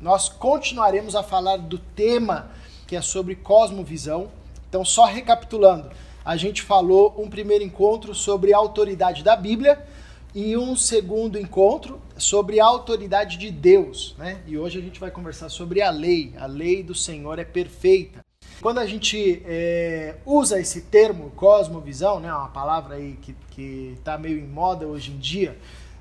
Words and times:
nós 0.00 0.28
continuaremos 0.28 1.14
a 1.14 1.22
falar 1.22 1.56
do 1.56 1.78
tema 1.78 2.50
que 2.86 2.94
é 2.94 3.02
sobre 3.02 3.34
cosmovisão. 3.34 4.28
Então, 4.68 4.84
só 4.84 5.04
recapitulando, 5.04 5.90
a 6.24 6.36
gente 6.36 6.62
falou 6.62 7.14
um 7.18 7.28
primeiro 7.28 7.64
encontro 7.64 8.14
sobre 8.14 8.52
a 8.52 8.56
autoridade 8.56 9.22
da 9.22 9.36
Bíblia 9.36 9.84
e 10.34 10.56
um 10.56 10.76
segundo 10.76 11.38
encontro 11.38 12.00
sobre 12.16 12.60
a 12.60 12.66
autoridade 12.66 13.38
de 13.38 13.50
Deus, 13.50 14.14
né? 14.18 14.42
E 14.46 14.58
hoje 14.58 14.78
a 14.78 14.82
gente 14.82 15.00
vai 15.00 15.10
conversar 15.10 15.48
sobre 15.48 15.80
a 15.80 15.90
lei. 15.90 16.34
A 16.38 16.46
lei 16.46 16.82
do 16.82 16.94
Senhor 16.94 17.38
é 17.38 17.44
perfeita. 17.44 18.24
Quando 18.60 18.78
a 18.78 18.86
gente 18.86 19.42
é, 19.46 20.16
usa 20.24 20.60
esse 20.60 20.82
termo 20.82 21.30
cosmovisão, 21.30 22.20
né, 22.20 22.32
uma 22.32 22.48
palavra 22.48 22.96
aí 22.96 23.18
que 23.50 23.94
está 23.96 24.18
meio 24.18 24.38
em 24.38 24.46
moda 24.46 24.86
hoje 24.86 25.12
em 25.12 25.18
dia, 25.18 25.56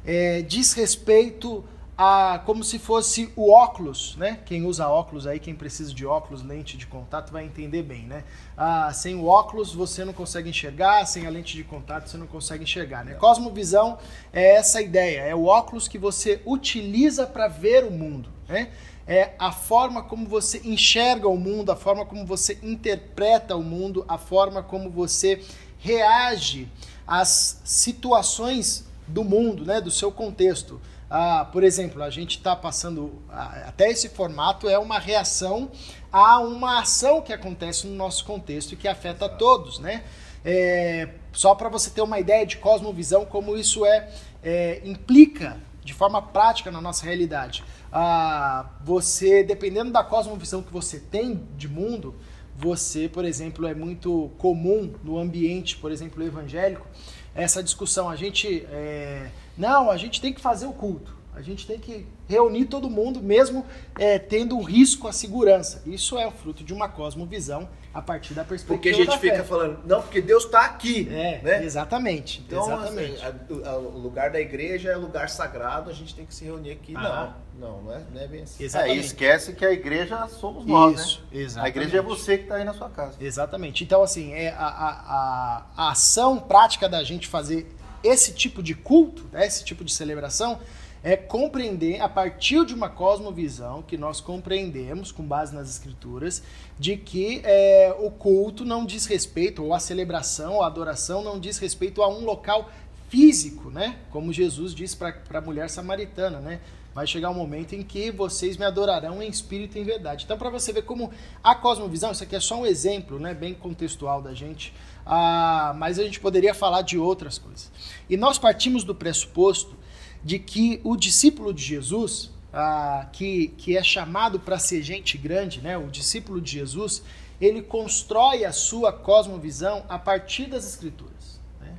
é, 0.05 0.41
diz 0.41 0.73
respeito 0.73 1.63
a 1.97 2.41
como 2.45 2.63
se 2.63 2.77
fosse 2.77 3.31
o 3.35 3.51
óculos, 3.51 4.15
né? 4.17 4.39
Quem 4.45 4.65
usa 4.65 4.87
óculos 4.87 5.25
aí, 5.25 5.39
quem 5.39 5.55
precisa 5.55 5.93
de 5.93 6.05
óculos, 6.05 6.43
lente 6.43 6.77
de 6.77 6.85
contato, 6.85 7.31
vai 7.31 7.45
entender 7.45 7.83
bem, 7.83 8.03
né? 8.03 8.25
Ah, 8.57 8.91
sem 8.93 9.15
o 9.15 9.25
óculos 9.25 9.73
você 9.73 10.03
não 10.03 10.11
consegue 10.11 10.49
enxergar, 10.49 11.05
sem 11.05 11.25
a 11.25 11.29
lente 11.29 11.55
de 11.55 11.63
contato 11.63 12.09
você 12.09 12.17
não 12.17 12.27
consegue 12.27 12.63
enxergar, 12.63 13.05
né? 13.05 13.13
Cosmovisão 13.13 13.97
é 14.33 14.55
essa 14.55 14.81
ideia, 14.81 15.21
é 15.21 15.33
o 15.33 15.45
óculos 15.45 15.87
que 15.87 15.97
você 15.97 16.41
utiliza 16.45 17.25
para 17.25 17.47
ver 17.47 17.85
o 17.85 17.91
mundo, 17.91 18.29
né? 18.47 18.71
É 19.07 19.33
a 19.39 19.51
forma 19.51 20.03
como 20.03 20.27
você 20.27 20.61
enxerga 20.65 21.29
o 21.29 21.37
mundo, 21.37 21.71
a 21.71 21.75
forma 21.75 22.05
como 22.05 22.25
você 22.25 22.59
interpreta 22.61 23.55
o 23.55 23.63
mundo, 23.63 24.03
a 24.07 24.17
forma 24.17 24.63
como 24.63 24.89
você 24.89 25.41
reage 25.77 26.67
às 27.07 27.61
situações 27.63 28.85
do 29.07 29.23
mundo, 29.23 29.63
né? 29.63 29.79
Do 29.79 29.91
seu 29.91 30.11
contexto. 30.11 30.81
Ah, 31.09 31.47
por 31.51 31.63
exemplo, 31.63 32.01
a 32.01 32.09
gente 32.09 32.37
está 32.37 32.55
passando. 32.55 33.21
Até 33.29 33.89
esse 33.89 34.09
formato 34.09 34.67
é 34.67 34.77
uma 34.77 34.99
reação 34.99 35.71
a 36.11 36.39
uma 36.39 36.79
ação 36.79 37.21
que 37.21 37.33
acontece 37.33 37.85
no 37.87 37.95
nosso 37.95 38.25
contexto 38.25 38.71
e 38.71 38.75
que 38.75 38.87
afeta 38.87 39.27
todos, 39.27 39.79
né? 39.79 40.03
É, 40.43 41.09
só 41.33 41.53
para 41.55 41.69
você 41.69 41.89
ter 41.89 42.01
uma 42.01 42.19
ideia 42.19 42.45
de 42.45 42.57
cosmovisão, 42.57 43.25
como 43.25 43.57
isso 43.57 43.85
é, 43.85 44.09
é, 44.43 44.81
implica 44.85 45.57
de 45.83 45.93
forma 45.93 46.21
prática 46.21 46.71
na 46.71 46.81
nossa 46.81 47.05
realidade. 47.05 47.63
Ah, 47.91 48.69
você, 48.83 49.43
dependendo 49.43 49.91
da 49.91 50.03
cosmovisão 50.03 50.61
que 50.61 50.71
você 50.71 50.99
tem 50.99 51.47
de 51.57 51.67
mundo, 51.67 52.15
você, 52.55 53.09
por 53.09 53.25
exemplo, 53.25 53.67
é 53.67 53.75
muito 53.75 54.31
comum 54.37 54.93
no 55.03 55.19
ambiente, 55.19 55.75
por 55.77 55.91
exemplo, 55.91 56.23
evangélico, 56.23 56.87
essa 57.35 57.61
discussão. 57.61 58.09
A 58.09 58.15
gente. 58.15 58.65
É, 58.71 59.29
não, 59.57 59.89
a 59.89 59.97
gente 59.97 60.21
tem 60.21 60.33
que 60.33 60.41
fazer 60.41 60.65
o 60.65 60.73
culto. 60.73 61.15
A 61.35 61.41
gente 61.41 61.67
tem 61.67 61.77
que 61.77 62.07
reunir 62.29 62.65
todo 62.65 62.89
mundo, 62.89 63.21
mesmo 63.21 63.65
é, 63.99 64.17
tendo 64.17 64.55
um 64.57 64.63
risco 64.63 65.05
à 65.05 65.11
segurança. 65.11 65.83
Isso 65.85 66.17
é 66.17 66.25
o 66.25 66.31
fruto 66.31 66.63
de 66.63 66.73
uma 66.73 66.87
cosmovisão 66.87 67.67
a 67.93 68.01
partir 68.01 68.33
da 68.33 68.43
perspectiva 68.45 68.75
Porque 68.75 68.89
a 68.89 68.93
gente 68.93 69.19
fica 69.19 69.43
falando, 69.43 69.79
não, 69.85 70.01
porque 70.01 70.21
Deus 70.21 70.45
está 70.45 70.65
aqui. 70.65 71.09
É, 71.11 71.41
né? 71.43 71.63
exatamente. 71.63 72.41
Então, 72.47 72.63
exatamente. 72.63 73.21
Assim, 73.21 73.63
a, 73.65 73.69
a, 73.69 73.77
o 73.77 73.97
lugar 73.97 74.31
da 74.31 74.39
igreja 74.39 74.91
é 74.91 74.95
lugar 74.95 75.29
sagrado, 75.29 75.89
a 75.89 75.93
gente 75.93 76.15
tem 76.15 76.25
que 76.25 76.33
se 76.33 76.45
reunir 76.45 76.71
aqui. 76.71 76.93
Ah. 76.95 77.35
Não, 77.57 77.69
não, 77.69 77.81
não 77.83 77.93
é, 77.93 78.01
não 78.13 78.21
é 78.21 78.27
bem 78.27 78.43
assim. 78.43 78.63
É, 78.63 78.65
Exatamente. 78.65 78.97
e 78.97 79.05
esquece 79.05 79.53
que 79.53 79.65
a 79.65 79.71
igreja 79.71 80.27
somos 80.27 80.65
nós, 80.65 81.01
Isso, 81.01 81.23
né? 81.31 81.41
exatamente. 81.41 81.65
A 81.65 81.81
igreja 81.81 81.97
é 81.97 82.01
você 82.01 82.37
que 82.37 82.43
está 82.43 82.55
aí 82.55 82.63
na 82.63 82.73
sua 82.73 82.89
casa. 82.89 83.15
Exatamente. 83.19 83.83
Então, 83.83 84.01
assim, 84.01 84.33
é 84.33 84.49
a, 84.51 84.65
a, 84.65 84.89
a, 84.89 85.65
a 85.75 85.91
ação 85.91 86.39
prática 86.39 86.87
da 86.87 87.03
gente 87.03 87.27
fazer 87.27 87.67
esse 88.05 88.33
tipo 88.33 88.61
de 88.61 88.75
culto, 88.75 89.25
né, 89.31 89.45
esse 89.45 89.63
tipo 89.63 89.83
de 89.83 89.93
celebração, 89.93 90.59
é 91.03 91.15
compreender 91.15 92.01
a 92.01 92.09
partir 92.09 92.65
de 92.65 92.73
uma 92.73 92.89
cosmovisão 92.89 93.83
que 93.83 93.95
nós 93.95 94.19
compreendemos 94.19 95.11
com 95.11 95.21
base 95.21 95.53
nas 95.53 95.69
escrituras 95.69 96.41
de 96.79 96.97
que 96.97 97.41
é, 97.43 97.95
o 97.99 98.09
culto 98.09 98.65
não 98.65 98.83
diz 98.83 99.05
respeito 99.05 99.63
ou 99.63 99.73
a 99.73 99.79
celebração 99.79 100.55
ou 100.55 100.63
a 100.63 100.67
adoração 100.67 101.23
não 101.23 101.39
diz 101.39 101.59
respeito 101.59 102.01
a 102.01 102.09
um 102.09 102.25
local 102.25 102.71
físico, 103.07 103.69
né? 103.69 103.97
Como 104.09 104.33
Jesus 104.33 104.73
disse 104.73 104.97
para 104.97 105.15
a 105.31 105.41
mulher 105.41 105.69
samaritana, 105.69 106.39
né? 106.39 106.59
Vai 106.95 107.05
chegar 107.05 107.29
um 107.29 107.33
momento 107.33 107.75
em 107.75 107.83
que 107.83 108.09
vocês 108.09 108.57
me 108.57 108.65
adorarão 108.65 109.21
em 109.21 109.29
espírito 109.29 109.77
e 109.77 109.81
em 109.81 109.83
verdade. 109.83 110.23
Então, 110.23 110.37
para 110.37 110.49
você 110.49 110.71
ver 110.71 110.83
como 110.83 111.11
a 111.43 111.53
cosmovisão, 111.53 112.13
isso 112.13 112.23
aqui 112.23 112.35
é 112.35 112.39
só 112.39 112.61
um 112.61 112.65
exemplo, 112.65 113.19
né, 113.19 113.33
bem 113.33 113.53
contextual 113.53 114.21
da 114.21 114.33
gente, 114.33 114.73
ah, 115.05 115.73
mas 115.77 115.99
a 115.99 116.03
gente 116.03 116.19
poderia 116.19 116.53
falar 116.53 116.81
de 116.81 116.97
outras 116.97 117.37
coisas. 117.37 117.71
E 118.09 118.17
nós 118.17 118.39
partimos 118.39 118.83
do 118.83 118.95
pressuposto 118.95 119.75
de 120.23 120.39
que 120.39 120.81
o 120.83 120.95
discípulo 120.95 121.53
de 121.53 121.63
Jesus, 121.63 122.31
ah, 122.51 123.07
que, 123.11 123.49
que 123.49 123.77
é 123.77 123.83
chamado 123.83 124.39
para 124.39 124.57
ser 124.57 124.81
gente 124.81 125.17
grande, 125.17 125.61
né, 125.61 125.77
o 125.77 125.87
discípulo 125.87 126.41
de 126.41 126.53
Jesus, 126.53 127.03
ele 127.39 127.61
constrói 127.61 128.45
a 128.45 128.51
sua 128.51 128.91
cosmovisão 128.91 129.85
a 129.87 129.99
partir 129.99 130.47
das 130.47 130.65
Escrituras. 130.65 131.39
Né? 131.61 131.75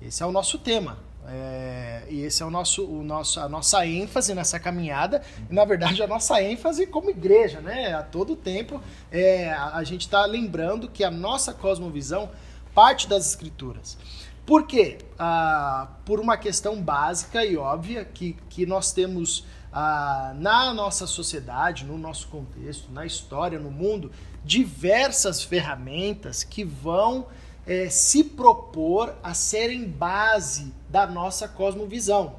Esse 0.00 0.22
é 0.22 0.26
o 0.26 0.32
nosso 0.32 0.58
tema. 0.58 0.98
É, 1.30 2.04
e 2.08 2.22
esse 2.22 2.42
é 2.42 2.46
o 2.46 2.50
nosso, 2.50 2.86
o 2.86 3.04
nosso, 3.04 3.38
a 3.38 3.48
nossa 3.50 3.86
ênfase 3.86 4.34
nessa 4.34 4.58
caminhada, 4.58 5.22
e 5.50 5.52
na 5.52 5.62
verdade 5.62 6.02
a 6.02 6.06
nossa 6.06 6.42
ênfase 6.42 6.86
como 6.86 7.10
igreja, 7.10 7.60
né? 7.60 7.92
A 7.92 8.02
todo 8.02 8.34
tempo 8.34 8.80
é, 9.12 9.50
a, 9.52 9.76
a 9.76 9.84
gente 9.84 10.02
está 10.02 10.24
lembrando 10.24 10.88
que 10.88 11.04
a 11.04 11.10
nossa 11.10 11.52
cosmovisão 11.52 12.30
parte 12.78 13.08
das 13.08 13.26
escrituras. 13.26 13.98
Por 14.46 14.64
quê? 14.64 14.98
Ah, 15.18 15.88
por 16.04 16.20
uma 16.20 16.36
questão 16.36 16.80
básica 16.80 17.44
e 17.44 17.56
óbvia 17.56 18.04
que, 18.04 18.36
que 18.48 18.64
nós 18.66 18.92
temos 18.92 19.44
ah, 19.72 20.32
na 20.36 20.72
nossa 20.72 21.04
sociedade, 21.04 21.84
no 21.84 21.98
nosso 21.98 22.28
contexto, 22.28 22.92
na 22.92 23.04
história, 23.04 23.58
no 23.58 23.68
mundo, 23.68 24.12
diversas 24.44 25.42
ferramentas 25.42 26.44
que 26.44 26.62
vão 26.62 27.26
é, 27.66 27.90
se 27.90 28.22
propor 28.22 29.12
a 29.24 29.34
serem 29.34 29.88
base 29.88 30.72
da 30.88 31.04
nossa 31.04 31.48
cosmovisão. 31.48 32.36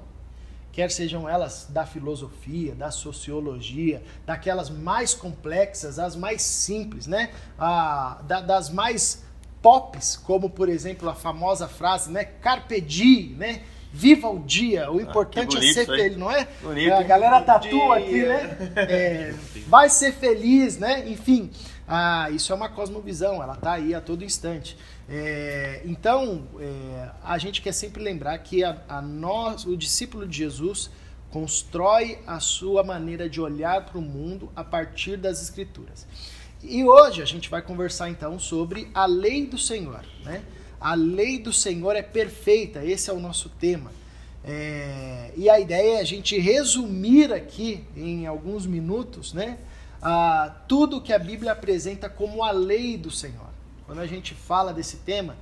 Quer 0.72 0.90
sejam 0.90 1.28
elas 1.28 1.68
da 1.70 1.86
filosofia, 1.86 2.74
da 2.74 2.92
sociologia, 2.92 4.02
daquelas 4.26 4.70
mais 4.70 5.14
complexas, 5.14 6.00
as 6.00 6.16
mais 6.16 6.42
simples, 6.42 7.08
né? 7.08 7.34
Ah, 7.58 8.22
da, 8.26 8.40
das 8.40 8.70
mais 8.70 9.28
pops, 9.62 10.16
como 10.16 10.50
por 10.50 10.70
exemplo 10.70 11.10
a 11.10 11.16
famosa 11.16 11.68
frase, 11.68 12.12
né? 12.12 12.24
Carpe 12.24 12.80
diem, 12.82 13.36
né? 13.38 13.62
Viva 13.92 14.30
o 14.30 14.40
dia, 14.40 14.92
o 14.92 15.02
importante 15.02 15.56
bonito 15.56 15.72
é 15.72 15.74
ser 15.74 15.86
feliz, 15.88 16.16
não 16.16 16.32
é? 16.32 16.48
Bonito, 16.62 16.94
a 16.94 17.02
hein? 17.02 17.08
galera 17.08 17.42
tatua 17.42 17.98
aqui, 17.98 18.22
né? 18.22 18.72
É, 18.76 19.34
vai 19.68 19.90
ser 19.90 20.14
feliz, 20.14 20.78
né? 20.78 21.10
Enfim, 21.10 21.50
ah, 21.88 22.30
isso 22.30 22.54
é 22.54 22.56
uma 22.56 22.70
cosmovisão, 22.70 23.42
ela 23.42 23.56
tá 23.56 23.74
aí 23.74 23.96
a 23.96 24.00
todo 24.00 24.24
instante. 24.24 24.78
É, 25.10 25.82
então, 25.86 26.48
é, 26.60 27.10
a 27.24 27.40
gente 27.40 27.64
quer 27.64 27.72
sempre 27.72 28.04
lembrar 28.04 28.38
que 28.38 28.64
a, 28.64 28.78
a 28.88 29.02
nós, 29.02 29.66
o 29.66 29.76
discípulo 29.76 30.28
de 30.28 30.38
Jesus 30.38 30.92
constrói 31.32 32.20
a 32.28 32.40
sua 32.40 32.84
maneira 32.84 33.28
de 33.28 33.42
olhar 33.42 33.86
para 33.86 33.98
o 33.98 34.02
mundo 34.02 34.52
a 34.56 34.64
partir 34.64 35.18
das 35.18 35.42
escrituras. 35.42 36.06
E 36.62 36.84
hoje 36.84 37.22
a 37.22 37.26
gente 37.26 37.50
vai 37.50 37.62
conversar 37.62 38.10
então 38.10 38.38
sobre 38.38 38.90
a 38.94 39.06
lei 39.06 39.46
do 39.46 39.58
Senhor, 39.58 40.04
né? 40.24 40.44
A 40.80 40.94
lei 40.94 41.40
do 41.40 41.52
Senhor 41.52 41.96
é 41.96 42.02
perfeita, 42.02 42.86
esse 42.86 43.10
é 43.10 43.14
o 43.14 43.20
nosso 43.20 43.50
tema. 43.50 43.92
É, 44.44 45.32
e 45.36 45.50
a 45.50 45.60
ideia 45.60 45.98
é 45.98 46.00
a 46.02 46.06
gente 46.06 46.38
resumir 46.40 47.34
aqui 47.34 47.84
em 47.96 48.26
alguns 48.26 48.66
minutos, 48.66 49.34
né? 49.34 49.58
a 50.02 50.56
tudo 50.68 51.02
que 51.02 51.12
a 51.12 51.20
Bíblia 51.20 51.52
apresenta 51.52 52.10
como 52.10 52.44
a 52.44 52.52
lei 52.52 52.98
do 52.98 53.12
Senhor. 53.12 53.50
Quando 53.86 54.00
a 54.00 54.08
gente 54.08 54.34
fala 54.34 54.74
desse 54.74 54.98
tema, 54.98 55.36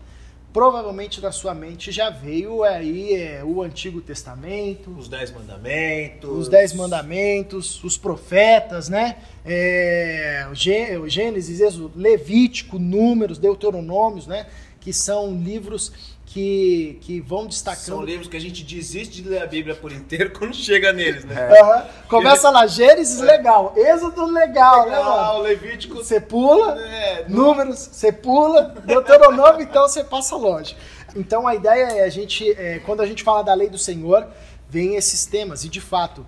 provavelmente 0.57 1.21
na 1.21 1.31
sua 1.31 1.53
mente 1.53 1.91
já 1.91 2.09
veio 2.09 2.63
aí 2.63 3.13
é, 3.13 3.43
o 3.43 3.61
Antigo 3.61 4.01
Testamento, 4.01 4.89
Os 4.97 5.07
Dez 5.07 5.31
Mandamentos. 5.31 6.31
os 6.31 6.49
Dez 6.49 6.73
Mandamentos, 6.73 7.83
os 7.83 7.95
profetas, 7.95 8.89
né? 8.89 9.17
É, 9.45 10.49
Gênesis, 10.55 11.59
Êxodo, 11.59 11.91
Levítico, 11.95 12.79
Números, 12.79 13.37
Deuteronômios, 13.37 14.25
né? 14.25 14.47
Que 14.81 14.91
são 14.91 15.31
livros 15.31 16.16
que, 16.27 16.99
que 17.01 17.21
vão 17.21 17.47
destacando 17.47 17.83
São 17.83 18.03
livros 18.03 18.27
que 18.27 18.35
a 18.35 18.39
gente 18.39 18.61
desiste 18.61 19.21
de 19.21 19.29
ler 19.29 19.41
a 19.41 19.47
Bíblia 19.47 19.73
por 19.73 19.93
inteiro 19.93 20.31
quando 20.37 20.53
chega 20.53 20.91
neles, 20.91 21.23
né? 21.23 21.57
Aham. 21.57 21.87
Começa 22.09 22.49
lá, 22.49 22.67
Gênesis, 22.67 23.21
legal. 23.21 23.73
Êxodo, 23.77 24.25
legal, 24.25 24.85
né, 24.89 24.97
mano? 24.97 25.09
Legal, 25.09 25.41
Levítico. 25.41 25.95
Você 25.95 26.19
pula, 26.19 26.77
É, 26.81 27.25
números, 27.29 27.79
você 27.79 28.11
pula, 28.11 28.75
Deuteronômio, 28.85 29.61
então 29.61 29.87
você 29.87 30.03
passa 30.03 30.35
longe. 30.35 30.75
Então 31.15 31.47
a 31.47 31.55
ideia 31.55 31.85
é 31.85 32.03
a 32.03 32.09
gente, 32.09 32.51
é, 32.51 32.79
quando 32.79 33.01
a 33.01 33.05
gente 33.05 33.23
fala 33.23 33.41
da 33.41 33.53
lei 33.53 33.69
do 33.69 33.77
Senhor, 33.77 34.27
vem 34.69 34.95
esses 34.95 35.25
temas. 35.25 35.63
E 35.63 35.69
de 35.69 35.79
fato, 35.79 36.25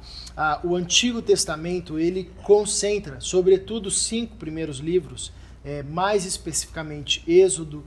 o 0.63 0.77
Antigo 0.77 1.21
Testamento 1.21 1.99
ele 1.99 2.31
concentra, 2.43 3.19
sobretudo, 3.19 3.87
os 3.87 4.01
cinco 4.03 4.37
primeiros 4.37 4.77
livros, 4.77 5.33
é, 5.65 5.83
mais 5.83 6.23
especificamente 6.25 7.21
Êxodo, 7.27 7.83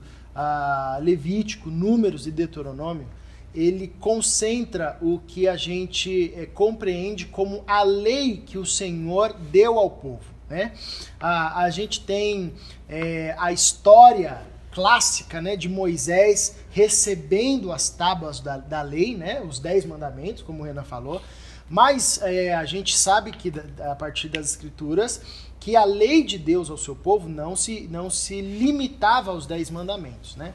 Levítico, 1.01 1.69
Números 1.69 2.25
e 2.27 2.31
Deuteronômio. 2.31 3.07
ele 3.53 3.87
concentra 3.99 4.97
o 4.99 5.19
que 5.27 5.47
a 5.47 5.55
gente 5.55 6.33
é, 6.35 6.47
compreende 6.47 7.25
como 7.25 7.63
a 7.67 7.83
lei 7.83 8.37
que 8.37 8.57
o 8.57 8.65
Senhor 8.65 9.33
deu 9.51 9.77
ao 9.77 9.91
povo. 9.91 10.33
Né? 10.49 10.73
A, 11.19 11.63
a 11.63 11.69
gente 11.69 12.01
tem 12.01 12.53
é, 12.89 13.35
a 13.37 13.51
história 13.51 14.41
clássica 14.71 15.39
né, 15.39 15.55
de 15.55 15.69
Moisés 15.69 16.57
recebendo 16.71 17.71
as 17.71 17.89
tábuas 17.89 18.39
da, 18.39 18.57
da 18.57 18.81
lei, 18.81 19.15
né, 19.15 19.41
os 19.41 19.59
dez 19.59 19.85
mandamentos, 19.85 20.41
como 20.41 20.63
o 20.63 20.65
Renan 20.65 20.83
falou, 20.83 21.21
mas 21.69 22.19
é, 22.21 22.53
a 22.53 22.65
gente 22.65 22.97
sabe 22.97 23.31
que 23.31 23.53
a 23.79 23.95
partir 23.95 24.29
das 24.29 24.49
escrituras 24.49 25.21
que 25.63 25.77
a 25.77 25.85
lei 25.85 26.25
de 26.25 26.37
Deus 26.37 26.69
ao 26.69 26.77
seu 26.77 26.93
povo 26.93 27.29
não 27.29 27.55
se, 27.55 27.87
não 27.89 28.09
se 28.09 28.41
limitava 28.41 29.31
aos 29.31 29.45
dez 29.45 29.71
mandamentos, 29.71 30.35
né? 30.35 30.53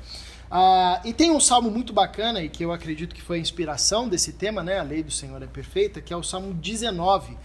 Ah, 0.51 1.01
e 1.03 1.15
tem 1.15 1.31
um 1.31 1.41
salmo 1.41 1.71
muito 1.71 1.95
bacana 1.95 2.43
e 2.43 2.49
que 2.51 2.63
eu 2.63 2.71
acredito 2.73 3.15
que 3.15 3.23
foi 3.23 3.39
a 3.39 3.41
inspiração 3.41 4.07
desse 4.07 4.35
tema, 4.35 4.63
né? 4.63 4.79
A 4.79 4.83
lei 4.83 5.03
do 5.03 5.11
Senhor 5.11 5.43
é 5.43 5.47
perfeita, 5.47 6.03
que 6.03 6.13
é 6.13 6.17
o 6.17 6.23
salmo 6.23 6.53
19. 6.53 7.39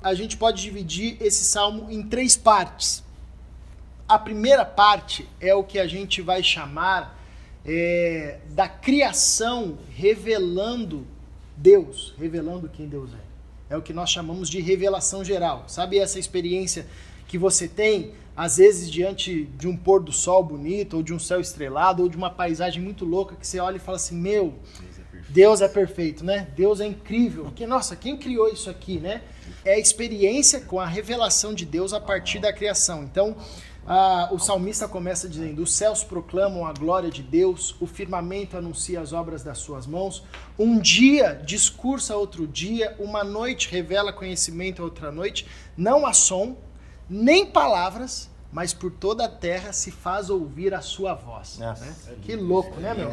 A 0.00 0.14
gente 0.14 0.36
pode 0.36 0.62
dividir 0.62 1.16
esse 1.20 1.44
salmo 1.44 1.90
em 1.90 2.04
três 2.04 2.36
partes. 2.36 3.02
A 4.08 4.16
primeira 4.16 4.64
parte 4.64 5.28
é 5.40 5.52
o 5.52 5.64
que 5.64 5.80
a 5.80 5.88
gente 5.88 6.22
vai 6.22 6.40
chamar 6.40 7.20
é, 7.66 8.38
da 8.50 8.68
criação 8.68 9.76
revelando 9.90 11.04
Deus, 11.56 12.14
revelando 12.16 12.68
quem 12.68 12.86
Deus 12.86 13.10
é. 13.12 13.74
É 13.74 13.76
o 13.76 13.82
que 13.82 13.92
nós 13.92 14.08
chamamos 14.08 14.48
de 14.48 14.60
revelação 14.60 15.24
geral. 15.24 15.64
Sabe 15.66 15.98
essa 15.98 16.18
experiência 16.18 16.86
que 17.28 17.38
você 17.38 17.68
tem 17.68 18.12
às 18.34 18.56
vezes 18.56 18.88
diante 18.88 19.44
de 19.58 19.66
um 19.66 19.76
pôr 19.76 20.00
do 20.00 20.12
sol 20.12 20.44
bonito, 20.44 20.96
ou 20.96 21.02
de 21.02 21.12
um 21.12 21.18
céu 21.18 21.40
estrelado, 21.40 22.04
ou 22.04 22.08
de 22.08 22.16
uma 22.16 22.30
paisagem 22.30 22.80
muito 22.80 23.04
louca, 23.04 23.34
que 23.34 23.44
você 23.44 23.58
olha 23.58 23.76
e 23.76 23.80
fala 23.80 23.96
assim, 23.96 24.16
meu, 24.16 24.54
Deus 25.28 25.60
é 25.60 25.66
perfeito, 25.66 26.24
né? 26.24 26.46
Deus 26.56 26.80
é 26.80 26.86
incrível. 26.86 27.44
Porque, 27.46 27.66
nossa, 27.66 27.96
quem 27.96 28.16
criou 28.16 28.48
isso 28.48 28.70
aqui, 28.70 28.98
né? 28.98 29.22
É 29.64 29.74
a 29.74 29.78
experiência 29.78 30.60
com 30.60 30.78
a 30.78 30.86
revelação 30.86 31.52
de 31.52 31.66
Deus 31.66 31.92
a 31.92 32.00
partir 32.00 32.38
da 32.38 32.52
criação. 32.52 33.02
Então, 33.02 33.36
ah, 33.84 34.28
o 34.30 34.38
salmista 34.38 34.86
começa 34.86 35.28
dizendo: 35.28 35.62
Os 35.62 35.74
céus 35.74 36.04
proclamam 36.04 36.66
a 36.66 36.72
glória 36.72 37.10
de 37.10 37.22
Deus, 37.22 37.74
o 37.80 37.86
firmamento 37.86 38.56
anuncia 38.56 39.00
as 39.00 39.12
obras 39.12 39.42
das 39.42 39.58
suas 39.58 39.86
mãos. 39.86 40.22
Um 40.58 40.78
dia 40.78 41.34
discursa 41.44 42.16
outro 42.16 42.46
dia, 42.46 42.94
uma 42.98 43.24
noite 43.24 43.68
revela 43.70 44.12
conhecimento 44.12 44.80
a 44.80 44.84
outra 44.84 45.10
noite. 45.10 45.46
Não 45.76 46.06
há 46.06 46.12
som, 46.12 46.56
nem 47.08 47.46
palavras, 47.46 48.30
mas 48.52 48.72
por 48.72 48.90
toda 48.90 49.24
a 49.24 49.28
terra 49.28 49.72
se 49.72 49.90
faz 49.90 50.30
ouvir 50.30 50.74
a 50.74 50.80
sua 50.80 51.14
voz. 51.14 51.58
Né? 51.58 51.74
que 52.22 52.34
louco, 52.36 52.80
né, 52.80 52.94
meu? 52.94 53.10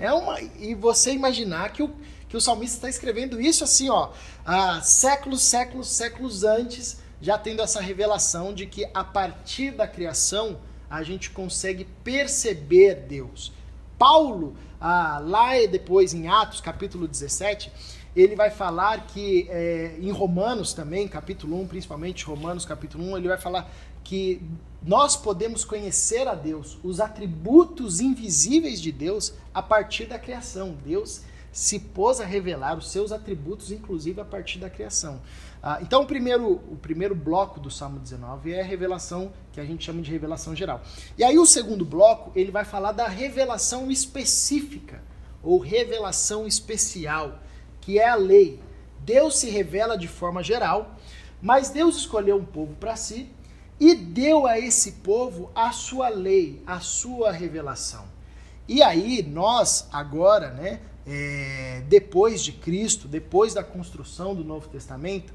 É 0.00 0.12
uma 0.12 0.40
e 0.40 0.74
você 0.74 1.12
imaginar 1.12 1.72
que 1.72 1.82
o 1.82 1.90
que 2.28 2.36
o 2.36 2.40
salmista 2.40 2.76
está 2.76 2.88
escrevendo 2.88 3.40
isso 3.40 3.64
assim, 3.64 3.88
ó, 3.88 4.10
há 4.44 4.80
séculos, 4.82 5.42
séculos, 5.42 5.88
séculos 5.88 6.44
antes, 6.44 6.98
já 7.20 7.38
tendo 7.38 7.62
essa 7.62 7.80
revelação 7.80 8.52
de 8.52 8.66
que 8.66 8.88
a 8.92 9.04
partir 9.04 9.70
da 9.70 9.86
criação 9.86 10.58
a 10.90 11.02
gente 11.02 11.30
consegue 11.30 11.84
perceber 12.04 13.06
Deus. 13.08 13.52
Paulo, 13.98 14.56
ah, 14.80 15.20
lá 15.22 15.52
depois 15.70 16.12
em 16.12 16.28
Atos, 16.28 16.60
capítulo 16.60 17.08
17, 17.08 17.72
ele 18.16 18.34
vai 18.34 18.50
falar 18.50 19.06
que 19.06 19.46
é, 19.50 19.96
em 20.00 20.10
Romanos 20.10 20.72
também, 20.72 21.06
capítulo 21.06 21.60
1, 21.60 21.66
principalmente 21.66 22.24
Romanos 22.24 22.64
capítulo 22.64 23.04
1, 23.12 23.18
ele 23.18 23.28
vai 23.28 23.38
falar 23.38 23.70
que 24.02 24.40
nós 24.82 25.16
podemos 25.16 25.64
conhecer 25.64 26.26
a 26.26 26.34
Deus, 26.34 26.78
os 26.82 26.98
atributos 26.98 28.00
invisíveis 28.00 28.80
de 28.80 28.90
Deus, 28.90 29.34
a 29.52 29.60
partir 29.60 30.06
da 30.06 30.18
criação. 30.18 30.76
Deus 30.84 31.22
se 31.52 31.78
pôs 31.78 32.20
a 32.20 32.24
revelar 32.24 32.78
os 32.78 32.90
seus 32.90 33.12
atributos, 33.12 33.70
inclusive 33.70 34.20
a 34.20 34.24
partir 34.24 34.58
da 34.58 34.70
criação. 34.70 35.20
Ah, 35.62 35.78
então, 35.82 36.02
o 36.02 36.06
primeiro, 36.06 36.52
o 36.52 36.78
primeiro 36.80 37.14
bloco 37.14 37.58
do 37.58 37.70
Salmo 37.70 37.98
19 37.98 38.52
é 38.52 38.60
a 38.60 38.64
revelação, 38.64 39.32
que 39.52 39.60
a 39.60 39.64
gente 39.64 39.84
chama 39.84 40.00
de 40.00 40.10
revelação 40.10 40.54
geral. 40.54 40.80
E 41.18 41.24
aí, 41.24 41.38
o 41.38 41.46
segundo 41.46 41.84
bloco, 41.84 42.30
ele 42.34 42.50
vai 42.50 42.64
falar 42.64 42.92
da 42.92 43.08
revelação 43.08 43.90
específica, 43.90 45.02
ou 45.42 45.58
revelação 45.58 46.46
especial 46.46 47.40
que 47.86 48.00
é 48.00 48.08
a 48.08 48.16
lei. 48.16 48.58
Deus 49.04 49.38
se 49.38 49.48
revela 49.48 49.96
de 49.96 50.08
forma 50.08 50.42
geral, 50.42 50.96
mas 51.40 51.70
Deus 51.70 51.96
escolheu 51.96 52.36
um 52.36 52.44
povo 52.44 52.74
para 52.74 52.96
si 52.96 53.28
e 53.78 53.94
deu 53.94 54.44
a 54.44 54.58
esse 54.58 54.92
povo 54.92 55.52
a 55.54 55.70
sua 55.70 56.08
lei, 56.08 56.60
a 56.66 56.80
sua 56.80 57.30
revelação. 57.30 58.04
E 58.66 58.82
aí 58.82 59.22
nós 59.22 59.86
agora, 59.92 60.50
né, 60.50 60.80
é, 61.06 61.84
depois 61.88 62.42
de 62.42 62.50
Cristo, 62.50 63.06
depois 63.06 63.54
da 63.54 63.62
construção 63.62 64.34
do 64.34 64.42
Novo 64.42 64.68
Testamento, 64.68 65.32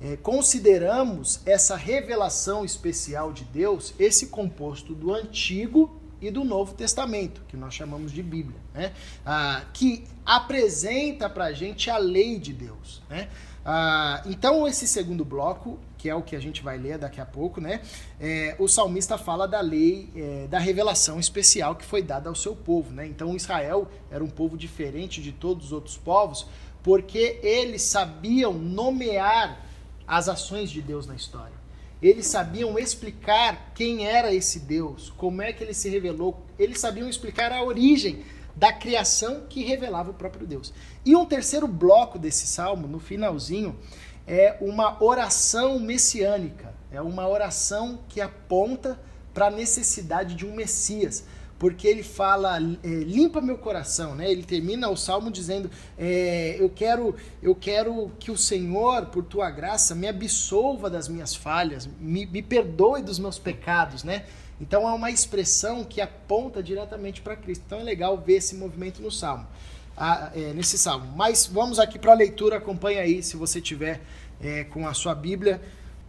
é, 0.00 0.16
consideramos 0.16 1.42
essa 1.44 1.76
revelação 1.76 2.64
especial 2.64 3.30
de 3.30 3.44
Deus, 3.44 3.92
esse 3.98 4.28
composto 4.28 4.94
do 4.94 5.12
Antigo 5.12 5.99
e 6.20 6.30
do 6.30 6.44
Novo 6.44 6.74
Testamento, 6.74 7.42
que 7.48 7.56
nós 7.56 7.74
chamamos 7.74 8.12
de 8.12 8.22
Bíblia, 8.22 8.58
né? 8.74 8.92
Ah, 9.24 9.64
que 9.72 10.04
apresenta 10.24 11.28
para 11.28 11.46
a 11.46 11.52
gente 11.52 11.90
a 11.90 11.98
lei 11.98 12.38
de 12.38 12.52
Deus. 12.52 13.02
Né? 13.08 13.28
Ah, 13.64 14.22
então, 14.26 14.66
esse 14.66 14.86
segundo 14.86 15.24
bloco, 15.24 15.78
que 15.96 16.08
é 16.08 16.14
o 16.14 16.22
que 16.22 16.34
a 16.34 16.40
gente 16.40 16.62
vai 16.62 16.78
ler 16.78 16.98
daqui 16.98 17.20
a 17.20 17.26
pouco, 17.26 17.60
né? 17.60 17.82
É, 18.18 18.56
o 18.58 18.66
salmista 18.66 19.18
fala 19.18 19.46
da 19.46 19.60
lei, 19.60 20.08
é, 20.16 20.46
da 20.48 20.58
revelação 20.58 21.20
especial 21.20 21.74
que 21.74 21.84
foi 21.84 22.02
dada 22.02 22.28
ao 22.28 22.34
seu 22.34 22.56
povo. 22.56 22.92
Né? 22.92 23.06
Então, 23.06 23.36
Israel 23.36 23.86
era 24.10 24.24
um 24.24 24.30
povo 24.30 24.56
diferente 24.56 25.22
de 25.22 25.32
todos 25.32 25.66
os 25.66 25.72
outros 25.72 25.96
povos, 25.96 26.46
porque 26.82 27.38
eles 27.42 27.82
sabiam 27.82 28.54
nomear 28.54 29.66
as 30.06 30.28
ações 30.28 30.70
de 30.70 30.80
Deus 30.80 31.06
na 31.06 31.14
história. 31.14 31.59
Eles 32.02 32.26
sabiam 32.26 32.78
explicar 32.78 33.72
quem 33.74 34.06
era 34.06 34.32
esse 34.32 34.60
Deus, 34.60 35.12
como 35.16 35.42
é 35.42 35.52
que 35.52 35.62
ele 35.62 35.74
se 35.74 35.88
revelou. 35.88 36.46
Eles 36.58 36.80
sabiam 36.80 37.08
explicar 37.08 37.52
a 37.52 37.62
origem 37.62 38.24
da 38.56 38.72
criação 38.72 39.46
que 39.48 39.64
revelava 39.64 40.10
o 40.10 40.14
próprio 40.14 40.46
Deus. 40.46 40.72
E 41.04 41.14
um 41.14 41.26
terceiro 41.26 41.68
bloco 41.68 42.18
desse 42.18 42.46
salmo, 42.46 42.86
no 42.86 42.98
finalzinho, 42.98 43.78
é 44.26 44.56
uma 44.60 45.02
oração 45.02 45.78
messiânica. 45.78 46.74
É 46.90 47.00
uma 47.00 47.28
oração 47.28 48.00
que 48.08 48.20
aponta 48.20 48.98
para 49.32 49.46
a 49.46 49.50
necessidade 49.50 50.34
de 50.34 50.46
um 50.46 50.54
Messias 50.54 51.24
porque 51.60 51.86
ele 51.86 52.02
fala, 52.02 52.56
é, 52.82 52.88
limpa 52.88 53.38
meu 53.38 53.58
coração, 53.58 54.14
né? 54.14 54.32
Ele 54.32 54.42
termina 54.42 54.88
o 54.88 54.96
salmo 54.96 55.30
dizendo, 55.30 55.70
é, 55.98 56.56
eu 56.58 56.70
quero, 56.70 57.14
eu 57.42 57.54
quero 57.54 58.10
que 58.18 58.30
o 58.30 58.36
Senhor, 58.36 59.04
por 59.06 59.22
tua 59.22 59.50
graça, 59.50 59.94
me 59.94 60.08
absolva 60.08 60.88
das 60.88 61.06
minhas 61.06 61.34
falhas, 61.34 61.86
me, 62.00 62.24
me 62.24 62.40
perdoe 62.40 63.02
dos 63.02 63.18
meus 63.18 63.38
pecados, 63.38 64.02
né? 64.02 64.24
Então 64.58 64.88
é 64.88 64.92
uma 64.94 65.10
expressão 65.10 65.84
que 65.84 66.00
aponta 66.00 66.62
diretamente 66.62 67.20
para 67.20 67.36
Cristo. 67.36 67.62
Então 67.66 67.80
é 67.80 67.82
legal 67.82 68.16
ver 68.16 68.36
esse 68.36 68.54
movimento 68.54 69.02
no 69.02 69.10
salmo, 69.10 69.46
ah, 69.94 70.30
é, 70.34 70.54
nesse 70.54 70.78
salmo. 70.78 71.12
Mas 71.14 71.44
vamos 71.44 71.78
aqui 71.78 71.98
para 71.98 72.12
a 72.12 72.16
leitura, 72.16 72.56
acompanha 72.56 73.02
aí 73.02 73.22
se 73.22 73.36
você 73.36 73.60
tiver 73.60 74.00
é, 74.42 74.64
com 74.64 74.88
a 74.88 74.94
sua 74.94 75.14
Bíblia. 75.14 75.60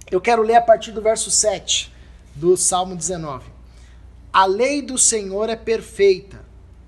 Eu 0.10 0.22
quero 0.22 0.44
ler 0.44 0.56
a 0.56 0.62
partir 0.62 0.94
do 0.94 1.02
verso 1.02 1.30
7 1.30 1.92
do 2.34 2.56
Salmo 2.56 2.96
19. 2.96 3.60
A 4.34 4.46
lei 4.46 4.82
do 4.82 4.98
Senhor 4.98 5.50
é 5.50 5.58
perfeita 5.58 6.46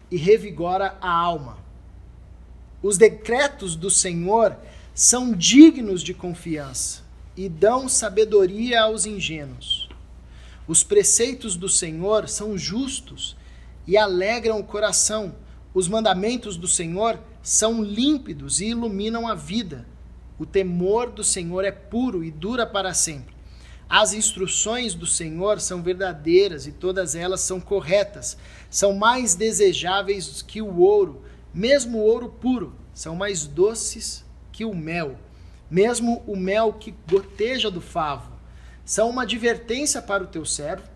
e 0.09 0.15
revigora 0.15 0.97
a 1.01 1.11
alma. 1.11 1.57
Os 2.81 2.97
decretos 2.97 3.75
do 3.75 3.89
Senhor 3.89 4.55
são 4.93 5.33
dignos 5.33 6.01
de 6.01 6.13
confiança 6.13 7.03
e 7.35 7.49
dão 7.49 7.89
sabedoria 7.89 8.83
aos 8.83 9.05
ingênuos. 9.05 9.89
Os 10.65 10.85
preceitos 10.85 11.57
do 11.57 11.67
Senhor 11.67 12.29
são 12.29 12.57
justos 12.57 13.35
e 13.85 13.97
alegram 13.97 14.61
o 14.61 14.63
coração. 14.63 15.35
Os 15.73 15.89
mandamentos 15.89 16.55
do 16.55 16.67
Senhor 16.67 17.19
são 17.41 17.83
límpidos 17.83 18.61
e 18.61 18.67
iluminam 18.67 19.27
a 19.27 19.35
vida. 19.35 19.85
O 20.39 20.45
temor 20.45 21.09
do 21.09 21.25
Senhor 21.25 21.65
é 21.65 21.71
puro 21.71 22.23
e 22.23 22.31
dura 22.31 22.65
para 22.65 22.93
sempre. 22.93 23.35
As 23.95 24.11
instruções 24.11 24.95
do 24.95 25.05
Senhor 25.05 25.61
são 25.61 25.83
verdadeiras 25.83 26.65
e 26.65 26.71
todas 26.71 27.13
elas 27.13 27.41
são 27.41 27.61
corretas. 27.61 28.35
São 28.67 28.95
mais 28.95 29.35
desejáveis 29.35 30.41
que 30.41 30.63
o 30.63 30.79
ouro, 30.79 31.21
mesmo 31.53 31.99
o 31.99 32.01
ouro 32.01 32.27
puro. 32.27 32.73
São 32.91 33.15
mais 33.15 33.45
doces 33.45 34.25
que 34.51 34.65
o 34.65 34.73
mel, 34.73 35.15
mesmo 35.69 36.23
o 36.25 36.35
mel 36.35 36.73
que 36.73 36.95
goteja 37.07 37.69
do 37.69 37.79
favo. 37.79 38.31
São 38.83 39.11
uma 39.11 39.21
advertência 39.21 40.01
para 40.01 40.23
o 40.23 40.27
teu 40.27 40.43
servo, 40.43 40.89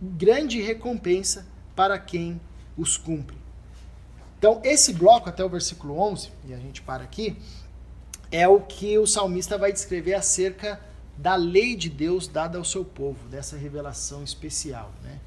grande 0.00 0.62
recompensa 0.62 1.48
para 1.74 1.98
quem 1.98 2.40
os 2.76 2.96
cumpre. 2.96 3.36
Então, 4.38 4.60
esse 4.62 4.92
bloco 4.92 5.28
até 5.28 5.44
o 5.44 5.48
versículo 5.48 5.98
11, 5.98 6.30
e 6.46 6.54
a 6.54 6.58
gente 6.58 6.80
para 6.80 7.02
aqui, 7.02 7.36
é 8.30 8.46
o 8.46 8.60
que 8.60 8.96
o 9.00 9.04
salmista 9.04 9.58
vai 9.58 9.72
descrever 9.72 10.14
acerca 10.14 10.80
da 11.20 11.36
lei 11.36 11.76
de 11.76 11.90
Deus 11.90 12.26
dada 12.26 12.56
ao 12.56 12.64
seu 12.64 12.82
povo, 12.82 13.28
dessa 13.28 13.56
revelação 13.56 14.24
especial. 14.24 14.90
Né? 15.02 15.20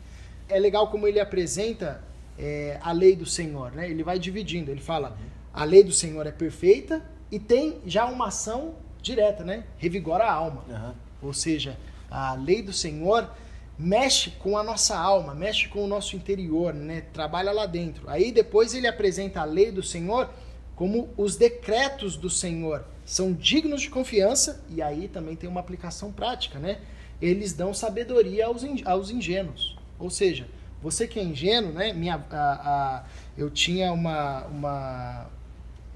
É 0.49 0.59
legal 0.59 0.89
como 0.89 1.07
ele 1.07 1.19
apresenta 1.19 2.03
é, 2.37 2.79
a 2.81 2.91
lei 2.91 3.15
do 3.15 3.27
Senhor. 3.27 3.71
Né? 3.71 3.89
Ele 3.89 4.03
vai 4.03 4.17
dividindo, 4.17 4.71
ele 4.71 4.81
fala 4.81 5.15
a 5.53 5.63
lei 5.63 5.83
do 5.83 5.91
Senhor 5.91 6.25
é 6.25 6.31
perfeita 6.31 7.05
e 7.31 7.37
tem 7.37 7.77
já 7.85 8.05
uma 8.05 8.29
ação 8.29 8.73
direta, 9.03 9.43
né? 9.43 9.65
Revigora 9.77 10.23
a 10.23 10.33
alma. 10.33 10.63
Aham. 10.67 10.95
Ou 11.21 11.31
seja, 11.31 11.77
a 12.09 12.33
lei 12.33 12.63
do 12.63 12.73
Senhor 12.73 13.29
mexe 13.77 14.31
com 14.31 14.57
a 14.57 14.63
nossa 14.63 14.97
alma, 14.97 15.35
mexe 15.35 15.67
com 15.67 15.83
o 15.83 15.87
nosso 15.87 16.15
interior, 16.15 16.73
né? 16.73 17.01
Trabalha 17.13 17.51
lá 17.51 17.67
dentro. 17.67 18.09
Aí 18.09 18.31
depois 18.31 18.73
ele 18.73 18.87
apresenta 18.87 19.41
a 19.41 19.45
lei 19.45 19.71
do 19.71 19.83
Senhor 19.83 20.27
como 20.75 21.09
os 21.15 21.35
decretos 21.35 22.17
do 22.17 22.31
Senhor 22.31 22.83
são 23.05 23.33
dignos 23.33 23.81
de 23.81 23.89
confiança 23.89 24.63
e 24.69 24.81
aí 24.81 25.07
também 25.07 25.35
tem 25.35 25.49
uma 25.49 25.59
aplicação 25.59 26.11
prática, 26.11 26.59
né? 26.59 26.79
Eles 27.21 27.53
dão 27.53 27.73
sabedoria 27.73 28.45
aos, 28.47 28.63
aos 28.85 29.09
ingênuos. 29.09 29.77
Ou 29.99 30.09
seja, 30.09 30.47
você 30.81 31.07
que 31.07 31.19
é 31.19 31.23
ingênuo, 31.23 31.71
né? 31.71 31.93
Minha, 31.93 32.15
a- 32.31 32.35
a- 32.37 33.03
eu 33.37 33.49
tinha 33.49 33.91
uma, 33.93 34.45
uma 34.47 35.27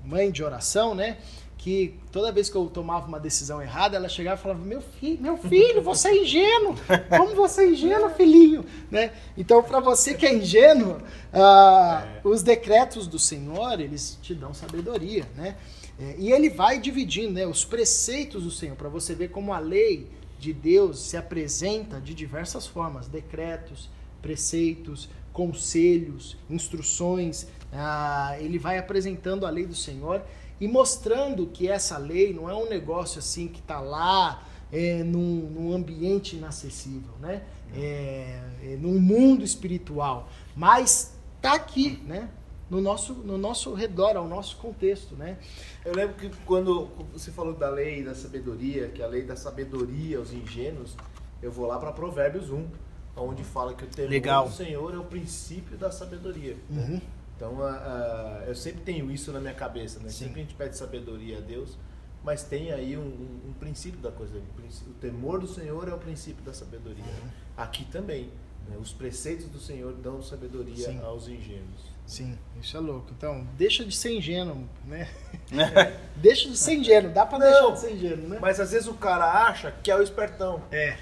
mãe 0.05 0.31
de 0.31 0.43
oração, 0.43 0.95
né? 0.95 1.17
Que 1.57 1.99
toda 2.11 2.31
vez 2.31 2.49
que 2.49 2.55
eu 2.55 2.67
tomava 2.67 3.07
uma 3.07 3.19
decisão 3.19 3.61
errada, 3.61 3.97
ela 3.97 4.07
chegava 4.07 4.39
e 4.39 4.43
falava: 4.43 4.63
Meu 4.63 4.79
filho, 4.79 5.21
meu 5.21 5.37
filho, 5.37 5.81
você 5.81 6.07
é 6.09 6.23
ingênuo. 6.23 6.75
Como 7.17 7.35
você 7.35 7.63
é 7.63 7.71
ingênuo, 7.71 8.09
filhinho? 8.11 8.63
Né? 8.89 9.11
Então, 9.35 9.61
para 9.63 9.79
você 9.81 10.13
que 10.13 10.25
é 10.25 10.33
ingênuo, 10.33 11.01
ah, 11.33 12.05
os 12.23 12.41
decretos 12.43 13.05
do 13.07 13.19
Senhor, 13.19 13.81
eles 13.81 14.17
te 14.21 14.33
dão 14.33 14.53
sabedoria, 14.53 15.25
né? 15.35 15.55
É, 15.99 16.15
e 16.17 16.31
ele 16.31 16.49
vai 16.49 16.79
dividindo 16.79 17.33
né, 17.33 17.47
os 17.47 17.65
preceitos 17.65 18.43
do 18.43 18.51
Senhor, 18.51 18.75
para 18.75 18.89
você 18.89 19.15
ver 19.15 19.29
como 19.29 19.53
a 19.53 19.59
lei 19.59 20.07
de 20.39 20.53
Deus 20.53 20.99
se 20.99 21.17
apresenta 21.17 21.99
de 21.99 22.13
diversas 22.13 22.67
formas: 22.67 23.07
decretos, 23.07 23.89
preceitos, 24.21 25.09
conselhos, 25.33 26.37
instruções. 26.49 27.47
Ah, 27.71 28.35
ele 28.39 28.57
vai 28.57 28.77
apresentando 28.77 29.45
a 29.45 29.49
lei 29.49 29.65
do 29.65 29.75
Senhor 29.75 30.23
e 30.59 30.67
mostrando 30.67 31.47
que 31.47 31.67
essa 31.67 31.97
lei 31.97 32.33
não 32.33 32.49
é 32.49 32.55
um 32.55 32.67
negócio 32.69 33.19
assim 33.19 33.47
que 33.47 33.59
está 33.59 33.79
lá 33.79 34.43
é, 34.71 35.03
num, 35.03 35.49
num 35.49 35.73
ambiente 35.73 36.35
inacessível, 36.35 37.13
né? 37.19 37.43
É, 37.75 38.41
é, 38.63 38.77
num 38.79 38.99
mundo 38.99 39.43
espiritual, 39.43 40.29
mas 40.55 41.13
está 41.35 41.53
aqui, 41.53 42.01
né? 42.05 42.29
No 42.69 42.81
nosso, 42.81 43.13
no 43.13 43.37
nosso 43.37 43.73
redor, 43.73 44.17
ao 44.17 44.27
nosso 44.27 44.57
contexto, 44.57 45.15
né? 45.15 45.37
Eu 45.85 45.95
lembro 45.95 46.15
que 46.15 46.29
quando 46.45 46.87
você 47.13 47.31
falou 47.31 47.53
da 47.53 47.69
lei 47.69 48.03
da 48.03 48.13
sabedoria, 48.13 48.89
que 48.89 49.01
a 49.01 49.07
lei 49.07 49.23
da 49.23 49.37
sabedoria 49.37 50.17
aos 50.17 50.33
ingênuos, 50.33 50.95
eu 51.41 51.49
vou 51.51 51.65
lá 51.65 51.79
para 51.79 51.93
Provérbios 51.93 52.49
1, 52.49 52.67
onde 53.15 53.43
fala 53.43 53.73
que 53.73 53.85
o 53.85 53.87
temor 53.87 54.11
Legal. 54.11 54.49
do 54.49 54.53
Senhor 54.53 54.93
é 54.93 54.97
o 54.97 55.03
princípio 55.05 55.77
da 55.77 55.89
sabedoria. 55.91 56.57
né? 56.69 56.83
Uhum. 56.89 57.01
Então, 57.37 57.61
a- 57.63 57.71
a- 57.71 58.43
eu 58.47 58.55
sempre 58.55 58.81
tenho 58.81 59.09
isso 59.11 59.31
na 59.31 59.39
minha 59.39 59.53
cabeça, 59.53 59.99
né? 59.99 60.09
Sim. 60.09 60.25
Sempre 60.25 60.41
a 60.41 60.43
gente 60.43 60.55
pede 60.55 60.75
sabedoria 60.75 61.37
a 61.37 61.41
Deus, 61.41 61.77
mas 62.23 62.43
tem 62.43 62.71
aí 62.73 62.97
um, 62.97 63.01
um- 63.01 63.49
um 63.49 63.53
princípio 63.53 63.99
da 64.01 64.11
coisa. 64.11 64.41
O 64.87 64.93
temor 64.99 65.39
do 65.39 65.47
Senhor 65.47 65.87
é 65.87 65.93
o 65.93 65.97
princípio 65.99 66.43
da 66.43 66.51
sabedoria. 66.53 67.03
Uhum. 67.05 67.29
Aqui 67.55 67.85
também, 67.85 68.29
né? 68.67 68.75
os 68.81 68.91
preceitos 68.91 69.45
do 69.45 69.59
Senhor 69.59 69.93
dão 69.93 70.21
sabedoria 70.21 70.87
Sim. 70.91 70.99
aos 71.01 71.27
ingênuos. 71.29 71.95
Sim, 72.07 72.37
isso 72.59 72.75
é 72.75 72.79
louco. 72.79 73.11
Então, 73.15 73.45
deixa 73.57 73.83
de 73.85 73.93
ser 73.95 74.13
ingênuo, 74.15 74.67
né? 74.85 75.07
deixa 76.15 76.49
de 76.49 76.57
ser 76.57 76.75
ingênuo, 76.75 77.11
dá 77.11 77.25
pra 77.25 77.37
Não. 77.37 77.45
deixar 77.47 77.71
de 77.73 77.79
ser 77.79 77.93
ingênuo, 77.95 78.29
né? 78.29 78.37
Mas 78.41 78.59
às 78.59 78.71
vezes 78.71 78.87
o 78.87 78.93
cara 78.95 79.25
acha 79.47 79.71
que 79.83 79.91
é 79.91 79.95
o 79.95 80.01
espertão, 80.01 80.63
É. 80.71 80.97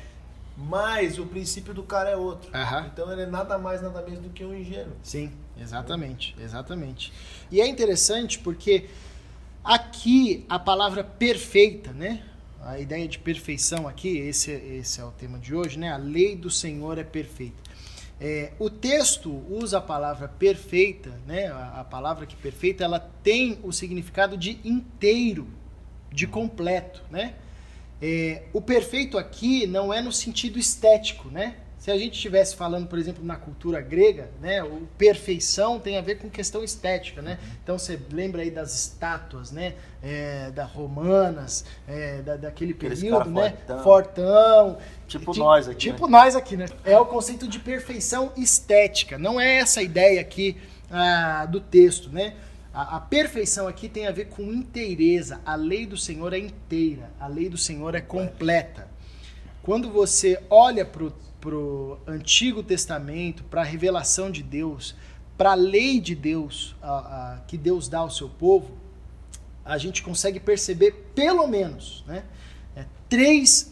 mas 0.57 1.19
o 1.19 1.25
princípio 1.27 1.73
do 1.75 1.83
cara 1.83 2.09
é 2.09 2.15
outro. 2.17 2.49
Aham. 2.53 2.89
Então 2.91 3.11
ele 3.11 3.21
é 3.21 3.25
nada 3.27 3.55
mais, 3.59 3.81
nada 3.83 4.01
menos 4.01 4.19
do 4.19 4.29
que 4.31 4.43
um 4.43 4.53
ingênuo. 4.55 4.95
Sim, 5.03 5.31
exatamente, 5.57 6.35
exatamente. 6.39 7.13
E 7.51 7.61
é 7.61 7.67
interessante 7.67 8.39
porque 8.39 8.89
aqui 9.63 10.43
a 10.49 10.57
palavra 10.57 11.03
perfeita, 11.03 11.91
né? 11.93 12.23
A 12.63 12.79
ideia 12.79 13.07
de 13.07 13.19
perfeição 13.19 13.87
aqui, 13.87 14.17
esse, 14.17 14.49
esse 14.51 14.99
é 14.99 15.03
o 15.05 15.11
tema 15.11 15.37
de 15.37 15.53
hoje, 15.53 15.77
né? 15.77 15.91
A 15.93 15.97
lei 15.97 16.35
do 16.35 16.49
Senhor 16.49 16.97
é 16.97 17.03
perfeita. 17.03 17.63
É, 18.19 18.53
o 18.57 18.69
texto 18.69 19.43
usa 19.49 19.79
a 19.79 19.81
palavra 19.81 20.27
perfeita, 20.27 21.11
né? 21.27 21.47
A, 21.47 21.81
a 21.81 21.83
palavra 21.83 22.25
que 22.25 22.35
perfeita, 22.35 22.83
ela 22.83 22.99
tem 22.99 23.59
o 23.61 23.71
significado 23.73 24.37
de 24.37 24.59
inteiro, 24.63 25.47
de 26.11 26.25
completo, 26.25 27.03
né? 27.11 27.35
É, 28.01 28.43
o 28.53 28.61
perfeito 28.61 29.17
aqui 29.17 29.67
não 29.67 29.93
é 29.93 30.01
no 30.01 30.11
sentido 30.11 30.57
estético, 30.57 31.29
né? 31.29 31.55
Se 31.85 31.91
a 31.91 31.97
gente 31.99 32.15
estivesse 32.15 32.55
falando, 32.55 32.87
por 32.87 32.97
exemplo, 32.97 33.23
na 33.23 33.35
cultura 33.35 33.79
grega, 33.79 34.31
né, 34.41 34.63
o 34.63 34.87
perfeição 34.97 35.79
tem 35.79 35.99
a 35.99 36.01
ver 36.01 36.15
com 36.15 36.27
questão 36.27 36.63
estética, 36.63 37.21
né? 37.21 37.37
Então 37.63 37.77
você 37.77 37.99
lembra 38.11 38.41
aí 38.41 38.49
das 38.49 38.73
estátuas, 38.73 39.51
né, 39.51 39.75
é, 40.01 40.49
da 40.49 40.65
romanas, 40.65 41.63
é, 41.87 42.23
da, 42.23 42.37
daquele 42.37 42.73
período, 42.73 43.29
né, 43.29 43.51
fortão. 43.51 43.83
fortão, 43.83 44.77
Tipo 45.07 45.31
Ti- 45.31 45.39
nós 45.39 45.69
aqui, 45.69 45.91
Tipo 45.91 46.07
nós 46.07 46.35
aqui, 46.35 46.57
né? 46.57 46.65
É 46.83 46.97
o 46.97 47.05
conceito 47.05 47.47
de 47.47 47.59
perfeição 47.59 48.31
estética. 48.35 49.19
Não 49.19 49.39
é 49.39 49.57
essa 49.57 49.83
ideia 49.83 50.21
aqui 50.21 50.57
ah, 50.89 51.45
do 51.45 51.61
texto, 51.61 52.09
né? 52.09 52.33
A, 52.73 52.95
a 52.95 52.99
perfeição 52.99 53.67
aqui 53.67 53.87
tem 53.87 54.07
a 54.07 54.11
ver 54.11 54.25
com 54.29 54.41
inteireza. 54.41 55.39
A 55.45 55.53
lei 55.53 55.85
do 55.85 55.97
Senhor 55.97 56.33
é 56.33 56.39
inteira. 56.39 57.11
A 57.19 57.27
lei 57.27 57.47
do 57.47 57.59
Senhor 57.59 57.93
é 57.93 58.01
completa. 58.01 58.87
Quando 59.61 59.91
você 59.91 60.41
olha 60.49 60.83
para 60.83 61.03
o 61.03 61.13
Antigo 62.07 62.63
Testamento, 62.63 63.43
para 63.43 63.61
a 63.61 63.63
revelação 63.65 64.31
de 64.31 64.41
Deus, 64.41 64.95
para 65.37 65.51
a 65.51 65.55
lei 65.55 65.99
de 65.99 66.15
Deus 66.15 66.75
a- 66.81 67.33
a- 67.35 67.39
que 67.47 67.57
Deus 67.57 67.87
dá 67.87 67.99
ao 67.99 68.09
seu 68.09 68.29
povo, 68.29 68.71
a 69.63 69.77
gente 69.77 70.01
consegue 70.03 70.39
perceber 70.39 70.91
pelo 71.13 71.47
menos 71.47 72.03
né, 72.07 72.23
é, 72.75 72.85
três 73.09 73.71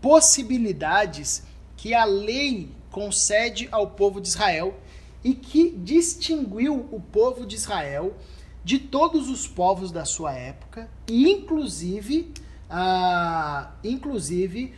possibilidades 0.00 1.44
que 1.76 1.94
a 1.94 2.04
lei 2.04 2.68
concede 2.90 3.68
ao 3.72 3.86
povo 3.90 4.20
de 4.20 4.28
Israel 4.28 4.78
e 5.24 5.32
que 5.34 5.70
distinguiu 5.70 6.88
o 6.92 7.00
povo 7.00 7.46
de 7.46 7.54
Israel 7.56 8.16
de 8.64 8.78
todos 8.78 9.28
os 9.30 9.46
povos 9.48 9.90
da 9.90 10.04
sua 10.04 10.32
época 10.34 10.88
inclusive 11.08 12.32
ah, 12.68 13.72
inclusive 13.84 14.74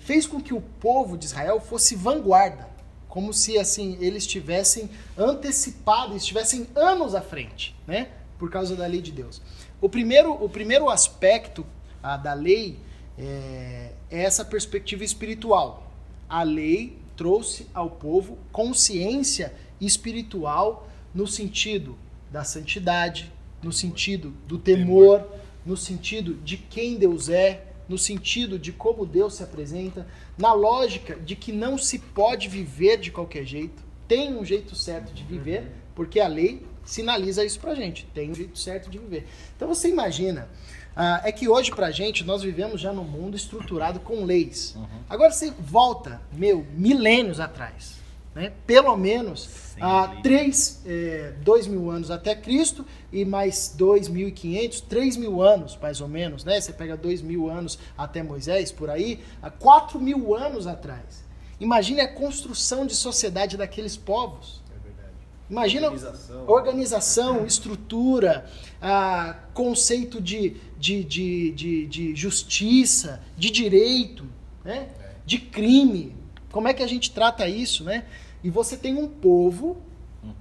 fez 0.00 0.26
com 0.26 0.40
que 0.40 0.54
o 0.54 0.60
povo 0.60 1.16
de 1.16 1.26
Israel 1.26 1.60
fosse 1.60 1.94
vanguarda 1.94 2.76
como 3.16 3.32
se 3.32 3.58
assim 3.58 3.96
eles 3.98 4.26
tivessem 4.26 4.90
antecipado, 5.16 6.14
estivessem 6.14 6.66
anos 6.74 7.14
à 7.14 7.22
frente, 7.22 7.74
né? 7.86 8.10
Por 8.38 8.50
causa 8.50 8.76
da 8.76 8.86
lei 8.86 9.00
de 9.00 9.10
Deus. 9.10 9.40
O 9.80 9.88
primeiro, 9.88 10.34
o 10.34 10.50
primeiro 10.50 10.90
aspecto 10.90 11.64
ah, 12.02 12.18
da 12.18 12.34
lei 12.34 12.78
é, 13.16 13.92
é 14.10 14.22
essa 14.22 14.44
perspectiva 14.44 15.02
espiritual. 15.02 15.90
A 16.28 16.42
lei 16.42 16.98
trouxe 17.16 17.66
ao 17.72 17.88
povo 17.88 18.36
consciência 18.52 19.54
espiritual 19.80 20.86
no 21.14 21.26
sentido 21.26 21.96
da 22.30 22.44
santidade, 22.44 23.32
no 23.62 23.72
sentido 23.72 24.34
do 24.46 24.58
temor, 24.58 25.26
no 25.64 25.74
sentido 25.74 26.34
de 26.34 26.58
quem 26.58 26.98
Deus 26.98 27.30
é, 27.30 27.64
no 27.88 27.96
sentido 27.96 28.58
de 28.58 28.72
como 28.72 29.06
Deus 29.06 29.34
se 29.34 29.42
apresenta, 29.42 30.06
na 30.36 30.52
lógica 30.52 31.16
de 31.16 31.36
que 31.36 31.52
não 31.52 31.78
se 31.78 31.98
pode 31.98 32.48
viver 32.48 32.98
de 32.98 33.10
qualquer 33.10 33.44
jeito, 33.44 33.82
tem 34.08 34.36
um 34.36 34.44
jeito 34.44 34.74
certo 34.74 35.12
de 35.12 35.22
viver, 35.24 35.70
porque 35.94 36.20
a 36.20 36.28
lei 36.28 36.64
sinaliza 36.84 37.44
isso 37.44 37.58
pra 37.58 37.74
gente, 37.74 38.06
tem 38.14 38.30
um 38.30 38.34
jeito 38.34 38.58
certo 38.58 38.88
de 38.88 38.98
viver. 38.98 39.26
Então 39.56 39.68
você 39.68 39.88
imagina, 39.88 40.48
ah, 40.94 41.20
é 41.24 41.32
que 41.32 41.48
hoje 41.48 41.70
pra 41.70 41.90
gente 41.90 42.24
nós 42.24 42.42
vivemos 42.42 42.80
já 42.80 42.92
num 42.92 43.04
mundo 43.04 43.36
estruturado 43.36 44.00
com 44.00 44.24
leis. 44.24 44.76
Agora 45.08 45.30
você 45.30 45.50
volta, 45.50 46.20
meu, 46.32 46.64
milênios 46.72 47.40
atrás, 47.40 47.95
né? 48.36 48.52
Pelo 48.66 48.94
menos 48.98 49.48
há 49.80 50.10
lei. 50.10 50.22
três, 50.22 50.82
é, 50.84 51.32
dois 51.42 51.66
mil 51.66 51.90
anos 51.90 52.10
até 52.10 52.34
Cristo 52.34 52.84
e 53.10 53.24
mais 53.24 53.74
dois 53.74 54.08
mil 54.08 54.28
e 54.28 54.32
quinhentos, 54.32 54.82
três 54.82 55.16
mil 55.16 55.40
anos 55.40 55.78
mais 55.80 56.02
ou 56.02 56.06
menos, 56.06 56.44
né? 56.44 56.60
Você 56.60 56.70
pega 56.70 56.98
dois 56.98 57.22
mil 57.22 57.48
anos 57.48 57.78
até 57.96 58.22
Moisés, 58.22 58.70
por 58.70 58.90
aí, 58.90 59.20
há 59.40 59.50
quatro 59.50 59.98
mil 59.98 60.34
anos 60.34 60.66
atrás. 60.66 61.24
Imagine 61.58 62.02
a 62.02 62.12
construção 62.12 62.84
de 62.84 62.94
sociedade 62.94 63.56
daqueles 63.56 63.96
povos. 63.96 64.62
É 64.68 64.86
verdade. 64.86 65.14
Imagina 65.48 65.86
Organização. 65.86 66.44
organização, 66.46 67.46
estrutura, 67.48 68.44
ah, 68.82 69.34
conceito 69.54 70.20
de, 70.20 70.58
de, 70.78 71.02
de, 71.02 71.52
de, 71.52 71.86
de 71.86 72.14
justiça, 72.14 73.22
de 73.34 73.50
direito, 73.50 74.26
né? 74.62 74.90
de 75.24 75.38
crime. 75.38 76.14
Como 76.52 76.68
é 76.68 76.74
que 76.74 76.82
a 76.82 76.86
gente 76.86 77.10
trata 77.10 77.48
isso, 77.48 77.82
né? 77.82 78.04
E 78.42 78.50
você 78.50 78.76
tem 78.76 78.96
um 78.96 79.08
povo 79.08 79.78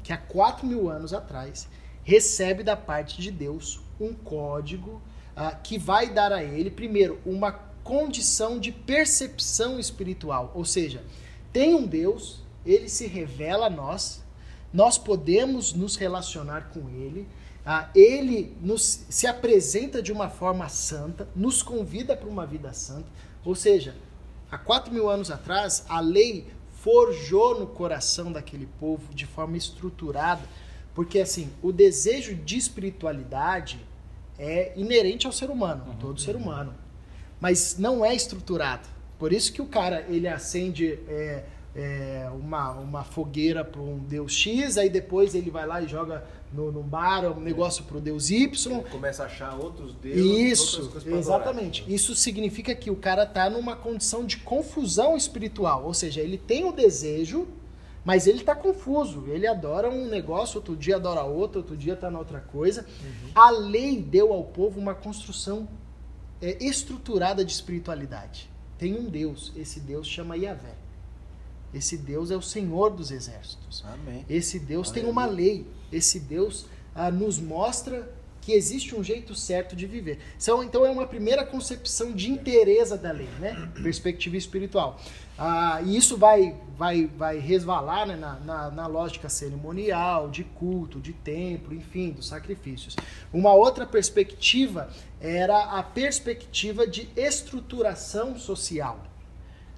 que 0.03 0.13
há 0.13 0.17
quatro 0.17 0.65
mil 0.65 0.89
anos 0.89 1.13
atrás 1.13 1.67
recebe 2.03 2.63
da 2.63 2.75
parte 2.75 3.21
de 3.21 3.31
Deus 3.31 3.81
um 3.99 4.13
código 4.13 5.01
ah, 5.35 5.51
que 5.51 5.77
vai 5.77 6.09
dar 6.09 6.31
a 6.31 6.43
ele, 6.43 6.69
primeiro, 6.69 7.19
uma 7.25 7.51
condição 7.83 8.59
de 8.59 8.71
percepção 8.71 9.79
espiritual. 9.79 10.51
Ou 10.55 10.65
seja, 10.65 11.03
tem 11.51 11.73
um 11.73 11.85
Deus, 11.85 12.43
ele 12.65 12.89
se 12.89 13.07
revela 13.07 13.67
a 13.67 13.69
nós, 13.69 14.23
nós 14.73 14.97
podemos 14.97 15.73
nos 15.73 15.95
relacionar 15.95 16.71
com 16.73 16.89
ele 16.89 17.27
ah, 17.65 17.89
ele 17.95 18.55
nos, 18.61 19.05
se 19.09 19.25
apresenta 19.25 19.99
de 19.99 20.11
uma 20.11 20.29
forma 20.29 20.69
santa, 20.69 21.27
nos 21.35 21.63
convida 21.63 22.15
para 22.15 22.29
uma 22.29 22.45
vida 22.45 22.71
santa. 22.73 23.07
Ou 23.43 23.55
seja, 23.55 23.95
há 24.51 24.57
quatro 24.57 24.93
mil 24.93 25.09
anos 25.09 25.31
atrás, 25.31 25.83
a 25.89 25.99
lei 25.99 26.45
forjou 26.85 27.59
no 27.59 27.65
coração 27.65 28.31
daquele 28.31 28.67
povo 28.79 29.11
de 29.11 29.25
forma 29.25 29.57
estruturada, 29.57 30.43
porque 30.93 31.17
assim, 31.19 31.49
o 31.63 31.71
desejo 31.71 32.35
de 32.35 32.57
espiritualidade 32.57 33.79
é 34.37 34.71
inerente 34.75 35.25
ao 35.25 35.33
ser 35.33 35.49
humano, 35.49 35.83
Uhum. 35.87 35.95
todo 35.95 36.21
ser 36.21 36.35
humano, 36.35 36.75
mas 37.41 37.79
não 37.79 38.05
é 38.05 38.13
estruturado. 38.13 38.87
Por 39.17 39.33
isso 39.33 39.51
que 39.51 39.63
o 39.63 39.65
cara 39.65 40.05
ele 40.07 40.27
acende 40.27 40.99
é, 41.07 41.43
é, 41.75 42.29
uma, 42.33 42.71
uma 42.71 43.03
fogueira 43.03 43.63
para 43.63 43.81
um 43.81 43.99
deus 43.99 44.33
X, 44.33 44.77
aí 44.77 44.89
depois 44.89 45.35
ele 45.35 45.51
vai 45.51 45.67
lá 45.67 45.81
e 45.81 45.87
joga 45.87 46.23
no, 46.53 46.71
no 46.71 46.81
bar 46.81 47.25
um 47.37 47.41
negócio 47.41 47.83
para 47.83 47.97
o 47.97 48.01
deus 48.01 48.29
Y. 48.29 48.81
Começa 48.83 49.23
a 49.23 49.25
achar 49.25 49.55
outros 49.59 49.93
deuses, 49.95 50.51
Isso, 50.51 50.91
exatamente. 51.05 51.81
adorar. 51.81 51.95
Isso 51.95 52.15
significa 52.15 52.73
que 52.73 52.89
o 52.89 52.95
cara 52.95 53.25
tá 53.25 53.49
numa 53.49 53.75
condição 53.75 54.25
de 54.25 54.37
confusão 54.37 55.17
espiritual, 55.17 55.83
ou 55.83 55.93
seja, 55.93 56.21
ele 56.21 56.37
tem 56.37 56.63
o 56.63 56.71
desejo, 56.71 57.45
mas 58.05 58.25
ele 58.25 58.43
tá 58.43 58.55
confuso. 58.55 59.25
Ele 59.27 59.45
adora 59.45 59.89
um 59.89 60.07
negócio, 60.07 60.57
outro 60.57 60.77
dia 60.77 60.95
adora 60.95 61.23
outro, 61.23 61.59
outro 61.59 61.75
dia 61.75 61.95
tá 61.95 62.09
na 62.09 62.19
outra 62.19 62.39
coisa. 62.39 62.85
A 63.33 63.49
lei 63.49 64.01
deu 64.01 64.31
ao 64.31 64.43
povo 64.45 64.79
uma 64.79 64.95
construção 64.95 65.67
é, 66.41 66.63
estruturada 66.63 67.43
de 67.43 67.51
espiritualidade. 67.51 68.49
Tem 68.77 68.93
um 68.93 69.05
Deus, 69.05 69.51
esse 69.57 69.79
Deus 69.79 70.07
chama 70.07 70.37
Yahvé. 70.37 70.84
Esse 71.75 71.97
Deus 71.97 72.31
é 72.31 72.37
o 72.37 72.41
Senhor 72.41 72.89
dos 72.89 73.11
exércitos. 73.11 73.83
Amém. 73.85 74.25
Esse 74.29 74.57
Deus 74.57 74.89
tem 74.89 75.03
Aleluia. 75.03 75.25
uma 75.25 75.33
lei. 75.33 75.67
Esse 75.91 76.19
Deus 76.19 76.65
ah, 76.95 77.11
nos 77.11 77.37
mostra 77.37 78.09
que 78.39 78.53
existe 78.53 78.95
um 78.95 79.03
jeito 79.03 79.33
certo 79.33 79.75
de 79.75 79.87
viver. 79.87 80.19
Então, 80.37 80.63
então 80.63 80.85
é 80.85 80.89
uma 80.89 81.07
primeira 81.07 81.43
concepção 81.43 82.13
de 82.13 82.31
inteireza 82.31 82.95
da 82.95 83.11
lei, 83.11 83.27
né? 83.39 83.69
Perspectiva 83.81 84.37
espiritual. 84.37 85.01
Ah, 85.37 85.81
e 85.83 85.97
isso 85.97 86.15
vai, 86.15 86.55
vai, 86.77 87.07
vai 87.07 87.39
resvalar 87.39 88.07
né, 88.07 88.15
na, 88.15 88.39
na, 88.39 88.71
na 88.71 88.87
lógica 88.87 89.27
cerimonial, 89.27 90.29
de 90.29 90.43
culto, 90.43 91.01
de 91.01 91.11
templo, 91.11 91.73
enfim, 91.73 92.11
dos 92.11 92.27
sacrifícios. 92.27 92.95
Uma 93.33 93.53
outra 93.53 93.85
perspectiva 93.85 94.89
era 95.19 95.77
a 95.77 95.83
perspectiva 95.83 96.87
de 96.87 97.09
estruturação 97.17 98.37
social. 98.37 98.99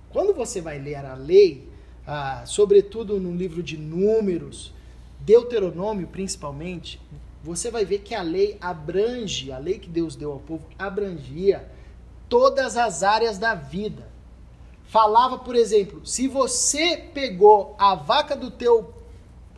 Quando 0.09 0.33
você 0.33 0.61
vai 0.61 0.77
ler 0.77 0.97
a 0.97 1.15
lei, 1.15 1.67
ah, 2.07 2.43
sobretudo 2.45 3.19
no 3.19 3.35
livro 3.35 3.61
de 3.61 3.77
Números, 3.77 4.73
Deuteronômio 5.19 6.07
principalmente, 6.07 7.01
você 7.43 7.69
vai 7.69 7.83
ver 7.83 7.99
que 7.99 8.15
a 8.15 8.21
lei 8.21 8.57
abrange, 8.61 9.51
a 9.51 9.57
lei 9.57 9.77
que 9.77 9.89
Deus 9.89 10.15
deu 10.15 10.31
ao 10.31 10.39
povo, 10.39 10.65
abrangia 10.79 11.69
todas 12.29 12.77
as 12.77 13.03
áreas 13.03 13.37
da 13.37 13.53
vida. 13.53 14.07
Falava, 14.85 15.37
por 15.37 15.55
exemplo, 15.55 16.05
se 16.05 16.27
você 16.27 16.97
pegou 17.13 17.75
a 17.77 17.93
vaca 17.93 18.35
do 18.35 18.49
teu 18.49 18.93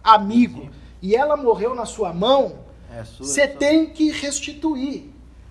amigo 0.04 0.70
e 1.02 1.16
ela 1.16 1.38
morreu 1.38 1.76
na 1.76 1.86
sua 1.86 2.12
mão, 2.12 2.60
É 2.92 3.04
sua. 3.04 3.26
você 3.26 3.42
é 3.42 3.48
tem 3.48 3.92
que 3.92 4.12
restituir. 4.12 5.06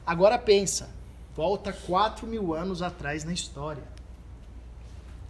Agora 0.05 0.37
pensa, 0.37 0.91
volta 1.37 1.73
4 1.73 2.27
mil 2.27 2.55
anos 2.55 2.83
atrás 2.83 3.23
na 3.25 3.33
história. 3.33 3.85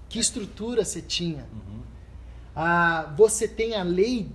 Que 0.08 0.18
estrutura 0.18 0.84
você 0.84 1.02
tinha? 1.02 1.46
Uhum. 1.52 1.80
Ah, 2.54 3.12
você 3.16 3.46
tem 3.46 3.74
a 3.74 3.82
lei 3.82 4.28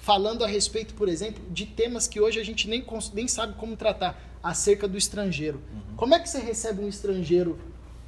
falando 0.00 0.44
a 0.44 0.46
respeito, 0.46 0.94
por 0.94 1.08
exemplo, 1.08 1.42
de 1.50 1.64
temas 1.64 2.06
que 2.06 2.20
hoje 2.20 2.38
a 2.38 2.44
gente 2.44 2.68
nem, 2.68 2.84
nem 3.14 3.26
sabe 3.26 3.54
como 3.54 3.76
tratar, 3.76 4.20
acerca 4.42 4.86
do 4.86 4.98
estrangeiro. 4.98 5.62
Como 5.96 6.14
é 6.14 6.18
que 6.18 6.28
você 6.28 6.38
recebe 6.38 6.84
um 6.84 6.88
estrangeiro 6.88 7.58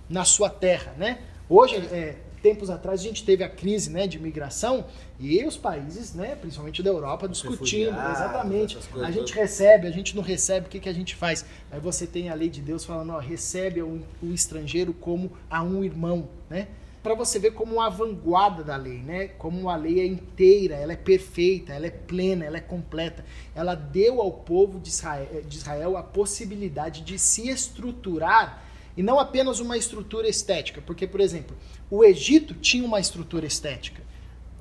na 0.08 0.24
sua 0.24 0.50
terra, 0.50 0.94
né? 0.98 1.20
Hoje, 1.48 1.76
é, 1.76 2.16
tempos 2.42 2.68
atrás, 2.68 3.00
a 3.00 3.02
gente 3.02 3.24
teve 3.24 3.42
a 3.42 3.48
crise 3.48 3.90
né, 3.90 4.06
de 4.06 4.18
imigração 4.18 4.84
e 5.18 5.42
os 5.44 5.56
países, 5.56 6.14
né, 6.14 6.36
principalmente 6.36 6.82
da 6.82 6.90
Europa, 6.90 7.28
discutindo, 7.28 7.88
exatamente. 7.88 8.78
A 9.02 9.10
gente 9.10 9.32
recebe, 9.32 9.86
a 9.86 9.90
gente 9.90 10.14
não 10.14 10.22
recebe, 10.22 10.66
o 10.66 10.68
que, 10.68 10.78
que 10.78 10.88
a 10.88 10.92
gente 10.92 11.16
faz? 11.16 11.44
Aí 11.70 11.80
você 11.80 12.06
tem 12.06 12.28
a 12.28 12.34
lei 12.34 12.48
de 12.48 12.60
Deus 12.60 12.84
falando, 12.84 13.12
ó, 13.14 13.18
recebe 13.18 13.82
o, 13.82 14.02
o 14.22 14.32
estrangeiro 14.32 14.92
como 14.92 15.32
a 15.50 15.62
um 15.62 15.82
irmão, 15.82 16.28
né? 16.50 16.68
Para 17.06 17.14
você 17.14 17.38
ver 17.38 17.52
como 17.52 17.74
uma 17.74 17.88
vanguarda 17.88 18.64
da 18.64 18.74
lei, 18.74 18.98
né? 18.98 19.28
Como 19.28 19.70
a 19.70 19.76
lei 19.76 20.00
é 20.00 20.04
inteira, 20.04 20.74
ela 20.74 20.92
é 20.92 20.96
perfeita, 20.96 21.72
ela 21.72 21.86
é 21.86 21.90
plena, 21.90 22.44
ela 22.44 22.56
é 22.56 22.60
completa. 22.60 23.24
Ela 23.54 23.76
deu 23.76 24.20
ao 24.20 24.32
povo 24.32 24.80
de 24.80 24.88
Israel, 24.88 25.44
de 25.46 25.56
Israel 25.56 25.96
a 25.96 26.02
possibilidade 26.02 27.02
de 27.02 27.16
se 27.16 27.48
estruturar 27.48 28.60
e 28.96 29.04
não 29.04 29.20
apenas 29.20 29.60
uma 29.60 29.78
estrutura 29.78 30.26
estética, 30.26 30.82
porque, 30.84 31.06
por 31.06 31.20
exemplo, 31.20 31.56
o 31.88 32.02
Egito 32.02 32.54
tinha 32.54 32.84
uma 32.84 32.98
estrutura 32.98 33.46
estética. 33.46 34.02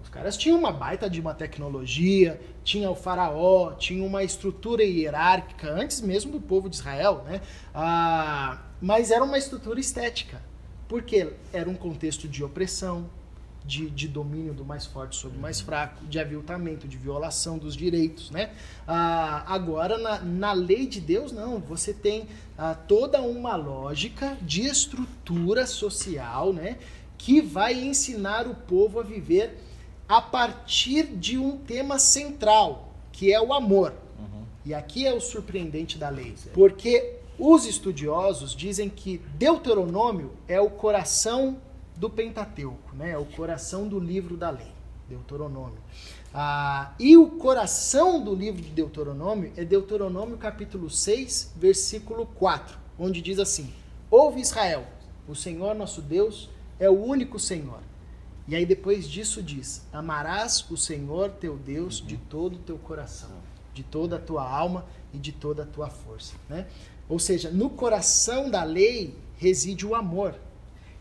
Os 0.03 0.09
caras 0.09 0.37
tinham 0.37 0.59
uma 0.59 0.71
baita 0.71 1.09
de 1.09 1.19
uma 1.19 1.33
tecnologia, 1.33 2.39
tinha 2.63 2.91
o 2.91 2.95
faraó, 2.95 3.71
tinha 3.73 4.05
uma 4.05 4.23
estrutura 4.23 4.83
hierárquica, 4.83 5.67
antes 5.67 5.99
mesmo 5.99 6.33
do 6.33 6.39
povo 6.39 6.69
de 6.69 6.75
Israel, 6.75 7.23
né? 7.25 7.41
Ah, 7.73 8.65
mas 8.79 9.09
era 9.09 9.23
uma 9.23 9.39
estrutura 9.39 9.79
estética, 9.79 10.39
porque 10.87 11.33
era 11.51 11.69
um 11.69 11.75
contexto 11.75 12.27
de 12.27 12.43
opressão, 12.43 13.09
de, 13.65 13.89
de 13.89 14.07
domínio 14.07 14.53
do 14.53 14.63
mais 14.63 14.85
forte 14.85 15.15
sobre 15.15 15.37
o 15.37 15.41
mais 15.41 15.59
fraco, 15.59 16.05
de 16.05 16.19
aviltamento, 16.19 16.87
de 16.87 16.97
violação 16.97 17.57
dos 17.57 17.75
direitos, 17.75 18.29
né? 18.29 18.51
Ah, 18.87 19.43
agora, 19.47 19.97
na, 19.97 20.19
na 20.19 20.53
lei 20.53 20.85
de 20.85 21.01
Deus, 21.01 21.31
não. 21.31 21.59
Você 21.59 21.91
tem 21.93 22.27
ah, 22.57 22.75
toda 22.75 23.21
uma 23.21 23.55
lógica 23.55 24.37
de 24.41 24.61
estrutura 24.61 25.65
social, 25.65 26.53
né? 26.53 26.77
Que 27.17 27.41
vai 27.41 27.73
ensinar 27.73 28.45
o 28.47 28.53
povo 28.53 28.99
a 28.99 29.03
viver 29.03 29.57
a 30.07 30.21
partir 30.21 31.07
de 31.07 31.37
um 31.37 31.57
tema 31.57 31.97
central, 31.97 32.93
que 33.11 33.33
é 33.33 33.41
o 33.41 33.51
amor. 33.51 33.93
E 34.63 34.73
aqui 34.73 35.05
é 35.05 35.13
o 35.13 35.21
surpreendente 35.21 35.95
da 35.95 36.09
lei, 36.09 36.33
porque 36.51 37.14
os 37.37 37.65
estudiosos 37.65 38.55
dizem 38.55 38.89
que 38.89 39.17
Deuteronômio 39.37 40.31
é 40.47 40.59
o 40.59 40.69
coração 40.69 41.57
do 41.95 42.09
Pentateuco, 42.09 42.95
né? 42.95 43.11
É 43.11 43.17
o 43.17 43.25
coração 43.25 43.87
do 43.87 43.99
livro 43.99 44.35
da 44.35 44.49
lei, 44.49 44.71
Deuteronômio. 45.07 45.79
Ah, 46.33 46.93
e 46.99 47.15
o 47.15 47.27
coração 47.27 48.21
do 48.21 48.35
livro 48.35 48.61
de 48.61 48.69
Deuteronômio 48.69 49.53
é 49.55 49.63
Deuteronômio 49.63 50.37
capítulo 50.37 50.89
6, 50.89 51.53
versículo 51.55 52.25
4, 52.25 52.77
onde 52.99 53.21
diz 53.21 53.39
assim: 53.39 53.73
Ouve 54.11 54.41
Israel, 54.41 54.85
o 55.27 55.35
Senhor 55.35 55.73
nosso 55.73 56.01
Deus 56.01 56.49
é 56.79 56.89
o 56.89 57.03
único 57.03 57.39
Senhor. 57.39 57.79
E 58.47 58.55
aí 58.55 58.65
depois 58.65 59.09
disso 59.09 59.41
diz: 59.41 59.87
Amarás 59.91 60.69
o 60.69 60.77
Senhor 60.77 61.31
teu 61.31 61.55
Deus 61.55 62.05
de 62.05 62.17
todo 62.17 62.55
o 62.55 62.59
teu 62.59 62.77
coração, 62.77 63.31
de 63.73 63.83
toda 63.83 64.17
a 64.17 64.19
tua 64.19 64.47
alma 64.47 64.85
e 65.13 65.17
de 65.17 65.31
toda 65.31 65.63
a 65.63 65.65
tua 65.65 65.89
força, 65.89 66.35
né? 66.49 66.67
Ou 67.07 67.19
seja, 67.19 67.49
no 67.51 67.69
coração 67.69 68.49
da 68.49 68.63
lei 68.63 69.15
reside 69.37 69.85
o 69.85 69.93
amor. 69.95 70.35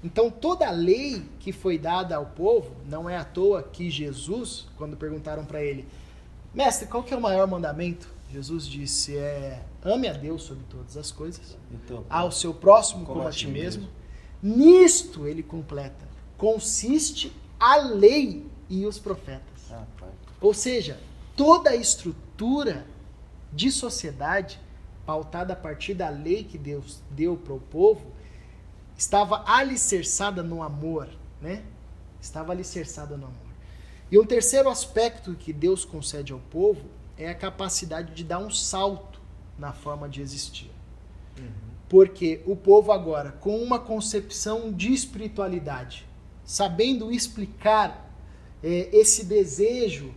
Então 0.03 0.31
toda 0.31 0.69
a 0.69 0.71
lei 0.71 1.23
que 1.41 1.51
foi 1.51 1.79
dada 1.79 2.17
ao 2.17 2.27
povo, 2.27 2.75
não 2.87 3.09
é 3.09 3.17
à 3.17 3.25
toa 3.25 3.63
que 3.63 3.91
Jesus, 3.91 4.67
quando 4.77 4.97
perguntaram 4.97 5.45
para 5.45 5.63
ele, 5.63 5.89
mestre, 6.53 6.87
qual 6.87 7.03
que 7.03 7.15
é 7.15 7.17
o 7.17 7.21
maior 7.21 7.47
mandamento? 7.47 8.13
Jesus 8.31 8.67
disse 8.67 9.17
é 9.17 9.63
ame 9.83 10.09
a 10.09 10.13
Deus 10.13 10.43
sobre 10.43 10.65
todas 10.69 10.97
as 10.97 11.11
coisas, 11.13 11.57
Então, 11.71 12.05
ao 12.11 12.31
seu 12.33 12.53
próximo 12.53 13.07
como, 13.07 13.27
a 13.27 13.31
ti 13.31 13.47
mesmo. 13.47 13.89
Nisto 14.43 15.27
ele 15.27 15.43
completa, 15.43 16.07
consiste 16.37 17.33
a 17.59 17.77
lei 17.77 18.47
e 18.69 18.85
os 18.87 18.99
profetas. 18.99 19.71
rapaz. 19.71 20.13
Ou 20.41 20.53
seja, 20.53 21.01
toda 21.37 21.71
a 21.71 21.77
estrutura 21.77 22.87
de 23.53 23.71
sociedade 23.71 24.61
pautada 25.07 25.53
a 25.53 25.57
partir 25.57 25.95
da 25.95 26.09
lei 26.09 26.45
que 26.45 26.59
Deus 26.59 27.03
deu 27.11 27.37
para 27.37 27.55
o 27.55 27.61
povo 27.61 28.13
estava 28.97 29.45
alicerçada 29.47 30.43
no 30.43 30.63
amor, 30.63 31.09
né? 31.41 31.63
Estava 32.21 32.53
alicerçada 32.53 33.17
no 33.17 33.27
amor. 33.27 33.39
E 34.11 34.19
um 34.19 34.25
terceiro 34.25 34.69
aspecto 34.69 35.35
que 35.35 35.53
Deus 35.53 35.85
concede 35.85 36.33
ao 36.33 36.39
povo 36.39 36.83
é 37.19 37.29
a 37.29 37.35
capacidade 37.35 38.15
de 38.15 38.25
dar 38.25 38.39
um 38.39 38.51
salto 38.51 39.21
na 39.59 39.73
forma 39.73 40.09
de 40.09 40.21
existir. 40.21 40.71
Porque 41.89 42.43
o 42.47 42.57
povo 42.57 42.93
agora, 42.93 43.33
com 43.33 43.59
uma 43.63 43.79
concepção 43.79 44.73
de 44.73 44.93
espiritualidade, 44.93 46.07
sabendo 46.45 47.13
explicar 47.13 48.11
eh, 48.63 48.89
esse 48.93 49.25
desejo 49.25 50.15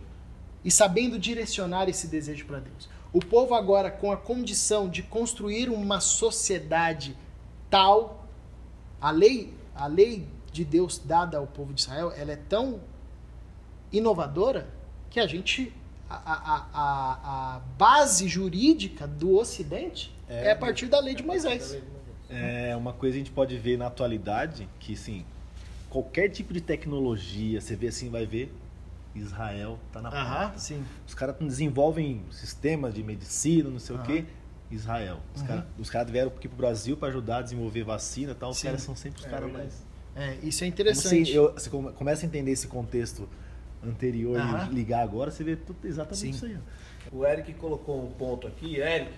e 0.64 0.70
sabendo 0.70 1.18
direcionar 1.18 1.88
esse 1.88 2.06
desejo 2.06 2.46
para 2.46 2.60
Deus. 2.60 2.88
O 3.12 3.20
povo 3.20 3.54
agora 3.54 3.90
com 3.90 4.12
a 4.12 4.16
condição 4.16 4.88
de 4.88 5.02
construir 5.02 5.70
uma 5.70 6.00
sociedade 6.00 7.16
tal, 7.70 8.26
a 9.00 9.10
lei, 9.10 9.54
a 9.74 9.86
lei 9.86 10.26
de 10.52 10.64
Deus 10.64 10.98
dada 10.98 11.38
ao 11.38 11.46
povo 11.46 11.72
de 11.72 11.80
Israel, 11.80 12.12
ela 12.16 12.32
é 12.32 12.36
tão 12.36 12.80
inovadora 13.92 14.68
que 15.10 15.18
a 15.20 15.26
gente 15.26 15.72
a, 16.10 16.16
a, 16.16 16.66
a, 16.72 17.56
a 17.56 17.60
base 17.78 18.28
jurídica 18.28 19.06
do 19.06 19.36
Ocidente 19.36 20.14
é, 20.28 20.48
É. 20.48 20.52
a 20.52 20.56
partir 20.56 20.86
da 20.86 20.98
lei 21.00 21.14
de 21.14 21.22
Moisés. 21.22 21.76
É 22.30 22.74
uma 22.76 22.92
coisa 22.92 23.14
que 23.14 23.22
a 23.22 23.24
gente 23.24 23.34
pode 23.34 23.56
ver 23.58 23.78
na 23.78 23.86
atualidade, 23.86 24.68
que 24.78 24.94
sim, 24.96 25.24
qualquer 25.88 26.28
tipo 26.28 26.52
de 26.52 26.60
tecnologia, 26.60 27.60
você 27.60 27.74
vê 27.74 27.88
assim, 27.88 28.10
vai 28.10 28.26
ver, 28.26 28.52
Israel 29.18 29.78
tá 29.92 30.00
na 30.00 30.08
Aham, 30.08 30.46
ponta. 30.48 30.58
sim. 30.58 30.84
Os 31.06 31.14
caras 31.14 31.36
desenvolvem 31.40 32.22
sistemas 32.30 32.94
de 32.94 33.02
medicina, 33.02 33.68
não 33.70 33.78
sei 33.78 33.96
o 33.96 34.02
quê. 34.02 34.24
Israel. 34.70 35.18
Os 35.34 35.40
Uhum. 35.40 35.46
caras 35.46 35.64
os 35.78 35.90
caras 35.90 36.10
vieram 36.10 36.28
aqui 36.30 36.46
pro 36.48 36.56
Brasil 36.58 36.96
para 36.96 37.08
ajudar 37.08 37.38
a 37.38 37.42
desenvolver 37.42 37.84
vacina 37.84 38.32
e 38.32 38.34
tal. 38.34 38.50
Os 38.50 38.58
Sim. 38.58 38.66
caras 38.66 38.82
são 38.82 38.94
sempre 38.94 39.20
os 39.20 39.26
É 39.26 39.30
caras 39.30 39.50
mais. 39.52 39.86
É, 40.14 40.34
isso 40.42 40.62
é 40.62 40.66
Como 40.66 40.74
interessante. 40.74 41.24
Você, 41.32 41.38
eu- 41.38 41.52
você 41.52 41.70
come- 41.70 41.92
começa 41.92 42.24
a 42.24 42.26
entender 42.26 42.50
esse 42.50 42.66
contexto 42.66 43.28
anterior 43.82 44.38
e 44.70 44.74
ligar 44.74 45.02
agora, 45.02 45.30
você 45.30 45.42
vê 45.44 45.56
tudo 45.56 45.78
exatamente 45.86 46.18
Sim. 46.20 46.30
isso 46.30 46.44
aí. 46.46 46.58
O 47.12 47.24
Eric 47.24 47.54
colocou 47.54 48.04
um 48.04 48.10
ponto 48.10 48.46
aqui. 48.46 48.76
Eric, 48.76 49.12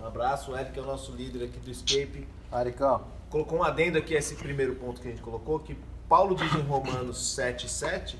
um 0.00 0.04
abraço. 0.06 0.52
O 0.52 0.56
Eric 0.56 0.78
é 0.78 0.82
o 0.82 0.86
nosso 0.86 1.12
líder 1.12 1.44
aqui 1.44 1.58
do 1.58 1.70
Escape. 1.70 2.26
Aricão, 2.52 3.02
Colocou 3.30 3.58
um 3.60 3.62
adendo 3.62 3.96
aqui 3.96 4.14
a 4.16 4.18
esse 4.18 4.34
primeiro 4.34 4.74
ponto 4.74 5.00
que 5.00 5.06
a 5.06 5.10
gente 5.12 5.22
colocou, 5.22 5.60
que 5.60 5.76
Paulo 6.08 6.34
diz 6.34 6.52
em 6.52 6.62
Romanos 6.62 7.16
7,7 7.38 8.16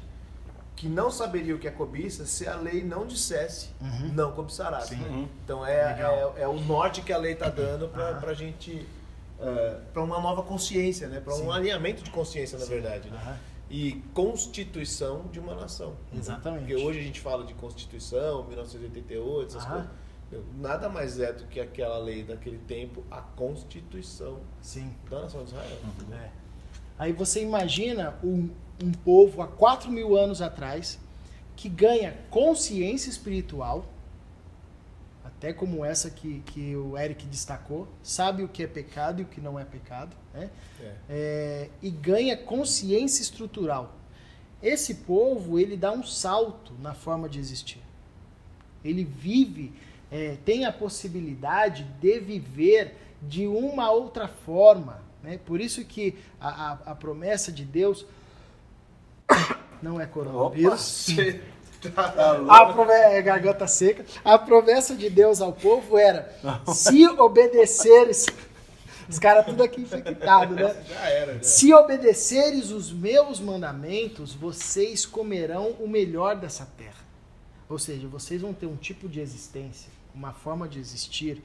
que 0.76 0.88
não 0.88 1.10
saberia 1.10 1.54
o 1.54 1.58
que 1.58 1.68
é 1.68 1.70
cobiça 1.70 2.24
se 2.24 2.48
a 2.48 2.56
lei 2.56 2.82
não 2.82 3.06
dissesse 3.06 3.68
Uhum. 3.80 4.12
não 4.14 4.32
cobiçarás. 4.32 4.84
Sim. 4.86 4.96
né? 4.96 5.28
Então 5.44 5.64
é, 5.66 6.32
é, 6.36 6.42
é 6.42 6.48
o 6.48 6.58
norte 6.60 7.02
que 7.02 7.12
a 7.12 7.18
lei 7.18 7.32
está 7.34 7.48
dando 7.50 7.88
para 7.88 8.08
Aham. 8.10 8.26
a 8.30 8.34
gente. 8.34 8.86
para 9.92 10.02
uma 10.02 10.20
nova 10.20 10.42
consciência, 10.42 11.08
né? 11.08 11.20
para 11.20 11.34
Sim. 11.34 11.44
um 11.44 11.52
alinhamento 11.52 12.02
de 12.02 12.10
consciência, 12.10 12.58
na 12.58 12.64
verdade. 12.66 13.08
Né? 13.10 13.16
Aham, 13.22 13.36
E 13.70 14.02
constituição 14.14 15.26
de 15.32 15.38
uma 15.40 15.54
nação. 15.54 15.94
Exatamente. 16.14 16.60
Porque 16.66 16.76
hoje 16.76 16.98
a 16.98 17.02
gente 17.02 17.20
fala 17.20 17.44
de 17.44 17.54
Constituição, 17.54 18.44
1988, 18.48 19.56
essas 19.56 19.64
coisas. 19.68 19.88
Nada 20.58 20.88
mais 20.88 21.18
é 21.18 21.32
do 21.32 21.44
que 21.46 21.58
aquela 21.58 21.98
lei 21.98 22.22
daquele 22.22 22.58
tempo, 22.58 23.02
a 23.10 23.20
Constituição 23.20 24.38
Sim. 24.60 24.94
da 25.10 25.22
nação 25.22 25.42
de 25.44 25.50
Israel. 25.50 25.78
É. 26.12 26.28
Aí 26.98 27.12
você 27.12 27.42
imagina 27.42 28.14
um, 28.22 28.48
um 28.82 28.92
povo 28.92 29.42
há 29.42 29.46
4 29.46 29.90
mil 29.90 30.16
anos 30.16 30.40
atrás 30.40 30.98
que 31.56 31.68
ganha 31.68 32.16
consciência 32.30 33.10
espiritual, 33.10 33.84
até 35.22 35.52
como 35.52 35.84
essa 35.84 36.10
que, 36.10 36.40
que 36.46 36.74
o 36.74 36.96
Eric 36.96 37.26
destacou, 37.26 37.86
sabe 38.02 38.42
o 38.42 38.48
que 38.48 38.62
é 38.62 38.66
pecado 38.66 39.20
e 39.20 39.24
o 39.24 39.26
que 39.26 39.40
não 39.40 39.58
é 39.58 39.64
pecado, 39.64 40.16
né? 40.32 40.50
É. 40.80 40.94
É, 41.08 41.70
e 41.82 41.90
ganha 41.90 42.36
consciência 42.36 43.22
estrutural. 43.22 43.94
Esse 44.62 44.96
povo 44.96 45.58
ele 45.58 45.76
dá 45.76 45.92
um 45.92 46.02
salto 46.02 46.72
na 46.80 46.94
forma 46.94 47.28
de 47.28 47.38
existir. 47.38 47.82
Ele 48.84 49.04
vive, 49.04 49.72
é, 50.10 50.36
tem 50.44 50.64
a 50.64 50.72
possibilidade 50.72 51.84
de 52.00 52.20
viver 52.20 52.94
de 53.22 53.46
uma 53.46 53.90
outra 53.90 54.28
forma. 54.28 55.02
Né? 55.22 55.38
Por 55.44 55.60
isso 55.60 55.84
que 55.84 56.16
a, 56.40 56.48
a, 56.48 56.72
a 56.92 56.94
promessa 56.94 57.52
de 57.52 57.64
Deus 57.64 58.06
não 59.82 60.00
é 60.00 60.06
coronavírus. 60.06 61.06
A 62.48 62.66
prome- 62.66 62.92
é 62.92 63.22
garganta 63.22 63.66
seca. 63.66 64.04
A 64.24 64.38
promessa 64.38 64.94
de 64.94 65.08
Deus 65.08 65.40
ao 65.40 65.52
povo 65.52 65.96
era: 65.96 66.30
se 66.74 67.06
obedeceres. 67.08 68.26
Os 69.08 69.18
caras 69.18 69.44
tudo 69.44 69.62
aqui 69.64 69.80
infectado, 69.80 70.54
né? 70.54 70.76
Já 70.88 71.08
era, 71.08 71.34
já. 71.34 71.42
Se 71.42 71.74
obedeceres 71.74 72.70
os 72.70 72.92
meus 72.92 73.40
mandamentos, 73.40 74.32
vocês 74.34 75.04
comerão 75.04 75.70
o 75.80 75.88
melhor 75.88 76.36
dessa 76.36 76.64
terra. 76.78 77.00
Ou 77.68 77.76
seja, 77.78 78.06
vocês 78.06 78.40
vão 78.40 78.52
ter 78.52 78.66
um 78.66 78.76
tipo 78.76 79.08
de 79.08 79.18
existência, 79.20 79.90
uma 80.14 80.32
forma 80.32 80.68
de 80.68 80.78
existir. 80.78 81.42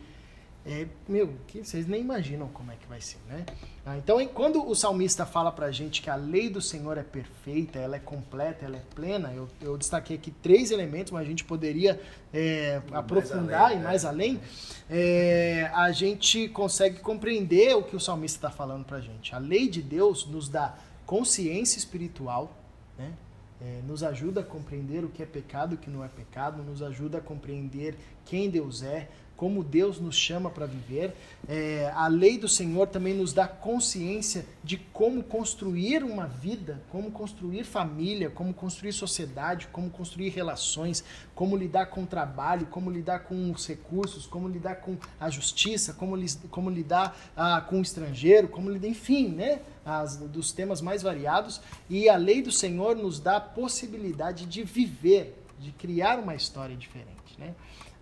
É, 0.67 0.87
meu, 1.07 1.31
que 1.45 1.63
vocês 1.63 1.85
nem 1.85 2.01
imaginam 2.01 2.47
como 2.47 2.71
é 2.71 2.75
que 2.75 2.87
vai 2.87 2.99
ser, 2.99 3.19
né? 3.27 3.45
Ah, 3.85 3.99
então, 3.99 4.25
quando 4.29 4.67
o 4.67 4.73
salmista 4.73 5.23
fala 5.23 5.51
pra 5.51 5.69
gente 5.69 6.01
que 6.01 6.09
a 6.09 6.15
lei 6.15 6.49
do 6.49 6.59
Senhor 6.59 6.97
é 6.97 7.03
perfeita, 7.03 7.77
ela 7.77 7.97
é 7.97 7.99
completa, 7.99 8.65
ela 8.65 8.77
é 8.77 8.81
plena, 8.95 9.31
eu, 9.31 9.47
eu 9.61 9.77
destaquei 9.77 10.15
aqui 10.17 10.31
três 10.31 10.71
elementos, 10.71 11.11
mas 11.11 11.21
a 11.21 11.29
gente 11.29 11.43
poderia 11.43 12.01
é, 12.33 12.81
mais 12.89 12.93
aprofundar 12.95 13.65
além, 13.65 13.75
e 13.75 13.79
né? 13.79 13.83
mais 13.85 14.05
além. 14.05 14.41
É, 14.89 15.69
a 15.71 15.91
gente 15.91 16.49
consegue 16.49 16.99
compreender 16.99 17.75
o 17.75 17.83
que 17.83 17.95
o 17.95 17.99
salmista 17.99 18.39
está 18.39 18.49
falando 18.49 18.85
pra 18.85 18.99
gente. 18.99 19.35
A 19.35 19.37
lei 19.37 19.67
de 19.67 19.83
Deus 19.83 20.25
nos 20.25 20.49
dá 20.49 20.75
consciência 21.05 21.77
espiritual, 21.77 22.51
né? 22.97 23.13
É, 23.61 23.81
nos 23.87 24.03
ajuda 24.03 24.41
a 24.41 24.43
compreender 24.43 25.05
o 25.05 25.09
que 25.09 25.23
é 25.23 25.25
pecado 25.25 25.73
e 25.73 25.75
o 25.75 25.77
que 25.77 25.89
não 25.89 26.03
é 26.03 26.07
pecado, 26.09 26.61
nos 26.61 26.81
ajuda 26.81 27.19
a 27.19 27.21
compreender 27.21 27.95
quem 28.25 28.49
Deus 28.49 28.83
é, 28.83 29.07
como 29.37 29.63
Deus 29.63 29.99
nos 29.99 30.15
chama 30.15 30.49
para 30.49 30.65
viver. 30.65 31.13
É, 31.47 31.91
a 31.93 32.07
lei 32.07 32.37
do 32.37 32.47
Senhor 32.47 32.87
também 32.87 33.13
nos 33.13 33.33
dá 33.33 33.47
consciência 33.47 34.45
de 34.63 34.77
como 34.77 35.21
construir 35.23 36.03
uma 36.03 36.25
vida, 36.25 36.81
como 36.89 37.11
construir 37.11 37.63
família, 37.65 38.29
como 38.29 38.53
construir 38.53 38.93
sociedade, 38.93 39.67
como 39.71 39.89
construir 39.89 40.29
relações, 40.29 41.03
como 41.35 41.57
lidar 41.57 41.87
com 41.87 42.03
o 42.03 42.07
trabalho, 42.07 42.65
como 42.67 42.89
lidar 42.89 43.19
com 43.19 43.51
os 43.51 43.67
recursos, 43.67 44.25
como 44.25 44.47
lidar 44.47 44.77
com 44.77 44.97
a 45.19 45.29
justiça, 45.29 45.93
como, 45.93 46.15
lis- 46.15 46.39
como 46.49 46.69
lidar 46.69 47.15
ah, 47.35 47.61
com 47.61 47.79
o 47.79 47.81
estrangeiro, 47.81 48.47
como 48.47 48.69
lidar, 48.69 48.87
enfim, 48.87 49.29
né? 49.29 49.59
As, 49.85 50.17
dos 50.17 50.51
temas 50.51 50.81
mais 50.81 51.03
variados. 51.03 51.61
E 51.89 52.09
a 52.09 52.15
lei 52.15 52.41
do 52.41 52.51
Senhor 52.51 52.95
nos 52.95 53.19
dá 53.19 53.37
a 53.37 53.41
possibilidade 53.41 54.45
de 54.45 54.63
viver, 54.63 55.43
de 55.59 55.71
criar 55.71 56.17
uma 56.19 56.33
história 56.35 56.75
diferente, 56.75 57.37
né? 57.37 57.53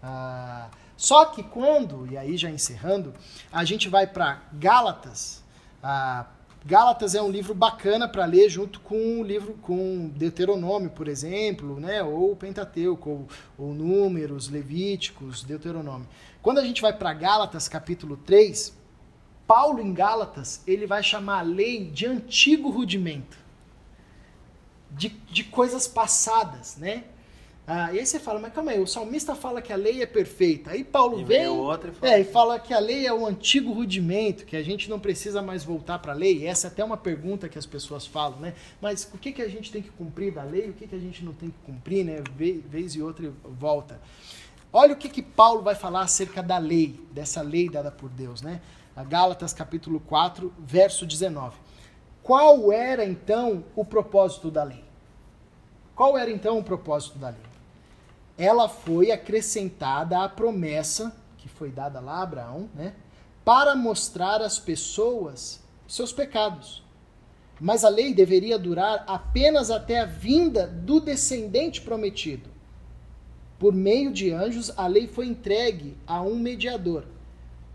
Ah, 0.01 0.69
só 1.03 1.25
que 1.25 1.43
quando, 1.43 2.07
e 2.09 2.17
aí 2.17 2.37
já 2.37 2.49
encerrando, 2.49 3.13
a 3.51 3.65
gente 3.65 3.89
vai 3.89 4.07
para 4.07 4.41
Gálatas. 4.53 5.43
ah, 5.83 6.27
Gálatas 6.65 7.13
é 7.13 7.21
um 7.21 7.29
livro 7.29 7.53
bacana 7.53 8.07
para 8.07 8.23
ler 8.23 8.47
junto 8.47 8.79
com 8.79 9.19
o 9.19 9.21
livro 9.21 9.55
com 9.55 10.07
Deuteronômio, 10.15 10.91
por 10.91 11.09
exemplo, 11.09 11.77
né? 11.77 12.01
ou 12.01 12.33
Pentateuco, 12.37 13.09
ou, 13.09 13.27
ou 13.57 13.73
Números, 13.73 14.47
Levíticos, 14.47 15.43
Deuteronômio. 15.43 16.07
Quando 16.41 16.59
a 16.59 16.63
gente 16.63 16.81
vai 16.81 16.93
para 16.93 17.13
Gálatas, 17.13 17.67
capítulo 17.67 18.15
3, 18.15 18.73
Paulo 19.45 19.81
em 19.81 19.93
Gálatas, 19.93 20.63
ele 20.65 20.87
vai 20.87 21.03
chamar 21.03 21.39
a 21.39 21.41
lei 21.41 21.83
de 21.83 22.05
antigo 22.05 22.69
rudimento. 22.69 23.37
De, 24.89 25.09
de 25.09 25.43
coisas 25.43 25.85
passadas, 25.85 26.77
né? 26.77 27.03
Ah, 27.65 27.93
e 27.93 27.99
aí 27.99 28.05
você 28.05 28.19
fala, 28.19 28.39
mas 28.41 28.51
calma 28.53 28.71
aí, 28.71 28.79
o 28.81 28.85
salmista 28.85 29.33
fala 29.35 29.61
que 29.61 29.71
a 29.71 29.77
lei 29.77 30.01
é 30.01 30.05
perfeita. 30.05 30.71
Aí 30.71 30.83
Paulo 30.83 31.21
E 31.21 31.23
vem 31.23 31.43
e 31.43 31.45
fala- 31.45 32.13
é, 32.13 32.19
e 32.19 32.23
fala 32.25 32.59
que 32.59 32.73
a 32.73 32.79
lei 32.79 33.07
é 33.07 33.13
o 33.13 33.25
antigo 33.25 33.71
rudimento, 33.71 34.43
que 34.45 34.57
a 34.57 34.61
gente 34.63 34.89
não 34.89 34.99
precisa 34.99 35.41
mais 35.41 35.63
voltar 35.63 35.99
para 35.99 36.11
a 36.11 36.15
lei. 36.15 36.45
Essa 36.45 36.67
é 36.67 36.69
até 36.69 36.83
uma 36.83 36.97
pergunta 36.97 37.47
que 37.47 37.57
as 37.57 37.65
pessoas 37.65 38.05
falam, 38.05 38.37
né? 38.39 38.53
Mas 38.81 39.09
o 39.13 39.17
que, 39.17 39.31
que 39.31 39.41
a 39.41 39.47
gente 39.47 39.71
tem 39.71 39.81
que 39.81 39.89
cumprir 39.91 40.33
da 40.33 40.43
lei, 40.43 40.69
o 40.69 40.73
que, 40.73 40.85
que 40.85 40.95
a 40.95 40.99
gente 40.99 41.23
não 41.23 41.31
tem 41.33 41.49
que 41.51 41.55
cumprir, 41.65 42.03
né? 42.03 42.21
Ve- 42.35 42.61
Vez 42.67 42.95
e 42.95 43.01
outra 43.01 43.31
volta. 43.45 44.01
Olha 44.73 44.93
o 44.93 44.97
que, 44.97 45.07
que 45.07 45.21
Paulo 45.21 45.61
vai 45.61 45.75
falar 45.75 46.01
acerca 46.01 46.43
da 46.43 46.57
lei, 46.57 46.99
dessa 47.11 47.41
lei 47.41 47.69
dada 47.69 47.91
por 47.91 48.09
Deus, 48.09 48.41
né? 48.41 48.59
A 48.93 49.05
Gálatas 49.05 49.53
capítulo 49.53 50.01
4, 50.01 50.51
verso 50.59 51.05
19. 51.05 51.55
Qual 52.21 52.73
era 52.73 53.05
então 53.05 53.63
o 53.73 53.85
propósito 53.85 54.51
da 54.51 54.63
lei? 54.63 54.83
Qual 55.95 56.17
era 56.17 56.29
então 56.29 56.57
o 56.59 56.63
propósito 56.63 57.17
da 57.17 57.29
lei? 57.29 57.52
Ela 58.37 58.67
foi 58.67 59.11
acrescentada 59.11 60.23
à 60.23 60.29
promessa 60.29 61.15
que 61.43 61.49
foi 61.49 61.69
dada 61.69 61.99
lá 61.99 62.19
a 62.19 62.23
Abraão, 62.23 62.69
né? 62.73 62.93
Para 63.43 63.75
mostrar 63.75 64.41
às 64.41 64.57
pessoas 64.57 65.61
seus 65.85 66.13
pecados. 66.13 66.81
Mas 67.59 67.83
a 67.83 67.89
lei 67.89 68.13
deveria 68.13 68.57
durar 68.57 69.03
apenas 69.05 69.69
até 69.69 69.99
a 69.99 70.05
vinda 70.05 70.65
do 70.65 71.01
descendente 71.01 71.81
prometido. 71.81 72.49
Por 73.59 73.73
meio 73.73 74.11
de 74.11 74.31
anjos, 74.31 74.71
a 74.77 74.87
lei 74.87 75.05
foi 75.05 75.27
entregue 75.27 75.97
a 76.07 76.21
um 76.21 76.35
mediador. 76.35 77.03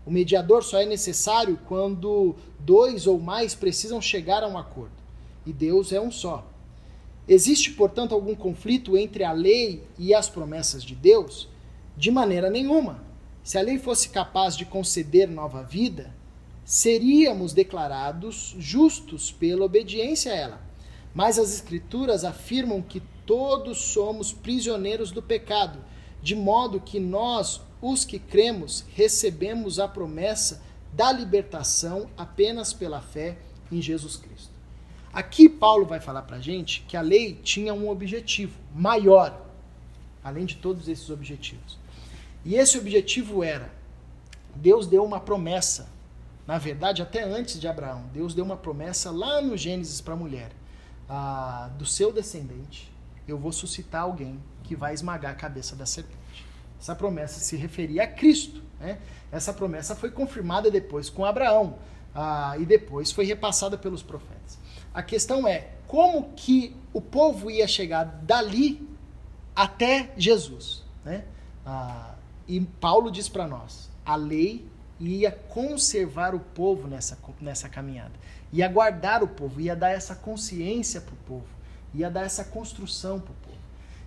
O 0.03 0.11
mediador 0.11 0.63
só 0.63 0.81
é 0.81 0.85
necessário 0.85 1.59
quando 1.67 2.35
dois 2.59 3.05
ou 3.05 3.19
mais 3.19 3.53
precisam 3.53 4.01
chegar 4.01 4.43
a 4.43 4.47
um 4.47 4.57
acordo. 4.57 4.97
E 5.45 5.53
Deus 5.53 5.93
é 5.93 6.01
um 6.01 6.11
só. 6.11 6.43
Existe, 7.29 7.73
portanto, 7.73 8.15
algum 8.15 8.33
conflito 8.33 8.97
entre 8.97 9.23
a 9.23 9.31
lei 9.31 9.83
e 9.99 10.15
as 10.15 10.27
promessas 10.27 10.83
de 10.83 10.95
Deus? 10.95 11.47
De 11.95 12.09
maneira 12.09 12.49
nenhuma. 12.49 13.03
Se 13.43 13.55
a 13.55 13.61
lei 13.61 13.77
fosse 13.77 14.09
capaz 14.09 14.57
de 14.57 14.65
conceder 14.65 15.29
nova 15.29 15.61
vida, 15.61 16.11
seríamos 16.65 17.53
declarados 17.53 18.55
justos 18.57 19.31
pela 19.31 19.63
obediência 19.63 20.31
a 20.31 20.35
ela. 20.35 20.61
Mas 21.13 21.37
as 21.37 21.53
Escrituras 21.53 22.23
afirmam 22.25 22.81
que 22.81 22.99
todos 23.27 23.77
somos 23.77 24.33
prisioneiros 24.33 25.11
do 25.11 25.21
pecado, 25.21 25.85
de 26.23 26.35
modo 26.35 26.81
que 26.81 26.99
nós, 26.99 27.61
os 27.79 28.03
que 28.03 28.17
cremos, 28.17 28.83
recebemos 28.95 29.79
a 29.79 29.87
promessa 29.87 30.63
da 30.91 31.11
libertação 31.11 32.09
apenas 32.17 32.73
pela 32.73 33.01
fé 33.01 33.37
em 33.71 33.79
Jesus 33.79 34.15
Cristo. 34.15 34.58
Aqui 35.11 35.49
Paulo 35.49 35.85
vai 35.85 35.99
falar 35.99 36.21
para 36.21 36.39
gente 36.39 36.81
que 36.87 36.95
a 36.95 37.01
lei 37.01 37.33
tinha 37.33 37.73
um 37.73 37.89
objetivo 37.89 38.57
maior. 38.73 39.45
A 40.23 40.29
além 40.29 40.45
de 40.45 40.55
todos 40.55 40.87
esses 40.87 41.09
objetivos. 41.09 41.77
E 42.45 42.55
esse 42.55 42.77
objetivo 42.77 43.43
era: 43.43 43.71
Deus 44.55 44.87
deu 44.87 45.03
uma 45.03 45.19
promessa, 45.19 45.89
na 46.47 46.57
verdade, 46.57 47.01
até 47.01 47.23
antes 47.23 47.59
de 47.59 47.67
Abraão, 47.67 48.05
Deus 48.13 48.33
deu 48.33 48.45
uma 48.45 48.57
promessa 48.57 49.11
lá 49.11 49.41
no 49.41 49.57
Gênesis 49.57 50.01
para 50.01 50.13
a 50.13 50.17
mulher: 50.17 50.51
ah, 51.07 51.69
do 51.77 51.85
seu 51.85 52.11
descendente, 52.11 52.91
eu 53.27 53.37
vou 53.37 53.51
suscitar 53.51 54.03
alguém 54.03 54.39
que 54.63 54.75
vai 54.75 54.93
esmagar 54.93 55.31
a 55.31 55.35
cabeça 55.35 55.75
da 55.75 55.85
serpente. 55.85 56.45
Essa 56.79 56.95
promessa 56.95 57.39
se 57.39 57.57
referia 57.57 58.03
a 58.03 58.07
Cristo. 58.07 58.61
Né? 58.79 58.99
Essa 59.31 59.51
promessa 59.51 59.95
foi 59.95 60.11
confirmada 60.11 60.71
depois 60.71 61.09
com 61.09 61.25
Abraão 61.25 61.77
ah, 62.13 62.55
e 62.59 62.65
depois 62.65 63.11
foi 63.11 63.25
repassada 63.25 63.77
pelos 63.77 64.03
profetas. 64.03 64.58
A 64.99 65.01
questão 65.01 65.47
é 65.47 65.69
como 65.87 66.33
que 66.35 66.75
o 66.91 66.99
povo 66.99 67.49
ia 67.49 67.65
chegar 67.69 68.03
dali 68.03 68.85
até 69.55 70.11
Jesus. 70.17 70.83
Né? 71.05 71.23
Ah, 71.65 72.15
e 72.45 72.59
Paulo 72.59 73.09
diz 73.09 73.29
para 73.29 73.47
nós: 73.47 73.89
a 74.05 74.17
lei 74.17 74.67
ia 74.99 75.31
conservar 75.31 76.35
o 76.35 76.41
povo 76.41 76.85
nessa, 76.85 77.17
nessa 77.39 77.69
caminhada, 77.69 78.11
ia 78.51 78.67
guardar 78.67 79.23
o 79.23 79.27
povo, 79.29 79.61
ia 79.61 79.73
dar 79.73 79.91
essa 79.91 80.13
consciência 80.13 80.99
para 80.99 81.13
o 81.13 81.17
povo, 81.19 81.47
ia 81.93 82.11
dar 82.11 82.25
essa 82.25 82.43
construção 82.43 83.21
para 83.21 83.31
o 83.31 83.35
povo. 83.35 83.57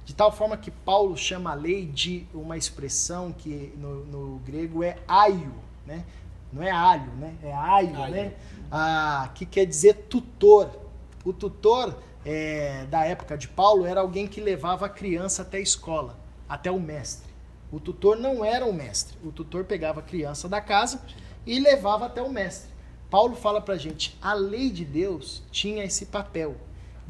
De 0.05 0.15
tal 0.15 0.31
forma 0.31 0.59
que 0.59 0.71
Paulo 0.71 1.17
chama 1.17 1.53
a 1.53 1.55
lei 1.55 1.87
de 1.87 2.27
uma 2.35 2.59
expressão 2.59 3.33
que 3.33 3.73
no, 3.79 4.05
no 4.05 4.39
grego 4.41 4.83
é 4.83 4.99
aio, 5.09 5.55
né? 5.87 6.05
não 6.53 6.63
é 6.63 6.71
alho, 6.71 7.11
né? 7.13 7.35
é 7.43 7.53
aio, 7.53 7.97
aio. 7.97 8.15
Né? 8.15 8.35
Ah, 8.71 9.31
que 9.35 9.47
quer 9.47 9.65
dizer 9.65 10.07
tutor. 10.09 10.82
O 11.25 11.33
tutor 11.33 11.97
é, 12.25 12.87
da 12.91 13.05
época 13.05 13.37
de 13.37 13.49
Paulo 13.49 13.87
era 13.87 14.01
alguém 14.01 14.27
que 14.27 14.41
levava 14.41 14.87
a 14.87 14.89
criança 14.89 15.43
até 15.43 15.59
a 15.59 15.61
escola, 15.61 16.19
até 16.49 16.71
o 16.71 16.81
mestre. 16.81 17.31
O 17.71 17.81
tutor 17.81 18.19
não 18.19 18.45
era 18.45 18.67
o 18.67 18.73
mestre. 18.73 19.17
O 19.25 19.33
tutor 19.33 19.65
pegava 19.65 20.01
a 20.01 20.03
criança 20.03 20.49
da 20.49 20.61
casa 20.61 21.01
e 21.47 21.59
levava 21.59 22.07
até 22.07 22.23
o 22.23 22.31
mestre. 22.31 22.71
Paulo 23.11 23.37
fala 23.37 23.61
pra 23.61 23.77
gente, 23.77 24.17
a 24.23 24.33
lei 24.33 24.71
de 24.71 24.85
Deus 24.85 25.43
tinha 25.51 25.85
esse 25.85 26.07
papel 26.07 26.57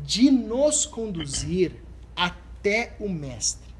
de 0.05 0.31
nos 0.31 0.85
conduzir 0.85 1.77
até 2.17 2.95
o 2.99 3.09
mestre. 3.09 3.71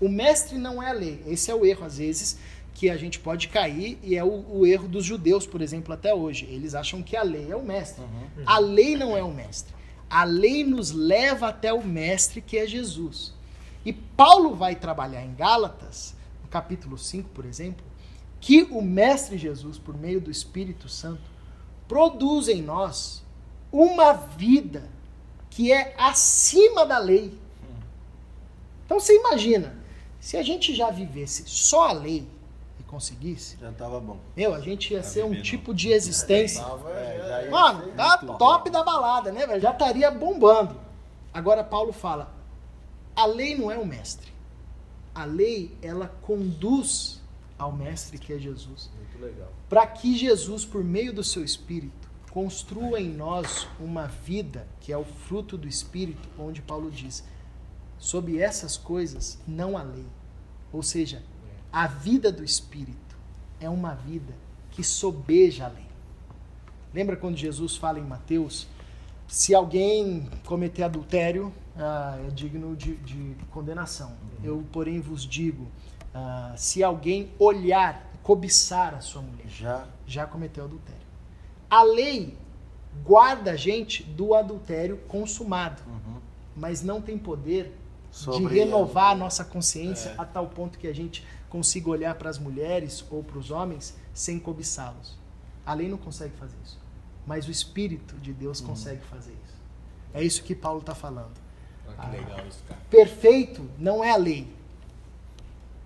O 0.00 0.08
mestre 0.08 0.58
não 0.58 0.82
é 0.82 0.90
a 0.90 0.92
lei. 0.92 1.22
Esse 1.26 1.50
é 1.50 1.54
o 1.54 1.64
erro, 1.64 1.84
às 1.84 1.98
vezes, 1.98 2.38
que 2.74 2.88
a 2.88 2.96
gente 2.96 3.18
pode 3.18 3.48
cair 3.48 3.98
e 4.02 4.16
é 4.16 4.24
o, 4.24 4.44
o 4.50 4.66
erro 4.66 4.88
dos 4.88 5.04
judeus, 5.04 5.46
por 5.46 5.60
exemplo, 5.60 5.92
até 5.92 6.14
hoje. 6.14 6.46
Eles 6.50 6.74
acham 6.74 7.02
que 7.02 7.16
a 7.16 7.22
lei 7.22 7.50
é 7.50 7.56
o 7.56 7.62
mestre. 7.62 8.02
Uhum. 8.02 8.44
A 8.46 8.58
lei 8.58 8.96
não 8.96 9.16
é 9.16 9.22
o 9.22 9.30
mestre. 9.30 9.74
A 10.10 10.24
lei 10.24 10.64
nos 10.64 10.90
leva 10.90 11.48
até 11.48 11.72
o 11.72 11.86
mestre 11.86 12.40
que 12.42 12.58
é 12.58 12.66
Jesus. 12.66 13.32
E 13.84 13.92
Paulo 13.92 14.54
vai 14.54 14.74
trabalhar 14.74 15.24
em 15.24 15.34
Gálatas, 15.34 16.16
no 16.42 16.48
capítulo 16.48 16.98
5, 16.98 17.28
por 17.30 17.44
exemplo, 17.44 17.84
que 18.40 18.64
o 18.64 18.82
mestre 18.82 19.38
Jesus, 19.38 19.78
por 19.78 19.96
meio 19.96 20.20
do 20.20 20.30
Espírito 20.30 20.88
Santo, 20.88 21.22
produz 21.86 22.48
em 22.48 22.60
nós 22.60 23.22
uma 23.70 24.12
vida 24.12 24.88
que 25.48 25.72
é 25.72 25.94
acima 25.96 26.84
da 26.84 26.98
lei. 26.98 27.38
Então 28.84 28.98
você 28.98 29.16
imagina, 29.16 29.78
se 30.18 30.36
a 30.36 30.42
gente 30.42 30.74
já 30.74 30.90
vivesse 30.90 31.44
só 31.46 31.88
a 31.88 31.92
lei, 31.92 32.26
conseguisse. 32.90 33.56
Já 33.60 33.70
tava 33.70 34.00
bom. 34.00 34.18
Meu, 34.36 34.52
a 34.52 34.60
gente 34.60 34.92
ia 34.92 35.02
ser 35.02 35.24
um 35.24 35.40
tipo 35.40 35.72
de 35.72 35.90
existência. 35.90 36.62
É, 36.88 37.48
Mano, 37.48 37.92
tá 37.92 38.18
top 38.18 38.68
da 38.68 38.82
balada, 38.82 39.30
né, 39.30 39.46
velho? 39.46 39.60
Já 39.60 39.70
estaria 39.70 40.10
bombando. 40.10 40.76
Agora 41.32 41.62
Paulo 41.62 41.92
fala: 41.92 42.34
a 43.14 43.24
lei 43.24 43.56
não 43.56 43.70
é 43.70 43.78
o 43.78 43.86
mestre. 43.86 44.32
A 45.14 45.24
lei, 45.24 45.76
ela 45.80 46.08
conduz 46.22 47.20
ao 47.56 47.70
mestre 47.70 48.18
que 48.18 48.32
é 48.32 48.38
Jesus. 48.38 48.90
Muito 48.96 49.24
legal. 49.24 49.52
Para 49.68 49.86
que 49.86 50.16
Jesus, 50.16 50.64
por 50.64 50.82
meio 50.82 51.12
do 51.12 51.22
seu 51.22 51.44
espírito, 51.44 52.10
construa 52.30 53.00
em 53.00 53.08
nós 53.08 53.68
uma 53.78 54.06
vida 54.06 54.66
que 54.80 54.92
é 54.92 54.98
o 54.98 55.04
fruto 55.04 55.56
do 55.56 55.68
espírito, 55.68 56.28
onde 56.36 56.60
Paulo 56.60 56.90
diz: 56.90 57.22
sob 57.98 58.36
essas 58.40 58.76
coisas 58.76 59.38
não 59.46 59.78
há 59.78 59.82
lei. 59.82 60.06
Ou 60.72 60.82
seja, 60.82 61.22
a 61.72 61.86
vida 61.86 62.32
do 62.32 62.44
Espírito 62.44 63.16
é 63.60 63.68
uma 63.68 63.94
vida 63.94 64.34
que 64.70 64.82
sobeja 64.82 65.66
a 65.66 65.68
lei. 65.68 65.86
Lembra 66.92 67.16
quando 67.16 67.36
Jesus 67.36 67.76
fala 67.76 67.98
em 67.98 68.04
Mateus? 68.04 68.66
Se 69.28 69.54
alguém 69.54 70.28
cometer 70.44 70.82
adultério, 70.82 71.52
ah, 71.76 72.18
é 72.26 72.30
digno 72.30 72.74
de, 72.74 72.96
de 72.96 73.36
condenação. 73.50 74.08
Uhum. 74.10 74.44
Eu, 74.44 74.64
porém, 74.72 75.00
vos 75.00 75.22
digo: 75.22 75.68
ah, 76.12 76.52
se 76.56 76.82
alguém 76.82 77.30
olhar, 77.38 78.10
cobiçar 78.22 78.94
a 78.94 79.00
sua 79.00 79.22
mulher, 79.22 79.46
já, 79.48 79.86
já 80.06 80.26
cometeu 80.26 80.64
adultério. 80.64 81.00
A 81.68 81.82
lei 81.84 82.36
guarda 83.04 83.52
a 83.52 83.56
gente 83.56 84.02
do 84.02 84.34
adultério 84.34 84.96
consumado, 85.06 85.80
uhum. 85.86 86.20
mas 86.56 86.82
não 86.82 87.00
tem 87.00 87.16
poder 87.16 87.76
Sobre 88.10 88.48
de 88.48 88.54
renovar 88.54 89.12
a 89.12 89.14
nossa 89.14 89.44
consciência 89.44 90.10
é. 90.10 90.14
a 90.18 90.24
tal 90.24 90.48
ponto 90.48 90.78
que 90.78 90.88
a 90.88 90.92
gente 90.92 91.24
consiga 91.50 91.90
olhar 91.90 92.14
para 92.14 92.30
as 92.30 92.38
mulheres 92.38 93.04
ou 93.10 93.22
para 93.22 93.36
os 93.36 93.50
homens 93.50 93.94
sem 94.14 94.38
cobiçá-los. 94.38 95.18
A 95.66 95.74
lei 95.74 95.88
não 95.88 95.98
consegue 95.98 96.34
fazer 96.36 96.56
isso. 96.64 96.78
Mas 97.26 97.46
o 97.46 97.50
Espírito 97.50 98.16
de 98.16 98.32
Deus 98.32 98.60
uhum. 98.60 98.68
consegue 98.68 99.02
fazer 99.02 99.32
isso. 99.32 99.58
É 100.14 100.22
isso 100.22 100.42
que 100.42 100.54
Paulo 100.54 100.80
está 100.80 100.94
falando. 100.94 101.32
Ah, 101.98 102.06
que 102.06 102.16
legal 102.16 102.46
isso, 102.46 102.62
cara. 102.66 102.80
Perfeito 102.88 103.68
não 103.78 104.02
é 104.02 104.12
a 104.12 104.16
lei. 104.16 104.48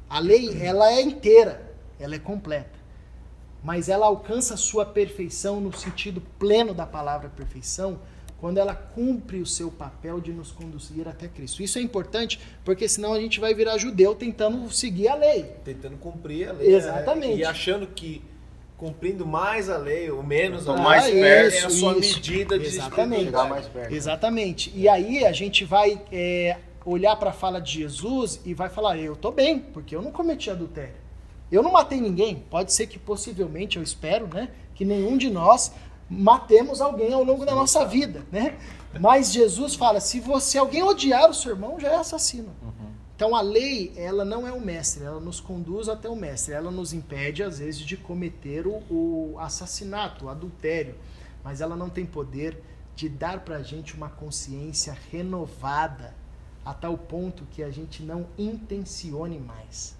A 0.09 0.19
lei, 0.19 0.63
ela 0.63 0.93
é 0.93 1.01
inteira, 1.01 1.75
ela 1.99 2.15
é 2.15 2.19
completa. 2.19 2.79
Mas 3.63 3.89
ela 3.89 4.07
alcança 4.07 4.55
a 4.55 4.59
sua 4.59 4.85
perfeição 4.85 5.61
no 5.61 5.77
sentido 5.77 6.21
pleno 6.39 6.75
da 6.75 6.87
palavra 6.87 7.31
perfeição 7.31 7.99
quando 8.45 8.59
ela 8.59 8.75
cumpre 8.75 9.41
o 9.41 9.47
seu 9.47 9.71
papel 9.71 10.21
de 10.21 10.31
nos 10.31 10.53
conduzir 10.53 11.09
até 11.09 11.27
Cristo. 11.27 11.63
Isso 11.63 11.79
é 11.79 11.81
importante 11.81 12.39
porque 12.63 12.87
senão 12.87 13.15
a 13.15 13.19
gente 13.19 13.41
vai 13.41 13.55
virar 13.55 13.79
judeu 13.79 14.15
tentando 14.15 14.71
seguir 14.71 15.09
a 15.09 15.15
lei. 15.15 15.45
Tentando 15.65 15.97
cumprir 15.97 16.51
a 16.51 16.53
lei. 16.53 16.75
Exatamente. 16.75 17.33
É, 17.33 17.37
e 17.37 17.45
achando 17.47 17.87
que 17.87 18.23
cumprindo 18.77 19.27
mais 19.27 19.71
a 19.71 19.79
lei 19.79 20.11
ou 20.11 20.23
menos 20.23 20.69
a 20.69 20.77
mais 20.77 21.07
perto 21.07 21.55
é 21.55 21.65
a 21.65 21.71
sua 21.71 21.97
isso. 21.97 22.17
medida 22.17 22.59
de 22.59 22.67
Exatamente. 22.67 23.25
chegar 23.25 23.49
mais 23.49 23.67
perto. 23.67 23.95
Exatamente. 23.95 24.71
E 24.77 24.91
aí 24.91 25.25
a 25.25 25.33
gente 25.33 25.65
vai 25.65 25.99
é, 26.13 26.59
olhar 26.85 27.17
para 27.17 27.31
a 27.31 27.33
fala 27.33 27.63
de 27.63 27.73
Jesus 27.73 28.43
e 28.45 28.53
vai 28.53 28.69
falar: 28.69 28.99
eu 28.99 29.15
estou 29.15 29.33
bem, 29.33 29.59
porque 29.59 29.97
eu 29.97 30.03
não 30.03 30.13
cometi 30.13 30.51
adultério. 30.51 30.97
Eu 31.51 31.63
não 31.63 31.73
matei 31.73 31.99
ninguém. 31.99 32.45
Pode 32.51 32.75
ser 32.75 32.89
que 32.89 32.99
possivelmente, 32.99 33.79
eu 33.79 33.83
espero, 33.83 34.29
né, 34.29 34.51
que 34.75 34.85
nenhum 34.85 35.17
de 35.17 35.31
nós 35.31 35.73
matemos 36.09 36.81
alguém 36.81 37.13
ao 37.13 37.25
longo 37.25 37.45
da 37.45 37.55
nossa 37.55 37.85
vida, 37.85 38.23
né? 38.31 38.59
Mas 39.01 39.33
Jesus 39.33 39.75
fala: 39.75 40.01
se 40.01 40.21
você 40.21 40.59
alguém 40.59 40.83
odiar 40.83 41.29
o 41.29 41.35
seu 41.35 41.53
irmão, 41.53 41.79
já 41.81 41.93
é 41.93 41.97
assassino. 41.97 42.55
Uhum. 42.63 42.93
Então 43.17 43.35
a 43.35 43.41
lei, 43.41 43.93
ela 43.97 44.25
não 44.25 44.47
é 44.47 44.53
o 44.53 44.61
mestre, 44.61 45.05
ela 45.05 45.21
nos 45.21 45.41
conduz 45.41 45.89
até 45.89 46.09
o 46.09 46.17
mestre, 46.17 46.53
ela 46.53 46.71
nos 46.71 46.93
impede 46.93 47.43
às 47.43 47.59
vezes 47.59 47.81
de 47.81 47.97
cometer 47.97 48.67
o, 48.67 48.83
o 48.91 49.37
assassinato, 49.39 50.25
o 50.25 50.29
adultério, 50.29 50.97
mas 51.43 51.61
ela 51.61 51.77
não 51.77 51.89
tem 51.89 52.05
poder 52.05 52.61
de 52.97 53.09
dar 53.09 53.41
para 53.41 53.57
a 53.57 53.63
gente 53.63 53.95
uma 53.95 54.09
consciência 54.09 54.97
renovada 55.11 56.15
a 56.65 56.75
tal 56.75 56.97
ponto 56.97 57.45
que 57.51 57.63
a 57.63 57.71
gente 57.71 58.03
não 58.03 58.27
intencione 58.37 59.39
mais. 59.39 59.97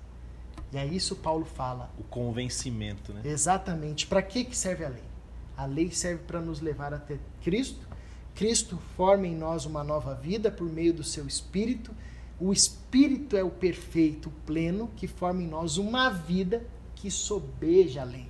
E 0.73 0.77
é 0.77 0.85
isso 0.85 1.15
Paulo 1.15 1.45
fala. 1.45 1.91
O 1.99 2.03
convencimento, 2.03 3.13
né? 3.13 3.21
Exatamente. 3.25 4.07
Para 4.07 4.23
que, 4.23 4.45
que 4.45 4.57
serve 4.57 4.85
a 4.85 4.89
lei? 4.89 5.14
A 5.57 5.67
lei 5.67 5.91
serve 5.91 6.23
para 6.25 6.41
nos 6.41 6.61
levar 6.61 6.93
até 6.93 7.19
Cristo. 7.43 7.87
Cristo 8.35 8.77
forma 8.97 9.27
em 9.27 9.37
nós 9.37 9.65
uma 9.65 9.85
nova 9.85 10.15
vida 10.15 10.51
por 10.51 10.69
meio 10.69 10.93
do 10.93 11.05
seu 11.05 11.27
Espírito. 11.27 11.95
O 12.41 12.53
Espírito 12.53 13.37
é 13.37 13.45
o 13.45 13.51
perfeito, 13.51 14.29
o 14.29 14.33
pleno, 14.45 14.91
que 14.97 15.07
forma 15.07 15.43
em 15.43 15.47
nós 15.47 15.77
uma 15.77 16.11
vida 16.11 16.65
que 16.97 17.11
sobeja 17.11 18.03
a 18.03 18.05
lei. 18.05 18.29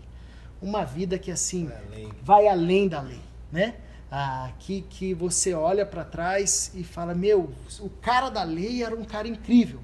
Uma 0.61 0.85
vida 0.85 1.19
que, 1.19 1.31
assim, 1.31 1.71
vai 2.23 2.49
além 2.49 2.89
da 2.89 3.01
lei, 3.01 3.21
né? 3.51 3.77
Ah, 4.11 4.53
que, 4.59 4.83
que 4.83 5.15
você 5.15 5.55
olha 5.55 5.85
para 5.85 6.05
trás 6.05 6.71
e 6.75 6.85
fala: 6.85 7.15
Meu, 7.15 7.53
o 7.81 7.91
cara 7.91 8.31
da 8.31 8.43
lei 8.45 8.83
era 8.83 8.95
um 8.95 9.05
cara 9.05 9.27
incrível, 9.27 9.81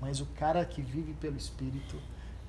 mas 0.00 0.20
o 0.20 0.26
cara 0.26 0.64
que 0.64 0.80
vive 0.80 1.12
pelo 1.14 1.36
Espírito 1.36 1.96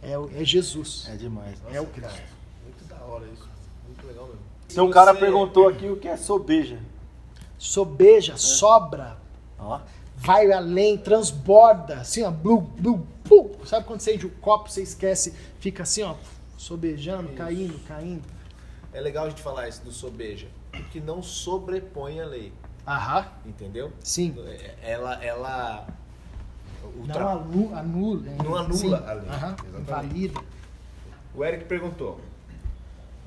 é, 0.01 0.13
é 0.39 0.45
Jesus. 0.45 1.07
É 1.09 1.15
demais. 1.15 1.61
Nossa, 1.61 1.75
é 1.75 1.81
o 1.81 1.85
Cristo. 1.87 2.13
Cara, 2.13 2.29
muito 2.63 2.85
da 2.85 2.97
hora 3.03 3.27
isso 3.27 3.56
legal 4.05 4.25
mesmo. 4.25 4.41
Então 4.71 4.85
o 4.87 4.91
cara 4.91 5.13
perguntou 5.15 5.67
aqui 5.67 5.87
o 5.89 5.97
que 5.97 6.07
é 6.07 6.17
sobeja. 6.17 6.79
Sobeja, 7.57 8.33
é. 8.33 8.37
sobra. 8.37 9.17
Ó. 9.59 9.79
Vai 10.15 10.51
além, 10.51 10.97
transborda, 10.97 11.99
assim, 12.01 12.23
ó, 12.23 12.31
blu, 12.31 12.61
blu, 12.61 13.07
blu. 13.27 13.51
Sabe 13.65 13.85
quando 13.85 13.99
você 14.01 14.15
enche 14.15 14.25
o 14.25 14.31
copo, 14.31 14.69
você 14.69 14.81
esquece, 14.81 15.33
fica 15.59 15.83
assim, 15.83 16.01
ó, 16.03 16.15
sobejando, 16.57 17.27
isso. 17.27 17.35
caindo, 17.37 17.79
caindo. 17.87 18.23
É 18.91 18.99
legal 18.99 19.25
a 19.25 19.29
gente 19.29 19.41
falar 19.43 19.67
isso 19.67 19.83
do 19.83 19.91
sobeja, 19.91 20.47
porque 20.71 20.99
não 20.99 21.21
sobrepõe 21.21 22.19
a 22.19 22.25
lei. 22.25 22.51
Aham. 22.87 23.27
Entendeu? 23.45 23.91
Sim. 24.03 24.35
Ela, 24.81 25.23
ela 25.23 25.87
ultra- 26.97 27.19
Não 27.19 27.29
anu- 27.29 27.75
anula. 27.75 28.21
Não 28.43 28.55
anula 28.55 28.73
Sim. 28.73 28.93
a 28.95 29.13
lei. 29.13 29.29
Aham, 29.29 29.55
Exatamente. 29.67 29.81
Invalida. 29.81 30.41
O 31.35 31.43
Eric 31.45 31.65
perguntou: 31.65 32.19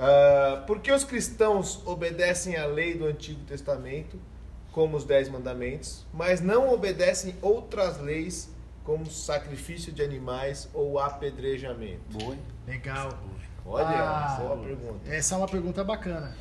ah, 0.01 0.65
por 0.67 0.81
que 0.81 0.91
os 0.91 1.05
cristãos 1.05 1.87
obedecem 1.87 2.57
à 2.57 2.65
lei 2.67 2.97
do 2.97 3.05
Antigo 3.07 3.41
Testamento, 3.45 4.19
como 4.73 4.97
os 4.97 5.05
Dez 5.05 5.29
Mandamentos, 5.29 6.07
mas 6.13 6.41
não 6.41 6.73
obedecem 6.73 7.35
outras 7.43 8.01
leis, 8.01 8.49
como 8.85 9.07
sacrifício 9.11 9.93
de 9.93 10.03
animais 10.03 10.69
ou 10.73 10.99
apedrejamento? 10.99 12.01
Boa? 12.11 12.37
Legal. 12.67 13.11
Olha, 13.67 13.87
Ah. 13.87 14.37
boa 14.41 14.57
pergunta. 14.57 15.01
Essa 15.15 15.35
é 15.35 15.39
uma 15.39 15.47
pergunta 15.49 15.85
bacana. 15.85 16.35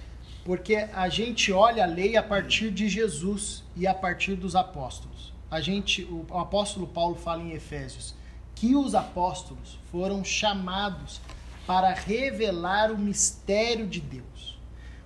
Porque 0.45 0.75
a 0.75 1.09
gente 1.09 1.51
olha 1.51 1.83
a 1.83 1.87
lei 1.87 2.15
a 2.15 2.23
partir 2.23 2.71
de 2.71 2.87
Jesus 2.87 3.63
e 3.75 3.85
a 3.85 3.93
partir 3.93 4.35
dos 4.35 4.55
apóstolos. 4.55 5.33
A 5.51 5.59
gente, 5.59 6.03
o, 6.05 6.25
o 6.31 6.37
apóstolo 6.37 6.87
Paulo 6.87 7.15
fala 7.15 7.43
em 7.43 7.51
Efésios 7.51 8.15
que 8.55 8.75
os 8.75 8.95
apóstolos 8.95 9.77
foram 9.91 10.23
chamados 10.23 11.19
para 11.69 11.93
revelar 11.93 12.91
o 12.91 12.97
mistério 12.97 13.85
de 13.85 13.99
Deus. 14.01 14.59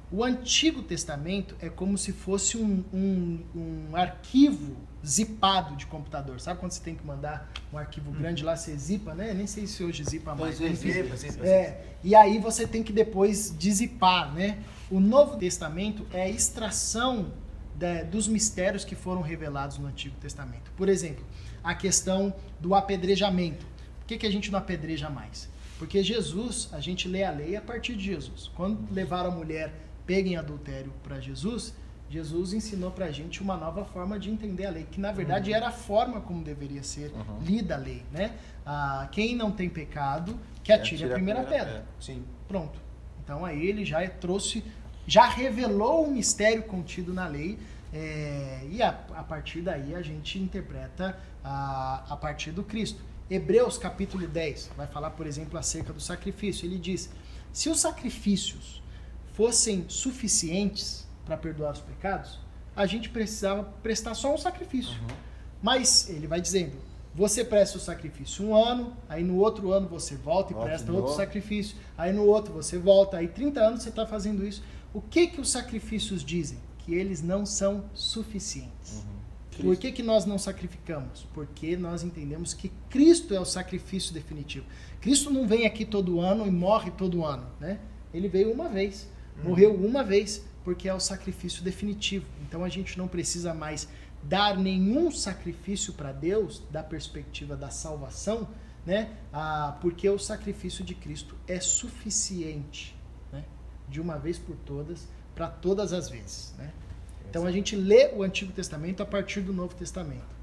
O 0.09 0.23
Antigo 0.23 0.81
Testamento 0.81 1.57
é 1.59 1.67
como 1.67 1.97
se 1.97 2.13
fosse 2.13 2.55
um, 2.57 2.81
um, 2.93 3.39
um 3.53 3.95
arquivo 3.97 4.77
zipado 5.05 5.75
de 5.75 5.85
computador. 5.85 6.39
Sabe 6.39 6.61
quando 6.61 6.71
você 6.71 6.81
tem 6.81 6.95
que 6.95 7.05
mandar 7.05 7.51
um 7.73 7.77
arquivo 7.77 8.11
grande 8.13 8.45
lá, 8.45 8.55
você 8.55 8.77
zipa, 8.77 9.13
né? 9.13 9.33
Nem 9.33 9.45
sei 9.45 9.67
se 9.67 9.83
hoje 9.83 10.05
zipa 10.05 10.33
mais. 10.33 10.57
Pois 10.57 10.61
é, 10.61 10.71
enfim. 10.73 10.91
Zipa, 10.93 11.15
zipa, 11.17 11.45
É, 11.45 11.83
e 12.01 12.15
aí 12.15 12.39
você 12.39 12.65
tem 12.65 12.81
que 12.81 12.93
depois 12.93 13.53
dizipar, 13.59 14.33
né? 14.33 14.59
O 14.89 15.01
Novo 15.01 15.35
Testamento 15.35 16.07
é 16.13 16.21
a 16.21 16.29
extração 16.29 17.33
da- 17.75 18.03
dos 18.03 18.25
mistérios 18.25 18.85
que 18.85 18.95
foram 18.95 19.21
revelados 19.21 19.77
no 19.79 19.87
Antigo 19.87 20.15
Testamento. 20.17 20.71
Por 20.77 20.87
exemplo, 20.87 21.25
a 21.61 21.75
questão 21.75 22.33
do 22.57 22.73
apedrejamento. 22.73 23.65
Por 23.99 24.07
que, 24.07 24.17
que 24.17 24.25
a 24.25 24.31
gente 24.31 24.49
não 24.49 24.59
apedreja 24.59 25.09
mais? 25.09 25.51
Porque 25.77 26.03
Jesus, 26.03 26.69
a 26.71 26.79
gente 26.79 27.07
lê 27.07 27.23
a 27.23 27.31
lei 27.31 27.55
a 27.55 27.61
partir 27.61 27.95
de 27.95 28.03
Jesus. 28.03 28.49
Quando 28.55 28.91
levaram 28.93 29.31
a 29.31 29.35
mulher 29.35 29.73
pega 30.05 30.29
em 30.29 30.35
adultério 30.35 30.93
para 31.03 31.19
Jesus, 31.19 31.73
Jesus 32.09 32.53
ensinou 32.53 32.91
para 32.91 33.05
a 33.05 33.11
gente 33.11 33.41
uma 33.41 33.57
nova 33.57 33.83
forma 33.85 34.19
de 34.19 34.29
entender 34.29 34.67
a 34.67 34.69
lei, 34.69 34.85
que 34.89 34.99
na 34.99 35.11
verdade 35.11 35.51
era 35.51 35.69
a 35.69 35.71
forma 35.71 36.21
como 36.21 36.43
deveria 36.43 36.83
ser 36.83 37.11
lida 37.41 37.73
a 37.73 37.77
lei, 37.77 38.03
né? 38.11 38.35
Ah, 38.65 39.07
quem 39.11 39.35
não 39.35 39.51
tem 39.51 39.67
pecado, 39.67 40.39
que 40.63 40.71
atire 40.71 41.05
a 41.05 41.09
primeira, 41.09 41.43
pedra. 41.43 41.85
Sim. 41.99 42.23
Pronto. 42.47 42.79
Então 43.23 43.43
aí 43.43 43.65
ele 43.65 43.83
já 43.83 44.07
trouxe, 44.07 44.63
já 45.07 45.27
revelou 45.27 46.05
o 46.05 46.11
mistério 46.11 46.63
contido 46.63 47.13
na 47.13 47.27
lei, 47.27 47.57
é, 47.91 48.67
e 48.69 48.81
a, 48.81 48.89
a 48.89 49.23
partir 49.23 49.61
daí 49.61 49.95
a 49.95 50.01
gente 50.01 50.37
interpreta 50.37 51.17
a, 51.43 52.03
a 52.09 52.17
partir 52.17 52.51
do 52.51 52.63
Cristo. 52.63 53.01
Hebreus 53.29 53.77
capítulo 53.77 54.27
10 54.27 54.71
vai 54.75 54.87
falar, 54.87 55.11
por 55.11 55.25
exemplo, 55.25 55.57
acerca 55.57 55.93
do 55.93 55.99
sacrifício. 56.01 56.65
Ele 56.65 56.77
diz: 56.77 57.09
se 57.51 57.69
os 57.69 57.79
sacrifícios 57.79 58.81
fossem 59.33 59.85
suficientes 59.87 61.07
para 61.25 61.37
perdoar 61.37 61.73
os 61.73 61.79
pecados, 61.79 62.39
a 62.75 62.85
gente 62.85 63.09
precisava 63.09 63.63
prestar 63.81 64.13
só 64.15 64.33
um 64.33 64.37
sacrifício. 64.37 64.99
Mas 65.61 66.09
ele 66.09 66.27
vai 66.27 66.41
dizendo: 66.41 66.75
você 67.15 67.45
presta 67.45 67.77
o 67.77 67.81
sacrifício 67.81 68.45
um 68.45 68.55
ano, 68.55 68.95
aí 69.07 69.23
no 69.23 69.37
outro 69.37 69.71
ano 69.71 69.87
você 69.87 70.15
volta 70.15 70.51
e 70.51 70.53
Volta 70.53 70.69
presta 70.69 70.91
outro 70.91 71.07
novo. 71.07 71.17
sacrifício, 71.17 71.77
aí 71.97 72.11
no 72.11 72.25
outro 72.25 72.53
você 72.53 72.77
volta, 72.77 73.17
aí 73.17 73.27
30 73.27 73.59
anos 73.61 73.83
você 73.83 73.89
está 73.89 74.05
fazendo 74.05 74.45
isso. 74.45 74.63
O 74.93 75.01
que 75.01 75.27
que 75.27 75.39
os 75.39 75.49
sacrifícios 75.49 76.23
dizem? 76.23 76.57
Que 76.79 76.93
eles 76.93 77.21
não 77.21 77.45
são 77.45 77.85
suficientes. 77.93 79.05
Por 79.61 79.75
que, 79.77 79.91
que 79.91 80.03
nós 80.03 80.25
não 80.25 80.37
sacrificamos? 80.37 81.27
Porque 81.33 81.77
nós 81.77 82.03
entendemos 82.03 82.53
que 82.53 82.71
Cristo 82.89 83.33
é 83.33 83.39
o 83.39 83.45
sacrifício 83.45 84.13
definitivo. 84.13 84.65
Cristo 85.01 85.29
não 85.29 85.47
vem 85.47 85.65
aqui 85.65 85.85
todo 85.85 86.19
ano 86.19 86.47
e 86.47 86.51
morre 86.51 86.91
todo 86.91 87.25
ano, 87.25 87.45
né? 87.59 87.79
Ele 88.13 88.27
veio 88.27 88.51
uma 88.51 88.69
vez, 88.69 89.09
morreu 89.43 89.73
uma 89.75 90.03
vez, 90.03 90.43
porque 90.63 90.87
é 90.87 90.93
o 90.93 90.99
sacrifício 90.99 91.63
definitivo. 91.63 92.25
Então 92.47 92.63
a 92.63 92.69
gente 92.69 92.97
não 92.97 93.07
precisa 93.07 93.53
mais 93.53 93.87
dar 94.23 94.57
nenhum 94.57 95.11
sacrifício 95.11 95.93
para 95.93 96.11
Deus 96.11 96.63
da 96.71 96.83
perspectiva 96.83 97.55
da 97.55 97.69
salvação, 97.69 98.47
né? 98.85 99.11
Ah, 99.31 99.77
porque 99.81 100.09
o 100.09 100.19
sacrifício 100.19 100.83
de 100.83 100.95
Cristo 100.95 101.35
é 101.47 101.59
suficiente, 101.59 102.95
né? 103.31 103.43
De 103.89 103.99
uma 103.99 104.17
vez 104.17 104.37
por 104.37 104.55
todas, 104.57 105.07
para 105.35 105.47
todas 105.47 105.91
as 105.91 106.09
vezes, 106.09 106.53
né? 106.57 106.71
Então 107.33 107.47
a 107.47 107.51
gente 107.51 107.75
lê 107.75 108.11
o 108.13 108.21
Antigo 108.21 108.53
Testamento 108.53 109.01
a 109.01 109.07
partir 109.07 109.41
do 109.41 109.51
Novo 109.51 109.73
Testamento. 109.73 110.35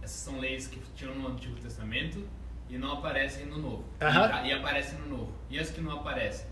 Essas 0.00 0.20
são 0.20 0.38
leis 0.38 0.68
que 0.68 0.78
tinham 0.94 1.12
no 1.12 1.26
Antigo 1.26 1.56
Testamento 1.56 2.24
e 2.70 2.78
não 2.78 2.92
aparecem 2.92 3.46
no 3.46 3.58
Novo. 3.58 3.84
Aham. 4.00 4.44
E, 4.44 4.50
e 4.50 4.52
aparecem 4.52 4.96
no 5.00 5.08
Novo. 5.08 5.32
E 5.50 5.58
as 5.58 5.70
que 5.70 5.80
não 5.80 5.90
aparecem? 5.90 6.46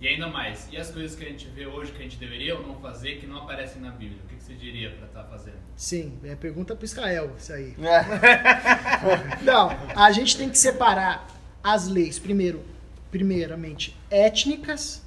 E 0.00 0.06
ainda 0.06 0.28
mais, 0.28 0.68
e 0.70 0.76
as 0.76 0.92
coisas 0.92 1.18
que 1.18 1.24
a 1.24 1.28
gente 1.28 1.48
vê 1.48 1.66
hoje 1.66 1.90
que 1.90 1.98
a 1.98 2.02
gente 2.02 2.16
deveria 2.16 2.56
ou 2.56 2.64
não 2.64 2.76
fazer 2.76 3.16
que 3.18 3.26
não 3.26 3.38
aparecem 3.38 3.82
na 3.82 3.90
Bíblia? 3.90 4.20
O 4.24 4.28
que 4.28 4.36
que 4.36 4.44
você 4.44 4.54
diria 4.54 4.92
para 4.92 5.08
estar 5.08 5.24
fazendo? 5.24 5.58
Sim, 5.74 6.16
é 6.22 6.36
pergunta 6.36 6.76
para 6.76 6.84
Israel 6.84 7.34
isso 7.36 7.52
aí. 7.52 7.74
É. 7.80 9.42
Não, 9.42 9.70
a 9.96 10.12
gente 10.12 10.38
tem 10.38 10.48
que 10.48 10.58
separar 10.58 11.26
as 11.60 11.88
leis, 11.88 12.20
primeiro, 12.20 12.62
primeiramente, 13.10 13.96
étnicas. 14.08 15.02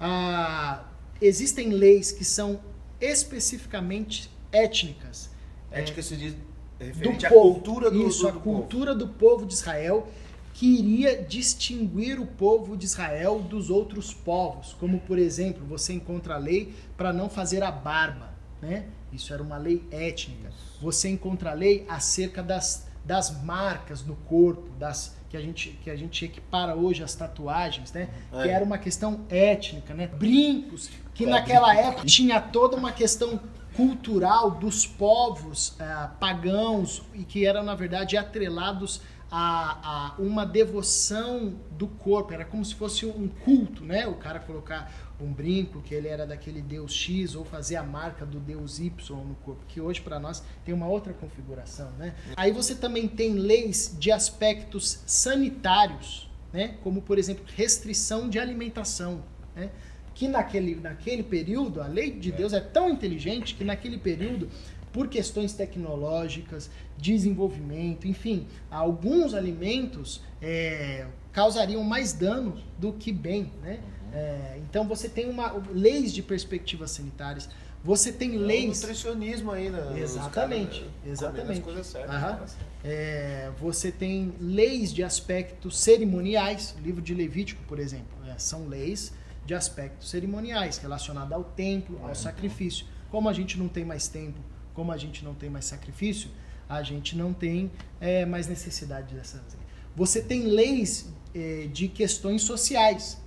Ah, 0.00 0.84
existem 1.20 1.68
leis 1.68 2.10
que 2.10 2.24
são 2.24 2.58
especificamente 3.00 4.30
étnicas. 4.52 5.30
Ética 5.70 6.02
se 6.02 6.16
diz 6.16 6.34
do 6.34 6.84
referente 6.84 7.26
à 7.26 7.28
povo. 7.30 7.54
cultura 7.54 7.90
do, 7.90 8.06
Isso, 8.06 8.22
do, 8.22 8.28
a 8.28 8.30
do 8.32 8.40
cultura 8.40 8.94
do 8.94 9.08
povo 9.08 9.46
de 9.46 9.54
Israel 9.54 10.08
que 10.54 10.66
iria 10.66 11.22
distinguir 11.22 12.18
o 12.18 12.26
povo 12.26 12.76
de 12.76 12.86
Israel 12.86 13.40
dos 13.40 13.68
outros 13.68 14.14
povos, 14.14 14.74
como 14.80 15.00
por 15.00 15.18
exemplo, 15.18 15.66
você 15.66 15.92
encontra 15.92 16.34
a 16.34 16.38
lei 16.38 16.74
para 16.96 17.12
não 17.12 17.28
fazer 17.28 17.62
a 17.62 17.70
barba, 17.70 18.32
né? 18.62 18.86
Isso 19.12 19.34
era 19.34 19.42
uma 19.42 19.58
lei 19.58 19.84
étnica. 19.90 20.50
Você 20.80 21.10
encontra 21.10 21.50
a 21.50 21.54
lei 21.54 21.84
acerca 21.88 22.42
das, 22.42 22.86
das 23.04 23.42
marcas 23.42 24.02
no 24.02 24.16
corpo, 24.16 24.68
das 24.78 25.15
que 25.28 25.36
a 25.36 25.40
gente 25.40 25.70
que 25.82 25.90
a 25.90 25.96
gente 25.96 26.24
equipara 26.24 26.74
hoje 26.76 27.02
as 27.02 27.14
tatuagens, 27.14 27.92
né? 27.92 28.08
Que 28.30 28.48
É. 28.48 28.52
era 28.52 28.64
uma 28.64 28.78
questão 28.78 29.20
étnica, 29.28 29.92
né? 29.94 30.06
Brincos, 30.06 30.90
que 31.14 31.26
naquela 31.26 31.74
época 31.74 32.06
tinha 32.06 32.40
toda 32.40 32.76
uma 32.76 32.92
questão 32.92 33.40
cultural 33.74 34.50
dos 34.52 34.86
povos 34.86 35.76
ah, 35.78 36.10
pagãos 36.18 37.02
e 37.14 37.24
que 37.24 37.44
eram, 37.44 37.62
na 37.62 37.74
verdade, 37.74 38.16
atrelados 38.16 39.02
a, 39.30 40.14
a 40.16 40.22
uma 40.22 40.46
devoção 40.46 41.54
do 41.72 41.86
corpo. 41.86 42.32
Era 42.32 42.44
como 42.44 42.64
se 42.64 42.74
fosse 42.74 43.04
um 43.04 43.28
culto, 43.28 43.84
né? 43.84 44.06
O 44.06 44.14
cara 44.14 44.38
colocar 44.38 44.90
um 45.20 45.32
brinco, 45.32 45.80
que 45.80 45.94
ele 45.94 46.08
era 46.08 46.26
daquele 46.26 46.60
deus 46.60 46.92
X, 46.92 47.34
ou 47.34 47.44
fazer 47.44 47.76
a 47.76 47.82
marca 47.82 48.26
do 48.26 48.38
deus 48.38 48.78
Y 48.78 48.90
no 49.24 49.34
corpo, 49.36 49.64
que 49.66 49.80
hoje 49.80 50.00
para 50.00 50.18
nós 50.20 50.42
tem 50.64 50.74
uma 50.74 50.86
outra 50.86 51.12
configuração, 51.12 51.90
né? 51.92 52.14
Aí 52.36 52.52
você 52.52 52.74
também 52.74 53.08
tem 53.08 53.34
leis 53.34 53.96
de 53.98 54.12
aspectos 54.12 55.02
sanitários, 55.06 56.30
né? 56.52 56.76
Como, 56.82 57.00
por 57.00 57.18
exemplo, 57.18 57.44
restrição 57.56 58.28
de 58.28 58.38
alimentação, 58.38 59.22
né? 59.54 59.70
que 60.16 60.26
naquele, 60.26 60.74
naquele 60.76 61.22
período, 61.22 61.82
a 61.82 61.86
lei 61.86 62.10
de 62.10 62.32
Deus 62.32 62.54
é 62.54 62.60
tão 62.60 62.88
inteligente 62.88 63.54
que 63.54 63.62
naquele 63.62 63.98
período, 63.98 64.48
por 64.90 65.08
questões 65.08 65.52
tecnológicas, 65.52 66.70
desenvolvimento, 66.96 68.08
enfim, 68.08 68.46
alguns 68.70 69.34
alimentos 69.34 70.22
é, 70.40 71.06
causariam 71.32 71.84
mais 71.84 72.14
dano 72.14 72.56
do 72.78 72.94
que 72.94 73.12
bem, 73.12 73.52
né? 73.62 73.78
É, 74.12 74.58
então 74.58 74.86
você 74.86 75.08
tem 75.08 75.28
uma, 75.28 75.52
leis 75.72 76.12
de 76.12 76.22
perspectivas 76.22 76.90
sanitárias, 76.90 77.48
você 77.84 78.10
tem 78.10 78.34
É 78.34 78.38
leis 78.38 78.80
nutricionismo 78.80 79.52
aí, 79.52 79.70
né? 79.70 79.80
Os 79.92 79.96
Exatamente, 79.96 80.30
caras 80.32 80.50
comendo 80.70 81.12
exatamente. 81.12 81.58
As 81.58 81.64
coisas 81.64 81.86
certas. 81.86 82.56
Né? 82.56 82.66
É, 82.84 83.50
você 83.60 83.92
tem 83.92 84.34
leis 84.40 84.92
de 84.92 85.04
aspectos 85.04 85.78
cerimoniais, 85.78 86.74
livro 86.82 87.00
de 87.00 87.14
Levítico, 87.14 87.62
por 87.64 87.78
exemplo, 87.78 88.16
é, 88.28 88.36
são 88.38 88.66
leis 88.66 89.12
de 89.44 89.54
aspectos 89.54 90.10
cerimoniais 90.10 90.78
relacionados 90.78 91.32
ao 91.32 91.44
templo, 91.44 92.00
ao 92.02 92.14
sacrifício. 92.14 92.86
Como 93.10 93.28
a 93.28 93.32
gente 93.32 93.56
não 93.56 93.68
tem 93.68 93.84
mais 93.84 94.08
templo, 94.08 94.42
como 94.74 94.90
a 94.90 94.96
gente 94.96 95.24
não 95.24 95.34
tem 95.34 95.48
mais 95.48 95.64
sacrifício, 95.66 96.28
a 96.68 96.82
gente 96.82 97.16
não 97.16 97.32
tem 97.32 97.70
é, 98.00 98.26
mais 98.26 98.48
necessidade 98.48 99.14
dessas 99.14 99.40
leis. 99.40 99.66
Você 99.94 100.20
tem 100.20 100.42
leis 100.42 101.08
é, 101.32 101.68
de 101.72 101.86
questões 101.86 102.42
sociais 102.42 103.18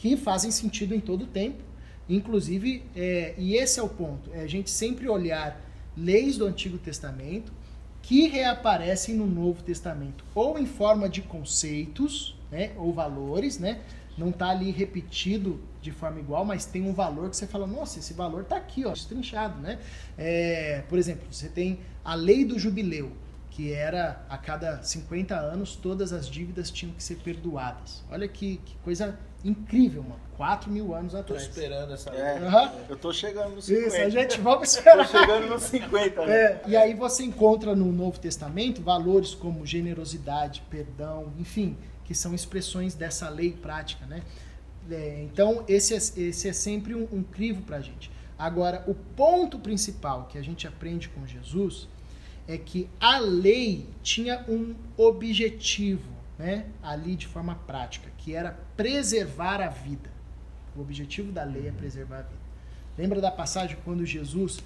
que 0.00 0.16
fazem 0.16 0.50
sentido 0.50 0.94
em 0.94 1.00
todo 1.00 1.24
o 1.24 1.26
tempo, 1.26 1.62
inclusive, 2.08 2.82
é, 2.96 3.34
e 3.36 3.54
esse 3.54 3.78
é 3.78 3.82
o 3.82 3.88
ponto, 3.88 4.30
é 4.32 4.40
a 4.40 4.46
gente 4.46 4.70
sempre 4.70 5.06
olhar 5.06 5.60
leis 5.94 6.38
do 6.38 6.46
Antigo 6.46 6.78
Testamento 6.78 7.52
que 8.00 8.26
reaparecem 8.26 9.14
no 9.14 9.26
Novo 9.26 9.62
Testamento, 9.62 10.24
ou 10.34 10.58
em 10.58 10.64
forma 10.64 11.06
de 11.06 11.20
conceitos, 11.20 12.34
né, 12.50 12.72
ou 12.78 12.94
valores, 12.94 13.58
né? 13.58 13.82
Não 14.16 14.30
está 14.30 14.48
ali 14.48 14.70
repetido 14.70 15.60
de 15.82 15.92
forma 15.92 16.18
igual, 16.18 16.46
mas 16.46 16.64
tem 16.64 16.82
um 16.82 16.94
valor 16.94 17.28
que 17.28 17.36
você 17.36 17.46
fala, 17.46 17.66
nossa, 17.66 17.98
esse 17.98 18.14
valor 18.14 18.42
está 18.42 18.56
aqui, 18.56 18.86
ó, 18.86 18.92
estrinchado, 18.94 19.60
né? 19.60 19.78
É, 20.16 20.82
por 20.88 20.98
exemplo, 20.98 21.26
você 21.30 21.48
tem 21.48 21.80
a 22.02 22.14
lei 22.14 22.42
do 22.44 22.58
jubileu, 22.58 23.12
que 23.50 23.60
que 23.60 23.74
era 23.74 24.24
a 24.30 24.38
cada 24.38 24.82
50 24.82 25.36
anos 25.36 25.76
todas 25.76 26.14
as 26.14 26.26
dívidas 26.26 26.70
tinham 26.70 26.94
que 26.94 27.02
ser 27.02 27.16
perdoadas. 27.16 28.02
Olha 28.10 28.26
que, 28.26 28.56
que 28.64 28.74
coisa 28.76 29.18
incrível, 29.44 30.02
mano. 30.02 30.20
4 30.36 30.70
mil 30.70 30.94
anos 30.94 31.12
Tô 31.12 31.18
atrás. 31.18 31.42
esperando 31.42 31.92
essa 31.92 32.10
É, 32.10 32.38
Aham. 32.38 32.72
eu 32.88 32.96
tô 32.96 33.12
chegando 33.12 33.54
nos 33.56 33.66
50. 33.66 33.86
Isso, 33.88 33.96
a 34.06 34.08
gente 34.08 34.40
vamos 34.40 34.70
Tô 34.72 34.78
esperar. 34.78 35.06
chegando 35.06 35.46
nos 35.48 35.62
50. 35.64 36.24
né? 36.26 36.34
É, 36.34 36.62
e 36.66 36.76
aí 36.76 36.94
você 36.94 37.24
encontra 37.24 37.76
no 37.76 37.92
Novo 37.92 38.18
Testamento 38.18 38.80
valores 38.82 39.34
como 39.34 39.66
generosidade, 39.66 40.62
perdão, 40.70 41.32
enfim, 41.38 41.76
que 42.04 42.14
são 42.14 42.34
expressões 42.34 42.94
dessa 42.94 43.28
lei 43.28 43.52
prática, 43.52 44.06
né? 44.06 44.22
É, 44.90 45.22
então 45.30 45.62
esse 45.68 45.92
é, 45.94 45.98
esse 46.28 46.48
é 46.48 46.52
sempre 46.54 46.94
um, 46.94 47.06
um 47.12 47.22
crivo 47.22 47.60
para 47.62 47.76
a 47.76 47.80
gente. 47.82 48.10
Agora, 48.38 48.82
o 48.86 48.94
ponto 48.94 49.58
principal 49.58 50.26
que 50.30 50.38
a 50.38 50.42
gente 50.42 50.66
aprende 50.66 51.10
com 51.10 51.26
Jesus 51.26 51.86
é 52.48 52.56
que 52.56 52.88
a 52.98 53.18
lei 53.18 53.86
tinha 54.02 54.42
um 54.48 54.74
objetivo, 54.96 56.08
né? 56.40 56.64
Ali 56.82 57.16
de 57.16 57.26
forma 57.26 57.54
prática, 57.54 58.10
que 58.16 58.34
era 58.34 58.58
preservar 58.74 59.60
a 59.60 59.68
vida. 59.68 60.10
O 60.74 60.80
objetivo 60.80 61.30
da 61.30 61.44
lei 61.44 61.68
é 61.68 61.70
preservar 61.70 62.20
a 62.20 62.22
vida. 62.22 62.40
Lembra 62.96 63.20
da 63.20 63.30
passagem 63.30 63.76
quando 63.84 64.06
Jesus 64.06 64.60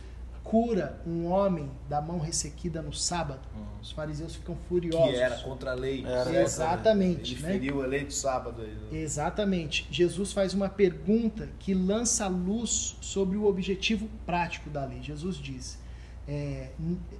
cura 0.44 1.00
um 1.04 1.26
homem 1.26 1.68
da 1.88 2.00
mão 2.00 2.20
ressequida 2.20 2.80
no 2.80 2.92
sábado? 2.92 3.40
Os 3.82 3.90
fariseus 3.90 4.36
ficam 4.36 4.56
furiosos. 4.68 5.10
Que 5.10 5.16
era 5.16 5.36
contra 5.38 5.72
a 5.72 5.74
lei. 5.74 6.04
Era. 6.04 6.16
Contra 6.16 6.30
a 6.30 6.32
lei. 6.32 6.42
Exatamente, 6.42 7.34
Ele 7.34 7.42
né? 7.42 7.48
feriu 7.48 7.82
a 7.82 7.86
lei 7.86 8.04
do 8.04 8.12
sábado. 8.12 8.62
aí. 8.62 8.98
Exatamente. 9.00 9.88
Jesus 9.90 10.32
faz 10.32 10.54
uma 10.54 10.68
pergunta 10.68 11.48
que 11.58 11.74
lança 11.74 12.28
luz 12.28 12.96
sobre 13.00 13.36
o 13.36 13.46
objetivo 13.46 14.08
prático 14.24 14.70
da 14.70 14.84
lei. 14.84 15.02
Jesus 15.02 15.36
diz, 15.36 15.78
é, 16.26 16.70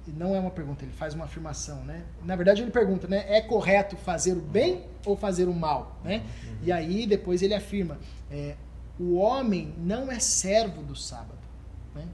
não 0.07 0.35
é 0.35 0.39
uma 0.39 0.49
pergunta, 0.49 0.83
ele 0.83 0.91
faz 0.91 1.13
uma 1.13 1.25
afirmação, 1.25 1.83
né? 1.83 2.03
Na 2.23 2.35
verdade 2.35 2.61
ele 2.61 2.71
pergunta, 2.71 3.07
né? 3.07 3.25
É 3.27 3.41
correto 3.41 3.95
fazer 3.95 4.33
o 4.33 4.41
bem 4.41 4.83
ou 5.05 5.15
fazer 5.15 5.47
o 5.47 5.53
mal, 5.53 5.99
né? 6.03 6.23
E 6.63 6.71
aí 6.71 7.05
depois 7.05 7.41
ele 7.41 7.53
afirma, 7.53 7.99
é, 8.31 8.55
o 8.99 9.15
homem 9.15 9.73
não 9.77 10.11
é 10.11 10.19
servo 10.19 10.81
do 10.81 10.95
sábado, 10.95 11.37
né? 11.93 12.07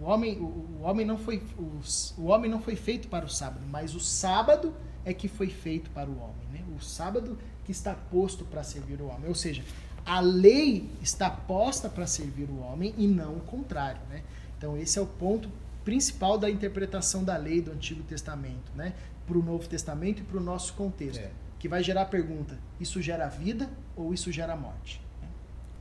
O 0.00 0.04
homem, 0.04 0.38
o, 0.38 0.44
o 0.44 0.80
homem 0.82 1.04
não 1.04 1.18
foi, 1.18 1.42
o, 1.58 1.80
o 2.18 2.26
homem 2.26 2.50
não 2.50 2.60
foi 2.60 2.76
feito 2.76 3.08
para 3.08 3.26
o 3.26 3.28
sábado, 3.28 3.66
mas 3.70 3.94
o 3.94 4.00
sábado 4.00 4.74
é 5.04 5.12
que 5.12 5.28
foi 5.28 5.48
feito 5.48 5.90
para 5.90 6.08
o 6.08 6.18
homem, 6.18 6.46
né? 6.52 6.64
O 6.74 6.82
sábado 6.82 7.38
que 7.64 7.72
está 7.72 7.94
posto 7.94 8.44
para 8.44 8.62
servir 8.62 9.02
o 9.02 9.08
homem, 9.08 9.28
ou 9.28 9.34
seja, 9.34 9.62
a 10.04 10.20
lei 10.20 10.88
está 11.02 11.28
posta 11.28 11.88
para 11.90 12.06
servir 12.06 12.48
o 12.48 12.60
homem 12.60 12.94
e 12.96 13.06
não 13.06 13.34
o 13.34 13.40
contrário, 13.40 14.00
né? 14.08 14.22
Então 14.56 14.76
esse 14.78 14.98
é 14.98 15.02
o 15.02 15.06
ponto 15.06 15.50
principal 15.90 16.36
da 16.36 16.50
interpretação 16.50 17.22
da 17.22 17.36
lei 17.36 17.60
do 17.62 17.70
Antigo 17.70 18.02
Testamento, 18.02 18.72
né? 18.74 18.92
Para 19.24 19.38
o 19.38 19.42
Novo 19.42 19.68
Testamento 19.68 20.20
e 20.20 20.24
para 20.24 20.36
o 20.36 20.40
nosso 20.42 20.74
contexto, 20.74 21.20
É. 21.20 21.30
que 21.60 21.68
vai 21.68 21.82
gerar 21.82 22.02
a 22.02 22.06
pergunta: 22.06 22.58
isso 22.80 23.00
gera 23.00 23.28
vida 23.28 23.70
ou 23.96 24.12
isso 24.12 24.30
gera 24.32 24.56
morte? 24.56 25.00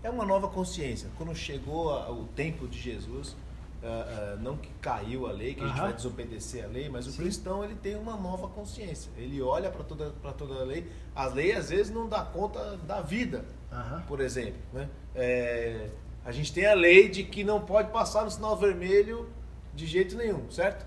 É 0.03 0.09
uma 0.09 0.23
nova 0.23 0.47
consciência. 0.47 1.09
Quando 1.17 1.33
chegou 1.35 1.91
a- 1.91 2.11
o 2.11 2.25
tempo 2.35 2.67
de 2.67 2.79
Jesus, 2.79 3.35
ah, 3.83 3.87
ah, 3.87 4.35
não 4.39 4.55
que 4.57 4.69
caiu 4.79 5.25
a 5.25 5.31
lei, 5.31 5.55
que 5.55 5.63
a 5.63 5.67
gente 5.67 5.79
vai 5.79 5.93
desobedecer 5.93 6.63
a 6.63 6.67
lei, 6.67 6.87
mas 6.87 7.07
o 7.07 7.11
Sim. 7.11 7.23
cristão 7.23 7.63
ele 7.63 7.73
tem 7.75 7.95
uma 7.95 8.15
nova 8.15 8.47
consciência. 8.47 9.11
Ele 9.17 9.41
olha 9.41 9.71
para 9.71 9.83
toda, 9.83 10.11
pra 10.21 10.31
toda 10.31 10.53
a 10.61 10.63
lei. 10.63 10.87
As 11.15 11.33
leis 11.33 11.57
às 11.57 11.69
vezes 11.71 11.91
não 11.91 12.07
dá 12.07 12.23
conta 12.23 12.77
da 12.77 13.01
vida, 13.01 13.43
Aham. 13.71 14.03
por 14.07 14.21
exemplo. 14.21 14.59
Né? 14.71 14.87
É, 15.15 15.89
a 16.23 16.31
gente 16.31 16.53
tem 16.53 16.67
a 16.67 16.75
lei 16.75 17.09
de 17.09 17.23
que 17.23 17.43
não 17.43 17.59
pode 17.61 17.89
passar 17.91 18.23
no 18.23 18.29
sinal 18.29 18.55
vermelho 18.55 19.27
de 19.75 19.85
jeito 19.85 20.15
nenhum, 20.15 20.49
certo? 20.49 20.85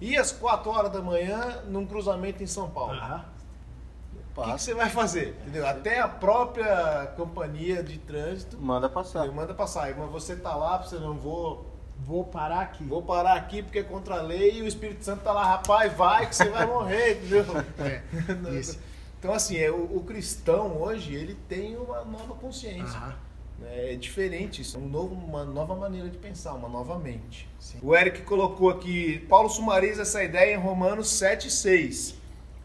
E 0.00 0.16
às 0.16 0.32
4 0.32 0.70
horas 0.70 0.90
da 0.92 1.02
manhã, 1.02 1.62
num 1.66 1.84
cruzamento 1.86 2.42
em 2.42 2.46
São 2.46 2.70
Paulo. 2.70 2.92
Aham. 2.94 3.24
O 4.36 4.42
que, 4.42 4.52
que 4.54 4.62
você 4.62 4.72
vai 4.72 4.88
fazer? 4.88 5.36
Entendeu? 5.42 5.66
Até 5.66 6.00
a 6.00 6.08
própria 6.08 7.12
companhia 7.16 7.82
de 7.82 7.98
trânsito 7.98 8.56
Manda 8.58 8.88
passar. 8.88 9.30
manda 9.30 9.52
passar. 9.52 9.94
Mas 9.94 10.10
você 10.10 10.36
tá 10.36 10.54
lá, 10.54 10.78
você 10.78 10.96
não 10.98 11.14
vou, 11.18 11.66
Vou 11.98 12.24
parar 12.24 12.60
aqui. 12.60 12.84
vou 12.84 13.02
parar 13.02 13.34
aqui 13.34 13.62
porque 13.62 13.80
é 13.80 13.82
contra 13.82 14.18
a 14.18 14.22
lei 14.22 14.58
e 14.58 14.62
o 14.62 14.66
Espírito 14.66 15.04
Santo 15.04 15.22
tá 15.22 15.32
lá, 15.32 15.44
rapaz, 15.44 15.92
vai 15.92 16.26
que 16.26 16.34
você 16.34 16.48
vai 16.48 16.64
morrer, 16.64 17.18
entendeu? 17.20 17.44
É, 17.78 18.02
isso. 18.58 18.78
Então 19.18 19.34
assim, 19.34 19.58
é, 19.58 19.70
o, 19.70 19.96
o 19.96 20.04
cristão 20.04 20.80
hoje, 20.80 21.14
ele 21.14 21.34
tem 21.34 21.76
uma 21.76 22.02
nova 22.04 22.34
consciência. 22.34 22.96
Aham. 22.98 23.14
Né? 23.60 23.92
É 23.92 23.96
diferente 23.96 24.62
isso, 24.62 24.76
é 24.76 24.80
um 24.80 24.88
novo, 24.88 25.14
uma 25.14 25.44
nova 25.44 25.76
maneira 25.76 26.08
de 26.08 26.18
pensar, 26.18 26.54
uma 26.54 26.68
nova 26.68 26.98
mente. 26.98 27.48
Sim. 27.58 27.78
O 27.82 27.94
Eric 27.94 28.22
colocou 28.22 28.70
aqui, 28.70 29.18
Paulo 29.28 29.48
sumariza 29.48 30.02
essa 30.02 30.22
ideia 30.24 30.54
em 30.54 30.58
Romanos 30.58 31.08
7,6. 31.08 32.14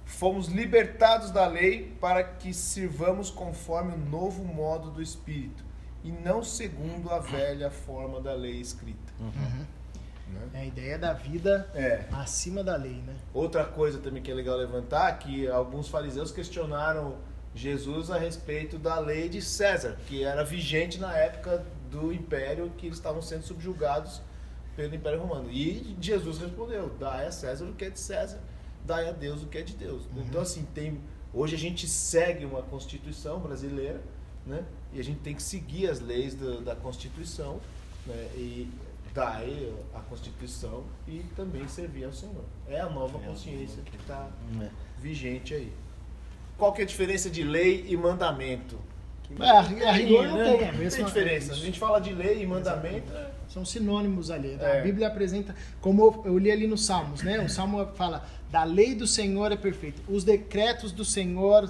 Fomos 0.05 0.47
libertados 0.47 1.31
da 1.31 1.47
lei 1.47 1.95
para 1.99 2.23
que 2.23 2.53
sirvamos 2.53 3.29
conforme 3.29 3.93
o 3.93 3.97
novo 3.97 4.43
modo 4.43 4.89
do 4.91 5.01
Espírito, 5.01 5.63
e 6.03 6.11
não 6.11 6.43
segundo 6.43 7.09
a 7.09 7.19
velha 7.19 7.69
forma 7.71 8.21
da 8.21 8.33
lei 8.33 8.61
escrita. 8.61 9.13
Uhum. 9.19 9.65
Né? 10.31 10.49
É 10.53 10.59
a 10.61 10.65
ideia 10.65 10.97
da 10.99 11.13
vida 11.13 11.69
É. 11.73 12.05
acima 12.11 12.63
da 12.63 12.75
lei, 12.75 13.01
né? 13.05 13.15
Outra 13.33 13.65
coisa 13.65 13.99
também 13.99 14.21
que 14.21 14.31
é 14.31 14.33
legal 14.33 14.57
levantar, 14.57 15.11
que 15.19 15.47
alguns 15.47 15.87
fariseus 15.87 16.31
questionaram 16.31 17.15
Jesus 17.55 18.11
a 18.11 18.17
respeito 18.17 18.77
da 18.77 18.99
lei 18.99 19.29
de 19.29 19.41
César, 19.41 19.97
que 20.07 20.23
era 20.23 20.43
vigente 20.43 20.99
na 20.99 21.15
época 21.17 21.65
do 21.89 22.11
império 22.11 22.69
que 22.77 22.87
eles 22.87 22.97
estavam 22.97 23.21
sendo 23.21 23.43
subjugados 23.43 24.21
pelo 24.75 24.93
Império 24.93 25.19
Romano. 25.21 25.49
E 25.49 25.95
Jesus 26.01 26.37
respondeu: 26.37 26.89
dai 26.99 27.27
a 27.27 27.31
César 27.31 27.65
o 27.65 27.73
que 27.73 27.85
é 27.85 27.89
de 27.89 27.99
César, 27.99 28.39
dai 28.85 29.07
a 29.07 29.13
Deus 29.13 29.41
o 29.41 29.47
que 29.47 29.57
é 29.57 29.61
de 29.61 29.73
Deus. 29.73 30.03
Então 30.17 30.41
assim, 30.41 30.67
tem 30.75 30.99
hoje 31.33 31.55
a 31.55 31.59
gente 31.59 31.87
segue 31.87 32.43
uma 32.45 32.61
Constituição 32.61 33.39
brasileira, 33.39 34.01
né? 34.45 34.65
E 34.93 34.99
a 34.99 35.03
gente 35.03 35.19
tem 35.21 35.33
que 35.33 35.41
seguir 35.43 35.89
as 35.89 35.99
leis 36.01 36.35
da, 36.35 36.59
da 36.59 36.75
Constituição, 36.75 37.61
né? 38.05 38.29
E 38.35 38.69
dai 39.13 39.73
a 39.93 40.01
Constituição 40.01 40.83
e 41.07 41.19
também 41.37 41.65
servir 41.69 42.03
ao 42.03 42.11
Senhor. 42.11 42.43
É 42.67 42.81
a 42.81 42.89
nova 42.89 43.17
consciência 43.19 43.81
que 43.83 43.95
está 43.95 44.29
É. 44.61 44.69
vigente 44.99 45.53
aí. 45.53 45.71
Qual 46.57 46.71
que 46.73 46.81
é 46.81 46.83
a 46.83 46.87
diferença 46.87 47.29
de 47.29 47.43
lei 47.43 47.85
e 47.87 47.97
mandamento? 47.97 48.79
É, 49.39 49.49
a, 49.49 49.59
a 49.59 49.91
rigor 49.91 50.27
não 50.27 50.37
né? 50.37 50.43
tem. 50.57 50.69
a 50.69 50.71
Não 50.71 50.79
mesma- 50.79 50.97
tem 50.97 51.05
diferença. 51.05 51.51
A 51.53 51.55
gente 51.55 51.79
fala 51.79 51.99
de 51.99 52.13
lei 52.13 52.41
e 52.43 52.47
mandamento. 52.47 53.11
é- 53.13 53.31
São 53.49 53.65
sinônimos 53.65 54.31
ali. 54.31 54.57
É. 54.59 54.79
A 54.79 54.83
Bíblia 54.83 55.07
apresenta, 55.07 55.55
como 55.81 56.21
eu 56.25 56.37
li 56.37 56.51
ali 56.51 56.67
nos 56.67 56.85
Salmos, 56.85 57.21
né? 57.21 57.39
O 57.39 57.49
Salmo 57.49 57.85
fala, 57.95 58.25
da 58.51 58.63
lei 58.63 58.95
do 58.95 59.05
Senhor 59.07 59.51
é 59.51 59.55
perfeita. 59.57 60.01
Os 60.07 60.23
decretos 60.23 60.91
do 60.91 61.03
Senhor, 61.05 61.69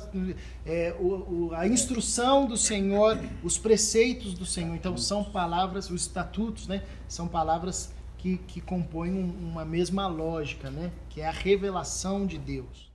é, 0.65 0.93
o- 0.99 1.47
o- 1.47 1.49
a 1.53 1.67
instrução 1.67 2.45
do 2.45 2.55
Senhor, 2.57 3.19
os 3.43 3.57
preceitos 3.57 4.33
do 4.33 4.45
Senhor. 4.45 4.73
Então 4.75 4.97
são 4.97 5.23
palavras, 5.23 5.89
os 5.89 6.01
estatutos, 6.01 6.67
né? 6.67 6.83
São 7.07 7.27
palavras 7.27 7.91
que, 8.17 8.37
que 8.37 8.61
compõem 8.61 9.11
um- 9.13 9.49
uma 9.51 9.65
mesma 9.65 10.07
lógica, 10.07 10.69
né? 10.69 10.91
Que 11.09 11.21
é 11.21 11.27
a 11.27 11.31
revelação 11.31 12.25
de 12.25 12.37
Deus. 12.37 12.91